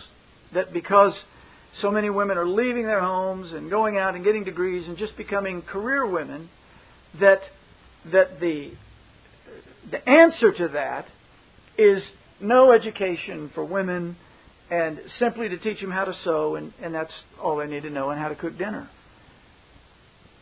that 0.53 0.73
because 0.73 1.13
so 1.81 1.91
many 1.91 2.11
women 2.11 2.39
are 2.39 2.47
leaving 2.47 2.87
their 2.87 3.01
homes 3.01 3.53
and 3.53 3.71
going 3.71 3.97
out 3.97 4.15
and 4.15 4.25
getting 4.25 4.45
degrees 4.45 4.87
and 4.87 4.97
just 4.97 5.17
becoming 5.17 5.63
career 5.63 6.07
women, 6.07 6.49
that 7.21 7.41
that 8.13 8.41
the 8.41 8.73
the 9.91 10.09
answer 10.09 10.53
to 10.53 10.69
that 10.69 11.07
is 11.79 12.03
no 12.41 12.73
education 12.73 13.51
for 13.55 13.65
women 13.65 14.17
and 14.75 15.01
simply 15.19 15.49
to 15.49 15.59
teach 15.59 15.81
them 15.81 15.91
how 15.91 16.05
to 16.05 16.15
sew 16.25 16.57
and, 16.57 16.73
and 16.83 16.95
that's 16.95 17.13
all 17.41 17.57
they 17.57 17.67
need 17.67 17.85
to 17.85 17.91
know 17.91 18.11
and 18.11 18.21
how 18.21 18.29
to 18.29 18.35
cook 18.35 18.59
dinner. 18.59 18.89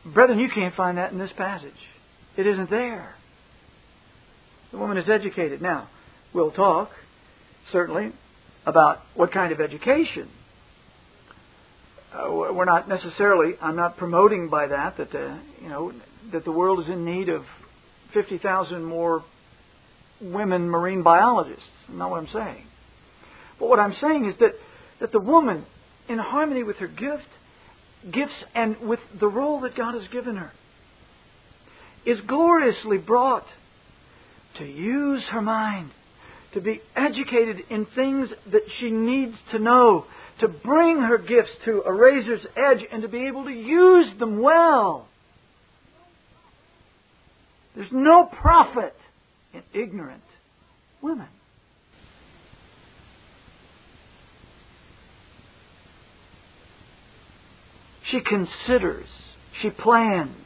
Brethren, 0.05 0.39
you 0.39 0.49
can't 0.49 0.75
find 0.75 0.99
that 0.99 1.13
in 1.13 1.19
this 1.19 1.31
passage. 1.37 1.71
It 2.37 2.47
isn't 2.47 2.71
there. 2.71 3.15
The 4.71 4.79
woman 4.79 4.97
is 4.97 5.09
educated. 5.09 5.61
Now, 5.61 5.89
we'll 6.33 6.51
talk, 6.51 6.91
certainly, 7.71 8.13
about 8.65 9.01
what 9.15 9.33
kind 9.33 9.53
of 9.53 9.61
education. 9.61 10.29
Uh, 12.13 12.31
we're 12.31 12.65
not 12.65 12.89
necessarily, 12.89 13.55
I'm 13.61 13.77
not 13.77 13.97
promoting 13.97 14.49
by 14.49 14.67
that 14.67 14.97
that, 14.97 15.15
uh, 15.15 15.39
you 15.61 15.69
know, 15.69 15.93
that 16.33 16.45
the 16.45 16.53
world 16.53 16.81
is 16.81 16.89
in 16.89 17.05
need 17.05 17.29
of 17.29 17.45
50,000 18.15 18.83
more 18.83 19.25
women 20.21 20.69
marine 20.69 21.03
biologists. 21.03 21.65
Not 21.91 22.11
what 22.11 22.19
I'm 22.19 22.29
saying. 22.33 22.67
But 23.63 23.69
what 23.69 23.79
I'm 23.79 23.95
saying 24.01 24.25
is 24.25 24.35
that, 24.41 24.55
that 24.99 25.13
the 25.13 25.21
woman, 25.21 25.65
in 26.09 26.19
harmony 26.19 26.65
with 26.65 26.79
her 26.79 26.89
gift, 26.89 27.29
gifts 28.11 28.35
and 28.57 28.77
with 28.81 28.99
the 29.21 29.29
role 29.29 29.61
that 29.61 29.77
God 29.77 29.95
has 29.95 30.09
given 30.09 30.35
her, 30.35 30.51
is 32.05 32.21
gloriously 32.27 32.99
brought 32.99 33.47
to 34.59 34.65
use 34.65 35.23
her 35.31 35.41
mind, 35.41 35.93
to 36.55 36.61
be 36.61 36.81
educated 36.97 37.59
in 37.71 37.87
things 37.87 38.31
that 38.51 38.63
she 38.81 38.91
needs 38.91 39.37
to 39.53 39.61
know, 39.61 40.07
to 40.41 40.49
bring 40.49 41.01
her 41.01 41.19
gifts 41.19 41.53
to 41.65 41.85
a 41.87 41.93
razor's 41.93 42.45
edge 42.57 42.85
and 42.91 43.03
to 43.03 43.09
be 43.09 43.29
able 43.29 43.45
to 43.45 43.53
use 43.53 44.09
them 44.19 44.41
well. 44.41 45.07
There's 47.77 47.93
no 47.93 48.25
profit 48.25 48.97
in 49.55 49.63
ignorant 49.73 50.25
women. 51.01 51.29
She 58.13 58.21
considers, 58.21 59.09
she 59.61 59.71
plans, 59.71 60.37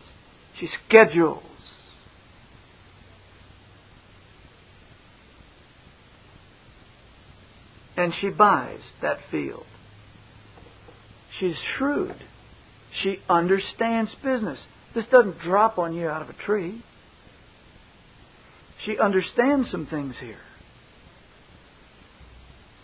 she 0.59 0.69
schedules. 0.89 1.43
and 7.99 8.13
she 8.21 8.29
buys 8.29 8.81
that 9.01 9.17
field. 9.31 9.65
She's 11.41 11.57
shrewd. 11.77 12.15
She 13.03 13.19
understands 13.29 14.11
business. 14.23 14.59
This 14.95 15.07
doesn't 15.11 15.41
drop 15.41 15.79
on 15.79 15.95
you 15.95 16.07
out 16.07 16.21
of 16.23 16.29
a 16.29 16.35
tree. 16.35 16.85
She 18.85 18.99
understands 18.99 19.71
some 19.71 19.87
things 19.87 20.15
here. 20.21 20.37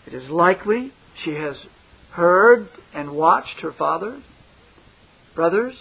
It 0.07 0.15
is 0.15 0.29
likely 0.29 0.91
she 1.23 1.31
has 1.35 1.55
heard 2.11 2.67
and 2.93 3.11
watched 3.11 3.61
her 3.61 3.71
father, 3.71 4.21
brothers, 5.35 5.75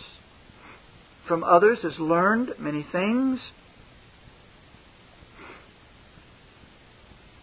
from 1.28 1.44
others, 1.44 1.78
has 1.82 1.98
learned 1.98 2.50
many 2.58 2.86
things. 2.90 3.40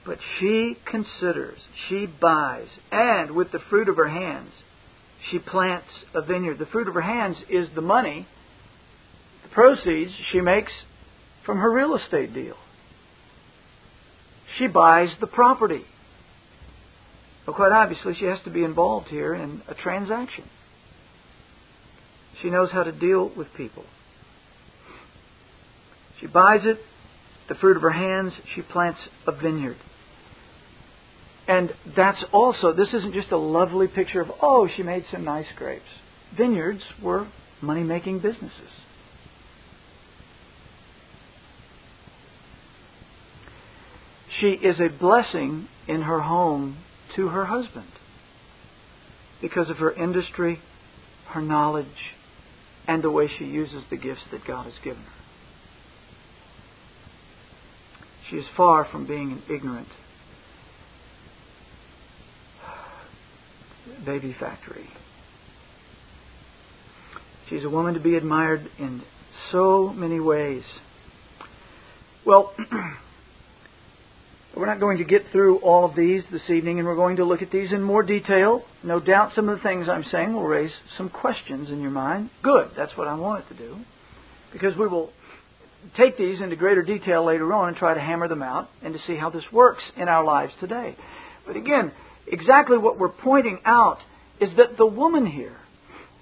But 0.06 0.18
she 0.40 0.76
considers, 0.90 1.60
she 1.88 2.06
buys, 2.06 2.68
and 2.92 3.32
with 3.32 3.52
the 3.52 3.60
fruit 3.70 3.90
of 3.90 3.98
her 3.98 4.08
hands, 4.10 4.52
she 5.30 5.40
plants 5.40 5.88
a 6.14 6.22
vineyard. 6.22 6.58
The 6.58 6.66
fruit 6.66 6.88
of 6.88 6.94
her 6.94 7.02
hands 7.02 7.38
is 7.50 7.68
the 7.76 7.82
money, 7.82 8.28
the 9.44 9.50
proceeds 9.50 10.12
she 10.32 10.42
makes 10.42 10.72
from 11.46 11.58
her 11.58 11.72
real 11.72 11.96
estate 11.96 12.34
deal. 12.34 12.56
She 14.58 14.68
buys 14.68 15.10
the 15.22 15.28
property. 15.28 15.86
Well, 17.46 17.56
quite 17.56 17.72
obviously, 17.72 18.16
she 18.20 18.26
has 18.26 18.40
to 18.46 18.50
be 18.50 18.64
involved 18.64 19.08
here 19.08 19.34
in 19.34 19.62
a 19.68 19.74
transaction. 19.74 20.46
She 22.42 22.50
knows 22.50 22.70
how 22.72 22.84
to 22.84 22.92
deal 22.92 23.32
with 23.36 23.48
people. 23.56 23.84
She 26.20 26.28
buys 26.28 26.62
it, 26.64 26.80
the 27.48 27.56
fruit 27.56 27.78
of 27.78 27.82
her 27.82 27.92
hands, 27.92 28.34
she 28.56 28.62
plants 28.62 29.00
a 29.28 29.32
vineyard. 29.32 29.78
And 31.48 31.74
that's 31.96 32.24
also, 32.32 32.74
this 32.74 32.90
isn't 32.94 33.14
just 33.14 33.32
a 33.32 33.38
lovely 33.38 33.88
picture 33.88 34.22
of, 34.22 34.30
oh, 34.42 34.68
she 34.76 34.84
made 34.84 35.06
some 35.12 35.24
nice 35.24 35.48
grapes. 35.56 35.90
Vineyards 36.38 36.84
were 37.02 37.28
money 37.62 37.84
making 37.84 38.20
businesses. 38.20 38.70
She 44.40 44.52
is 44.52 44.80
a 44.80 44.90
blessing 44.90 45.68
in 45.88 46.04
her 46.04 46.20
home 46.22 46.78
to 47.16 47.30
her 47.30 47.46
husband 47.46 47.90
because 49.42 49.70
of 49.70 49.78
her 49.78 49.92
industry, 49.92 50.60
her 51.30 51.42
knowledge, 51.42 51.88
and 52.90 53.04
the 53.04 53.12
way 53.12 53.30
she 53.38 53.46
uses 53.46 53.84
the 53.92 53.98
gifts 53.98 54.24
that 54.32 54.44
God 54.46 54.66
has 54.66 54.74
given 54.84 55.04
her. 55.04 55.12
She 58.30 58.38
is 58.38 58.46
far 58.58 58.84
from 58.84 59.06
being 59.06 59.32
an 59.32 59.44
ignorant 59.48 59.88
baby 64.04 64.36
factory. 64.40 64.90
She's 67.48 67.64
a 67.64 67.70
woman 67.70 67.94
to 67.94 68.00
be 68.00 68.16
admired 68.16 68.68
in 68.80 69.04
so 69.52 69.90
many 69.90 70.20
ways. 70.20 70.64
Well, 72.26 72.56
we're 74.60 74.66
not 74.66 74.82
going 74.82 74.98
to 74.98 75.06
get 75.06 75.24
through 75.32 75.58
all 75.60 75.86
of 75.86 75.96
these 75.96 76.22
this 76.32 76.50
evening, 76.50 76.80
and 76.80 76.88
we're 76.88 76.96
going 76.96 77.16
to 77.16 77.24
look 77.24 77.42
at 77.42 77.50
these 77.50 77.72
in 77.72 77.82
more 77.82 78.04
detail. 78.04 78.64
No 78.84 79.00
doubt 79.00 79.32
some 79.34 79.48
of 79.48 79.58
the 79.58 79.64
things 79.64 79.88
I'm 79.88 80.04
saying 80.12 80.34
will 80.34 80.44
raise 80.44 80.72
some 80.98 81.10
questions 81.10 81.70
in 81.70 81.82
your 81.82 81.92
mind. 81.92 82.30
Good, 82.44 82.72
that's 82.76 82.96
what 82.98 83.08
I 83.08 83.16
want 83.16 83.46
it 83.46 83.56
to 83.56 83.58
do. 83.58 83.78
Because 84.52 84.76
we 84.76 84.88
will 84.88 85.12
take 85.96 86.18
these 86.18 86.42
into 86.42 86.58
greater 86.58 86.84
detail 86.84 87.26
later 87.26 87.54
on 87.54 87.70
and 87.70 87.78
try 87.78 87.94
to 87.94 88.02
hammer 88.02 88.28
them 88.28 88.44
out 88.44 88.70
and 88.84 88.94
to 88.94 89.00
see 89.08 89.16
how 89.16 89.30
this 89.30 89.46
works 89.54 89.84
in 89.96 90.10
our 90.10 90.26
lives 90.26 90.52
today. 90.60 90.96
But 91.48 91.56
again, 91.56 91.94
exactly 92.28 92.78
what 92.78 93.00
we're 93.00 93.10
pointing 93.10 93.60
out 93.64 94.00
is 94.42 94.50
that 94.58 94.78
the 94.78 94.86
woman 94.86 95.26
here 95.26 95.58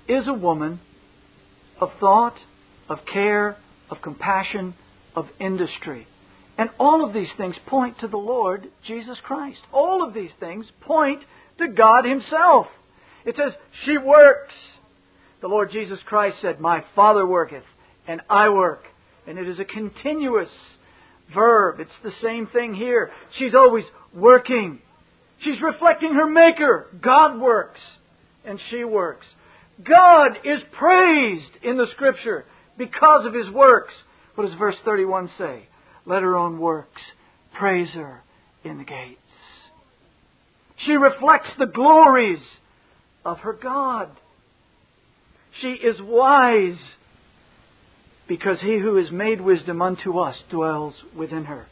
is 0.07 0.27
a 0.27 0.33
woman 0.33 0.79
of 1.81 1.89
thought, 1.99 2.35
of 2.87 2.99
care, 3.11 3.57
of 3.89 3.97
compassion, 4.03 4.75
of 5.15 5.25
industry. 5.39 6.05
And 6.57 6.69
all 6.79 7.05
of 7.05 7.13
these 7.13 7.29
things 7.37 7.55
point 7.67 7.99
to 7.99 8.07
the 8.07 8.17
Lord 8.17 8.67
Jesus 8.85 9.17
Christ. 9.23 9.59
All 9.71 10.05
of 10.05 10.13
these 10.13 10.31
things 10.39 10.65
point 10.81 11.21
to 11.59 11.67
God 11.67 12.05
Himself. 12.05 12.67
It 13.25 13.35
says, 13.37 13.53
She 13.85 13.97
works. 13.97 14.53
The 15.41 15.47
Lord 15.47 15.71
Jesus 15.71 15.99
Christ 16.07 16.37
said, 16.41 16.59
My 16.59 16.83
Father 16.95 17.25
worketh, 17.27 17.63
and 18.07 18.21
I 18.29 18.49
work. 18.49 18.83
And 19.27 19.37
it 19.37 19.47
is 19.47 19.59
a 19.59 19.65
continuous 19.65 20.49
verb. 21.33 21.79
It's 21.79 21.91
the 22.03 22.13
same 22.23 22.47
thing 22.47 22.73
here. 22.73 23.11
She's 23.37 23.53
always 23.53 23.85
working. 24.13 24.79
She's 25.43 25.61
reflecting 25.61 26.13
her 26.13 26.27
Maker. 26.27 26.87
God 27.01 27.39
works, 27.39 27.79
and 28.43 28.59
she 28.71 28.83
works. 28.83 29.27
God 29.83 30.37
is 30.43 30.59
praised 30.71 31.51
in 31.61 31.77
the 31.77 31.87
Scripture 31.93 32.45
because 32.77 33.27
of 33.27 33.33
His 33.35 33.49
works. 33.51 33.93
What 34.33 34.47
does 34.47 34.57
verse 34.57 34.75
31 34.85 35.29
say? 35.37 35.67
Let 36.07 36.23
her 36.23 36.35
own 36.35 36.59
works 36.59 37.01
praise 37.53 37.89
her 37.89 38.21
in 38.63 38.77
the 38.77 38.83
gates. 38.83 39.19
She 40.85 40.93
reflects 40.93 41.49
the 41.59 41.65
glories 41.65 42.39
of 43.25 43.39
her 43.39 43.53
God. 43.53 44.09
She 45.61 45.67
is 45.67 45.95
wise 45.99 46.77
because 48.27 48.59
he 48.61 48.77
who 48.77 48.95
has 48.95 49.11
made 49.11 49.41
wisdom 49.41 49.81
unto 49.81 50.19
us 50.19 50.35
dwells 50.49 50.93
within 51.15 51.45
her. 51.45 51.65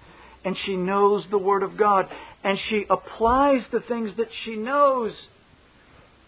And 0.43 0.57
she 0.65 0.75
knows 0.75 1.23
the 1.29 1.37
Word 1.37 1.63
of 1.63 1.77
God, 1.77 2.05
and 2.43 2.57
she 2.69 2.85
applies 2.89 3.61
the 3.71 3.79
things 3.79 4.11
that 4.17 4.27
she 4.43 4.55
knows 4.55 5.13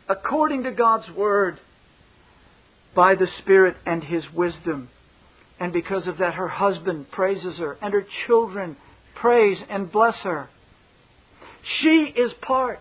according 0.09 0.63
to 0.63 0.71
God's 0.71 1.09
Word 1.11 1.59
by 2.95 3.15
the 3.15 3.27
Spirit 3.41 3.75
and 3.85 4.03
His 4.03 4.23
wisdom. 4.33 4.89
And 5.59 5.73
because 5.73 6.07
of 6.07 6.19
that, 6.19 6.35
her 6.35 6.47
husband 6.47 7.11
praises 7.11 7.57
her, 7.57 7.77
and 7.81 7.93
her 7.93 8.05
children 8.27 8.77
praise 9.15 9.57
and 9.69 9.91
bless 9.91 10.15
her. 10.23 10.49
She 11.81 12.13
is 12.15 12.31
part 12.41 12.79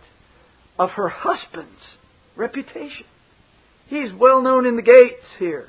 of 0.78 0.90
her 0.90 1.08
husband's 1.08 1.80
reputation. 2.36 3.06
He's 3.88 4.12
well 4.12 4.42
known 4.42 4.66
in 4.66 4.76
the 4.76 4.82
gates 4.82 5.24
here. 5.38 5.68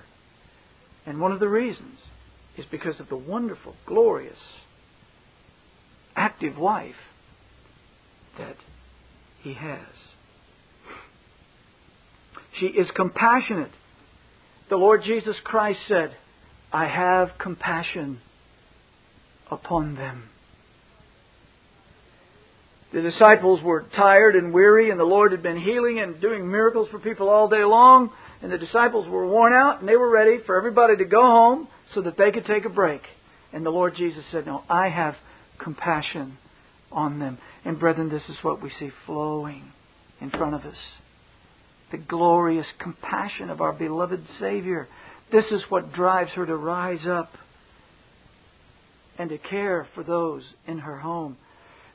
And 1.06 1.22
one 1.22 1.32
of 1.32 1.40
the 1.40 1.48
reasons 1.48 2.00
is 2.58 2.66
because 2.70 3.00
of 3.00 3.08
the 3.08 3.16
wonderful, 3.16 3.76
glorious, 3.86 4.40
active 6.16 6.58
wife 6.58 6.96
that 8.38 8.58
he 9.42 9.54
has. 9.54 9.80
She 12.60 12.66
is 12.66 12.88
compassionate. 12.96 13.72
The 14.70 14.78
Lord 14.78 15.04
Jesus 15.06 15.36
Christ 15.44 15.80
said, 15.88 16.16
I 16.72 16.88
have 16.88 17.30
compassion 17.38 18.20
upon 19.50 19.96
them. 19.96 20.30
The 22.94 23.02
disciples 23.02 23.62
were 23.62 23.86
tired 23.96 24.36
and 24.36 24.54
weary, 24.54 24.90
and 24.90 25.00
the 25.00 25.04
Lord 25.04 25.32
had 25.32 25.44
been 25.44 25.60
healing 25.60 26.00
and 26.00 26.22
doing 26.22 26.50
miracles 26.50 26.88
for 26.90 27.00
people 27.00 27.30
all 27.30 27.50
day 27.50 27.64
long 27.64 28.12
and 28.42 28.52
the 28.52 28.58
disciples 28.58 29.08
were 29.08 29.28
worn 29.28 29.54
out 29.54 29.80
and 29.80 29.90
they 29.90 29.96
were 29.96 30.10
ready 30.10 30.38
for 30.46 30.58
everybody 30.58 30.96
to 30.98 31.06
go 31.06 31.22
home 31.22 31.68
so 31.94 32.02
that 32.02 32.18
they 32.18 32.32
could 32.32 32.46
take 32.46 32.66
a 32.66 32.70
break. 32.70 33.02
And 33.52 33.66
the 33.66 33.72
Lord 33.72 33.96
Jesus 33.98 34.24
said, 34.32 34.46
No, 34.46 34.64
I 34.70 34.90
have 34.90 35.16
compassion 35.58 36.38
on 36.92 37.20
them. 37.20 37.40
And 37.66 37.80
brethren, 37.80 38.10
this 38.10 38.24
is 38.30 38.36
what 38.44 38.62
we 38.62 38.72
see 38.80 38.92
flowing 39.06 39.72
in 40.22 40.30
front 40.30 40.54
of 40.54 40.62
us. 40.62 40.78
The 41.92 41.98
glorious 41.98 42.68
compassion 42.80 43.50
of 43.50 43.62
our 43.62 43.74
beloved 43.74 44.24
Savior. 44.40 44.88
This 45.32 45.46
is 45.52 45.62
what 45.70 45.94
drives 45.94 46.32
her 46.32 46.46
to 46.46 46.56
rise 46.56 47.06
up 47.08 47.32
and 49.18 49.30
to 49.30 49.38
care 49.38 49.88
for 49.94 50.04
those 50.04 50.44
in 50.68 50.80
her 50.80 50.98
home. 50.98 51.38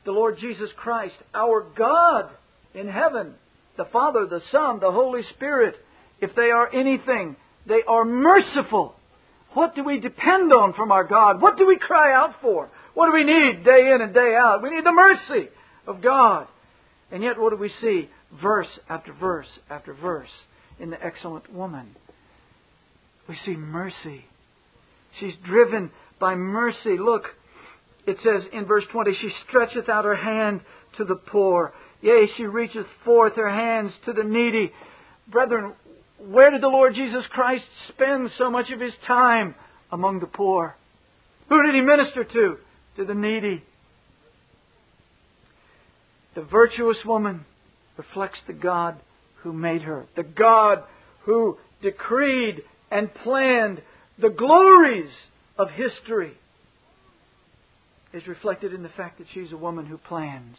The 0.04 0.12
Lord 0.12 0.38
Jesus 0.38 0.70
Christ, 0.76 1.14
our 1.34 1.64
God 1.76 2.30
in 2.74 2.88
heaven, 2.88 3.34
the 3.76 3.84
Father, 3.86 4.26
the 4.26 4.42
Son, 4.50 4.80
the 4.80 4.90
Holy 4.90 5.22
Spirit, 5.34 5.76
if 6.20 6.34
they 6.34 6.50
are 6.50 6.72
anything, 6.74 7.36
they 7.66 7.82
are 7.86 8.04
merciful. 8.04 8.94
What 9.54 9.74
do 9.74 9.84
we 9.84 10.00
depend 10.00 10.52
on 10.52 10.72
from 10.74 10.92
our 10.92 11.04
God? 11.04 11.40
What 11.40 11.56
do 11.56 11.66
we 11.66 11.78
cry 11.78 12.14
out 12.14 12.36
for? 12.40 12.68
What 12.94 13.06
do 13.06 13.12
we 13.12 13.24
need 13.24 13.64
day 13.64 13.92
in 13.94 14.00
and 14.00 14.12
day 14.12 14.34
out? 14.38 14.62
We 14.62 14.70
need 14.70 14.84
the 14.84 14.92
mercy 14.92 15.48
of 15.86 16.02
God. 16.02 16.48
And 17.10 17.22
yet, 17.22 17.38
what 17.38 17.50
do 17.50 17.56
we 17.56 17.70
see? 17.80 18.08
Verse 18.40 18.68
after 18.88 19.12
verse 19.12 19.46
after 19.68 19.92
verse 19.92 20.30
in 20.80 20.90
the 20.90 21.04
excellent 21.04 21.52
woman. 21.52 21.94
We 23.32 23.38
see 23.46 23.56
mercy. 23.56 24.26
She's 25.18 25.32
driven 25.46 25.90
by 26.20 26.34
mercy. 26.34 26.98
Look, 26.98 27.22
it 28.06 28.18
says 28.22 28.42
in 28.52 28.66
verse 28.66 28.84
20, 28.92 29.10
She 29.22 29.30
stretcheth 29.48 29.88
out 29.88 30.04
her 30.04 30.14
hand 30.14 30.60
to 30.98 31.04
the 31.04 31.14
poor. 31.14 31.72
Yea, 32.02 32.28
she 32.36 32.44
reacheth 32.44 32.84
forth 33.06 33.36
her 33.36 33.48
hands 33.48 33.90
to 34.04 34.12
the 34.12 34.22
needy. 34.22 34.70
Brethren, 35.28 35.72
where 36.18 36.50
did 36.50 36.62
the 36.62 36.68
Lord 36.68 36.94
Jesus 36.94 37.24
Christ 37.30 37.64
spend 37.88 38.28
so 38.36 38.50
much 38.50 38.70
of 38.70 38.80
his 38.80 38.92
time? 39.06 39.54
Among 39.90 40.20
the 40.20 40.26
poor. 40.26 40.76
Who 41.48 41.62
did 41.62 41.74
he 41.74 41.80
minister 41.80 42.24
to? 42.24 42.56
To 42.96 43.04
the 43.06 43.14
needy. 43.14 43.62
The 46.34 46.42
virtuous 46.42 46.98
woman 47.06 47.46
reflects 47.96 48.40
the 48.46 48.52
God 48.52 49.00
who 49.36 49.54
made 49.54 49.82
her, 49.82 50.04
the 50.16 50.22
God 50.22 50.82
who 51.24 51.56
decreed 51.80 52.62
and 52.92 53.12
planned 53.14 53.80
the 54.20 54.28
glories 54.28 55.10
of 55.58 55.68
history. 55.70 56.34
Is 58.12 58.26
reflected 58.26 58.74
in 58.74 58.82
the 58.82 58.90
fact 58.90 59.18
that 59.18 59.26
she's 59.32 59.50
a 59.52 59.56
woman 59.56 59.86
who 59.86 59.96
plans 59.96 60.58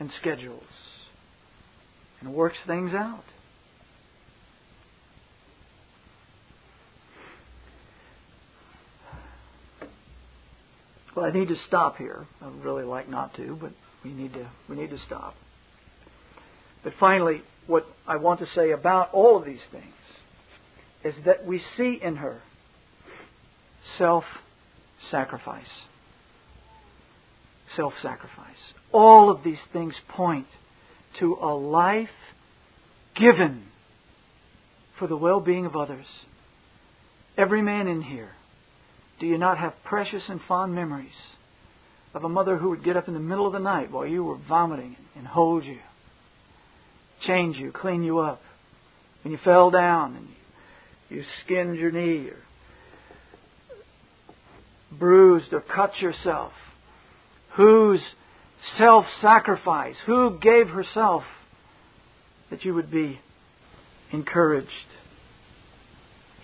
and 0.00 0.10
schedules 0.22 0.62
and 2.22 2.32
works 2.32 2.56
things 2.66 2.94
out. 2.94 3.24
Well, 11.14 11.26
I 11.26 11.30
need 11.30 11.48
to 11.48 11.56
stop 11.68 11.98
here. 11.98 12.26
I'd 12.40 12.64
really 12.64 12.84
like 12.84 13.10
not 13.10 13.36
to, 13.36 13.58
but 13.60 13.72
we 14.02 14.12
need 14.12 14.32
to 14.32 14.48
we 14.70 14.76
need 14.76 14.88
to 14.90 14.98
stop. 15.06 15.34
But 16.82 16.94
finally, 16.98 17.42
what 17.66 17.84
I 18.06 18.16
want 18.16 18.40
to 18.40 18.46
say 18.54 18.70
about 18.70 19.12
all 19.12 19.36
of 19.36 19.44
these 19.44 19.60
things 19.70 19.92
is 21.04 21.14
that 21.26 21.46
we 21.46 21.60
see 21.76 21.98
in 22.02 22.16
her 22.16 22.40
self 23.98 24.24
sacrifice. 25.10 25.64
Self 27.76 27.94
sacrifice. 28.02 28.56
All 28.92 29.30
of 29.30 29.42
these 29.44 29.58
things 29.72 29.94
point 30.08 30.46
to 31.18 31.36
a 31.40 31.54
life 31.54 32.08
given 33.16 33.64
for 34.98 35.06
the 35.06 35.16
well 35.16 35.40
being 35.40 35.66
of 35.66 35.76
others. 35.76 36.06
Every 37.36 37.62
man 37.62 37.88
in 37.88 38.02
here, 38.02 38.30
do 39.20 39.26
you 39.26 39.38
not 39.38 39.58
have 39.58 39.72
precious 39.84 40.22
and 40.28 40.40
fond 40.46 40.74
memories 40.74 41.10
of 42.14 42.24
a 42.24 42.28
mother 42.28 42.58
who 42.58 42.70
would 42.70 42.84
get 42.84 42.96
up 42.96 43.08
in 43.08 43.14
the 43.14 43.20
middle 43.20 43.46
of 43.46 43.54
the 43.54 43.58
night 43.58 43.90
while 43.90 44.06
you 44.06 44.22
were 44.22 44.38
vomiting 44.48 44.96
and 45.16 45.26
hold 45.26 45.64
you, 45.64 45.78
change 47.26 47.56
you, 47.56 47.72
clean 47.72 48.02
you 48.02 48.18
up? 48.18 48.42
When 49.24 49.32
you 49.32 49.38
fell 49.42 49.70
down 49.70 50.16
and 50.16 50.28
you 50.28 50.34
skinned 51.44 51.76
your 51.76 51.90
knee 51.90 52.28
or 52.28 52.38
bruised 54.98 55.52
or 55.52 55.60
cut 55.60 55.98
yourself? 56.00 56.52
Whose 57.56 58.00
self 58.78 59.04
sacrifice? 59.20 59.96
Who 60.06 60.38
gave 60.40 60.68
herself 60.68 61.24
that 62.50 62.64
you 62.64 62.74
would 62.74 62.90
be 62.90 63.20
encouraged, 64.10 64.68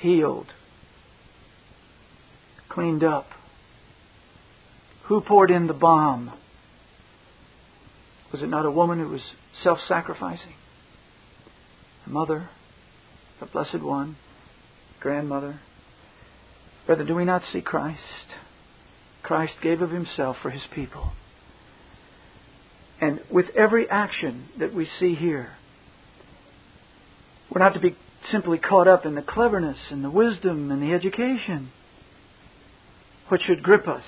healed, 0.01 0.49
cleaned 2.69 3.05
up? 3.05 3.27
Who 5.05 5.21
poured 5.23 5.51
in 5.51 5.67
the 5.67 5.73
balm? 5.73 6.33
Was 8.33 8.43
it 8.43 8.49
not 8.49 8.67
a 8.67 8.71
woman 8.71 8.99
who 8.99 9.09
was 9.09 9.23
self 9.63 9.79
sacrificing? 9.89 10.53
A 12.07 12.11
mother, 12.11 12.51
the 13.41 13.47
Blessed 13.47 13.83
One, 13.83 14.17
grandmother. 15.01 15.61
Brother, 16.87 17.05
do 17.05 17.15
we 17.15 17.25
not 17.25 17.43
see 17.53 17.61
Christ? 17.61 18.01
Christ 19.23 19.55
gave 19.63 19.83
of 19.83 19.91
himself 19.91 20.37
for 20.43 20.51
his 20.51 20.63
people. 20.75 21.13
And 23.01 23.21
with 23.31 23.47
every 23.57 23.89
action 23.89 24.49
that 24.59 24.75
we 24.75 24.89
see 24.99 25.15
here, 25.15 25.51
we're 27.51 27.61
not 27.61 27.75
to 27.75 27.81
be 27.81 27.97
simply 28.33 28.59
caught 28.59 28.89
up 28.89 29.07
in 29.07 29.15
the 29.15 29.23
cleverness 29.23 29.79
and 29.91 30.05
the 30.05 30.11
wisdom 30.11 30.71
and 30.71 30.83
the 30.83 30.93
education. 30.93 31.71
What 33.29 33.41
should 33.43 33.63
grip 33.63 33.87
us 33.87 34.05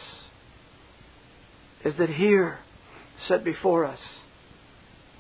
is 1.84 1.94
that 1.98 2.10
here, 2.10 2.58
set 3.28 3.44
before 3.44 3.84
us, 3.84 3.98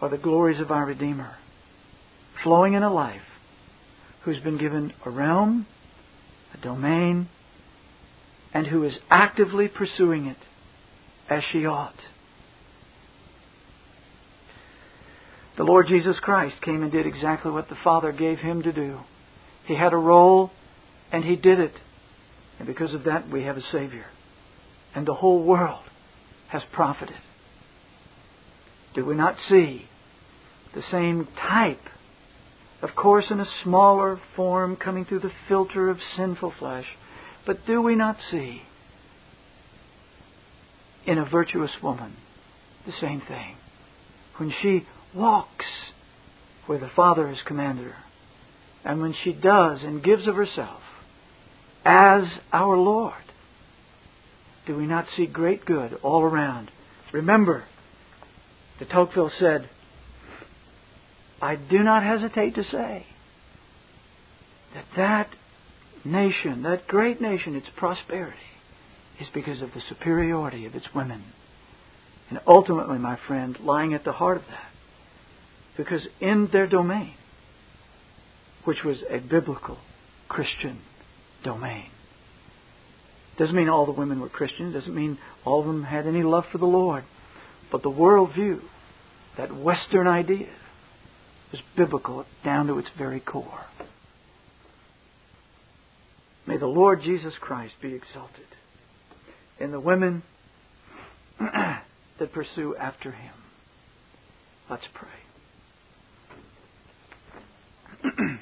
are 0.00 0.08
the 0.08 0.18
glories 0.18 0.60
of 0.60 0.70
our 0.70 0.86
Redeemer, 0.86 1.36
flowing 2.42 2.74
in 2.74 2.82
a 2.82 2.92
life 2.92 3.20
who's 4.22 4.40
been 4.40 4.58
given 4.58 4.92
a 5.04 5.10
realm, 5.10 5.66
a 6.54 6.58
domain, 6.58 7.28
and 8.52 8.66
who 8.66 8.84
is 8.84 8.94
actively 9.08 9.68
pursuing 9.68 10.26
it 10.26 10.36
as 11.28 11.42
she 11.52 11.64
ought. 11.66 11.94
The 15.56 15.64
Lord 15.64 15.88
Jesus 15.88 16.16
Christ 16.22 16.56
came 16.62 16.82
and 16.82 16.90
did 16.90 17.06
exactly 17.06 17.50
what 17.50 17.68
the 17.68 17.76
Father 17.84 18.12
gave 18.12 18.38
him 18.38 18.62
to 18.62 18.72
do. 18.72 18.98
He 19.66 19.76
had 19.76 19.92
a 19.92 19.96
role, 19.96 20.50
and 21.12 21.24
he 21.24 21.36
did 21.36 21.60
it. 21.60 21.74
And 22.58 22.66
because 22.66 22.94
of 22.94 23.04
that, 23.04 23.28
we 23.28 23.44
have 23.44 23.56
a 23.56 23.62
Savior. 23.72 24.06
And 24.94 25.06
the 25.06 25.14
whole 25.14 25.42
world 25.42 25.84
has 26.48 26.62
profited. 26.72 27.16
Do 28.94 29.04
we 29.04 29.14
not 29.14 29.36
see 29.48 29.86
the 30.74 30.82
same 30.90 31.28
type 31.38 31.80
of 32.82 32.94
course, 32.96 33.26
in 33.30 33.40
a 33.40 33.46
smaller 33.62 34.20
form 34.36 34.76
coming 34.76 35.04
through 35.04 35.20
the 35.20 35.32
filter 35.48 35.90
of 35.90 35.98
sinful 36.16 36.54
flesh. 36.58 36.86
But 37.46 37.66
do 37.66 37.82
we 37.82 37.94
not 37.94 38.16
see 38.30 38.62
in 41.06 41.18
a 41.18 41.28
virtuous 41.28 41.70
woman 41.82 42.16
the 42.86 42.92
same 43.00 43.20
thing? 43.20 43.56
When 44.38 44.52
she 44.62 44.86
walks 45.14 45.66
where 46.66 46.78
the 46.78 46.90
Father 46.94 47.28
has 47.28 47.38
commanded 47.46 47.86
her, 47.86 47.96
and 48.84 49.02
when 49.02 49.14
she 49.24 49.32
does 49.32 49.80
and 49.82 50.02
gives 50.02 50.26
of 50.26 50.34
herself 50.34 50.80
as 51.84 52.22
our 52.52 52.76
Lord, 52.76 53.14
do 54.66 54.76
we 54.76 54.86
not 54.86 55.06
see 55.16 55.26
great 55.26 55.66
good 55.66 55.94
all 56.02 56.22
around? 56.22 56.70
Remember, 57.12 57.64
de 58.78 58.86
Tocqueville 58.86 59.32
said, 59.38 59.68
I 61.40 61.56
do 61.56 61.82
not 61.82 62.02
hesitate 62.02 62.54
to 62.56 62.64
say 62.64 63.06
that 64.74 64.84
that 64.96 65.30
nation, 66.04 66.62
that 66.62 66.86
great 66.86 67.20
nation, 67.20 67.56
its 67.56 67.66
prosperity, 67.76 68.36
is 69.20 69.28
because 69.32 69.62
of 69.62 69.72
the 69.74 69.80
superiority 69.88 70.66
of 70.66 70.74
its 70.74 70.86
women. 70.94 71.22
And 72.28 72.40
ultimately, 72.46 72.98
my 72.98 73.18
friend, 73.26 73.58
lying 73.60 73.94
at 73.94 74.04
the 74.04 74.12
heart 74.12 74.38
of 74.38 74.44
that, 74.48 74.70
because 75.76 76.06
in 76.20 76.48
their 76.52 76.66
domain, 76.66 77.14
which 78.64 78.84
was 78.84 78.98
a 79.08 79.18
biblical 79.18 79.78
Christian 80.28 80.80
domain, 81.42 81.86
doesn't 83.38 83.56
mean 83.56 83.68
all 83.70 83.86
the 83.86 83.92
women 83.92 84.20
were 84.20 84.28
Christians, 84.28 84.74
doesn't 84.74 84.94
mean 84.94 85.18
all 85.44 85.60
of 85.60 85.66
them 85.66 85.82
had 85.82 86.06
any 86.06 86.22
love 86.22 86.44
for 86.52 86.58
the 86.58 86.66
Lord, 86.66 87.04
but 87.72 87.82
the 87.82 87.90
worldview, 87.90 88.60
that 89.38 89.54
Western 89.56 90.06
idea, 90.06 90.48
is 91.52 91.60
biblical 91.76 92.24
down 92.44 92.66
to 92.68 92.78
its 92.78 92.88
very 92.96 93.20
core. 93.20 93.64
May 96.46 96.56
the 96.56 96.66
Lord 96.66 97.02
Jesus 97.02 97.34
Christ 97.40 97.74
be 97.80 97.94
exalted 97.94 98.46
in 99.58 99.70
the 99.72 99.80
women 99.80 100.22
that 101.38 102.32
pursue 102.32 102.74
after 102.76 103.12
him. 103.12 103.34
Let's 104.68 104.84
pray. 104.94 105.08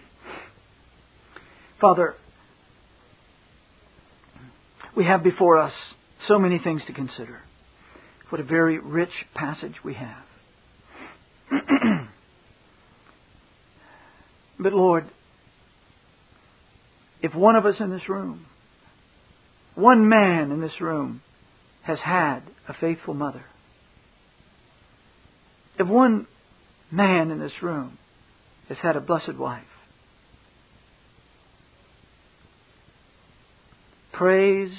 Father, 1.81 2.15
we 4.97 5.05
have 5.05 5.23
before 5.23 5.59
us 5.59 5.73
so 6.27 6.39
many 6.39 6.59
things 6.59 6.83
to 6.87 6.93
consider. 6.93 7.41
What 8.31 8.41
a 8.41 8.45
very 8.45 8.79
rich 8.79 9.13
passage 9.35 9.75
we 9.85 9.95
have. 9.95 10.25
But 14.59 14.73
Lord, 14.73 15.09
if 17.23 17.35
one 17.35 17.57
of 17.57 17.65
us 17.65 17.77
in 17.81 17.91
this 17.91 18.09
room, 18.09 18.47
one 19.75 20.09
man 20.09 20.51
in 20.51 20.61
this 20.61 20.81
room, 20.81 21.23
has 21.83 21.99
had 22.01 22.41
a 22.69 22.75
faithful 22.75 23.15
mother, 23.15 23.45
if 25.79 25.87
one 25.87 26.27
man 26.91 27.31
in 27.31 27.39
this 27.39 27.63
room 27.63 27.99
has 28.69 28.79
had 28.79 28.97
a 28.97 29.01
blessed 29.01 29.37
wife, 29.37 29.63
praise 34.13 34.73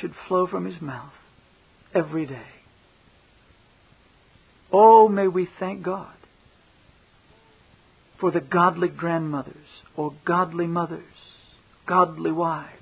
should 0.00 0.14
flow 0.26 0.46
from 0.46 0.64
his 0.64 0.80
mouth 0.80 1.12
every 1.94 2.24
day. 2.24 2.46
Oh, 4.72 5.08
may 5.08 5.28
we 5.28 5.48
thank 5.58 5.82
God 5.82 6.17
for 8.20 8.30
the 8.30 8.40
godly 8.40 8.88
grandmothers 8.88 9.54
or 9.96 10.14
godly 10.24 10.66
mothers, 10.66 11.02
godly 11.86 12.32
wives, 12.32 12.72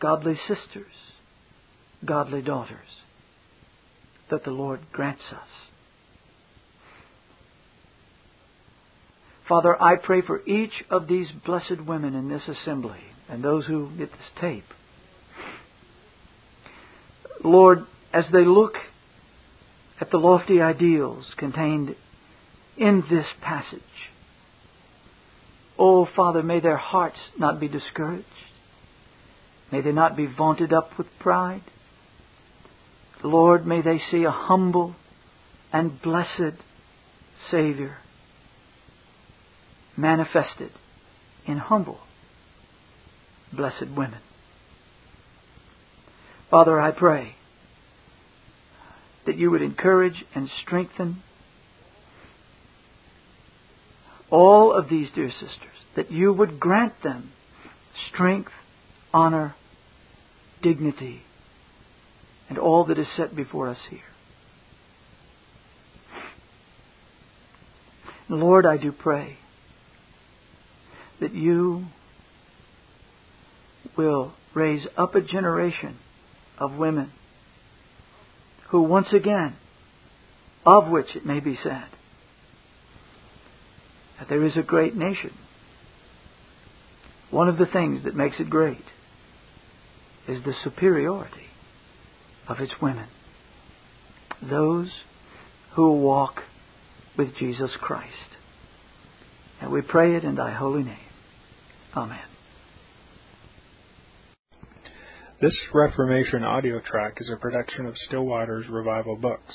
godly 0.00 0.38
sisters, 0.48 0.92
godly 2.04 2.42
daughters 2.42 2.78
that 4.30 4.44
the 4.44 4.50
Lord 4.50 4.80
grants 4.92 5.22
us. 5.32 5.48
Father, 9.48 9.80
I 9.82 9.96
pray 9.96 10.22
for 10.22 10.46
each 10.46 10.72
of 10.90 11.08
these 11.08 11.26
blessed 11.44 11.80
women 11.84 12.14
in 12.14 12.28
this 12.28 12.42
assembly 12.46 13.00
and 13.28 13.42
those 13.42 13.66
who 13.66 13.90
get 13.98 14.10
this 14.12 14.20
tape. 14.40 14.64
Lord, 17.42 17.80
as 18.12 18.24
they 18.32 18.44
look 18.44 18.74
at 20.00 20.10
the 20.10 20.18
lofty 20.18 20.60
ideals 20.60 21.24
contained 21.36 21.96
in 22.80 23.04
this 23.10 23.26
passage. 23.42 23.82
Oh, 25.78 26.08
Father, 26.16 26.42
may 26.42 26.60
their 26.60 26.78
hearts 26.78 27.18
not 27.38 27.60
be 27.60 27.68
discouraged. 27.68 28.24
May 29.70 29.82
they 29.82 29.92
not 29.92 30.16
be 30.16 30.26
vaunted 30.26 30.72
up 30.72 30.96
with 30.98 31.06
pride. 31.20 31.62
Lord, 33.22 33.66
may 33.66 33.82
they 33.82 34.00
see 34.10 34.24
a 34.24 34.30
humble 34.30 34.96
and 35.72 36.00
blessed 36.00 36.56
Savior 37.50 37.98
manifested 39.96 40.70
in 41.46 41.58
humble, 41.58 42.00
blessed 43.52 43.88
women. 43.94 44.20
Father, 46.50 46.80
I 46.80 46.90
pray 46.92 47.34
that 49.26 49.36
you 49.36 49.50
would 49.50 49.62
encourage 49.62 50.24
and 50.34 50.48
strengthen 50.62 51.22
all 54.30 54.72
of 54.72 54.88
these 54.88 55.08
dear 55.14 55.30
sisters, 55.30 55.58
that 55.96 56.10
you 56.10 56.32
would 56.32 56.60
grant 56.60 57.02
them 57.02 57.32
strength, 58.12 58.52
honor, 59.12 59.54
dignity, 60.62 61.22
and 62.48 62.58
all 62.58 62.84
that 62.86 62.98
is 62.98 63.06
set 63.16 63.34
before 63.34 63.68
us 63.68 63.78
here. 63.88 64.00
Lord, 68.28 68.64
I 68.64 68.76
do 68.76 68.92
pray 68.92 69.38
that 71.20 71.34
you 71.34 71.86
will 73.96 74.32
raise 74.54 74.86
up 74.96 75.14
a 75.14 75.20
generation 75.20 75.98
of 76.58 76.76
women 76.76 77.10
who 78.68 78.82
once 78.82 79.08
again, 79.12 79.56
of 80.64 80.88
which 80.88 81.16
it 81.16 81.26
may 81.26 81.40
be 81.40 81.58
said, 81.62 81.86
that 84.20 84.28
there 84.28 84.44
is 84.46 84.56
a 84.56 84.62
great 84.62 84.94
nation. 84.94 85.32
One 87.30 87.48
of 87.48 87.58
the 87.58 87.66
things 87.66 88.04
that 88.04 88.14
makes 88.14 88.36
it 88.38 88.48
great 88.48 88.84
is 90.28 90.44
the 90.44 90.54
superiority 90.62 91.48
of 92.46 92.60
its 92.60 92.72
women. 92.80 93.08
Those 94.48 94.88
who 95.74 95.92
walk 95.94 96.42
with 97.16 97.28
Jesus 97.38 97.70
Christ. 97.80 98.12
And 99.60 99.72
we 99.72 99.80
pray 99.82 100.16
it 100.16 100.24
in 100.24 100.36
thy 100.36 100.52
holy 100.52 100.82
name. 100.82 100.96
Amen. 101.96 102.18
This 105.40 105.54
Reformation 105.72 106.44
audio 106.44 106.80
track 106.80 107.14
is 107.18 107.30
a 107.34 107.40
production 107.40 107.86
of 107.86 107.94
Still 108.06 108.24
Waters 108.24 108.66
Revival 108.68 109.16
Books. 109.16 109.54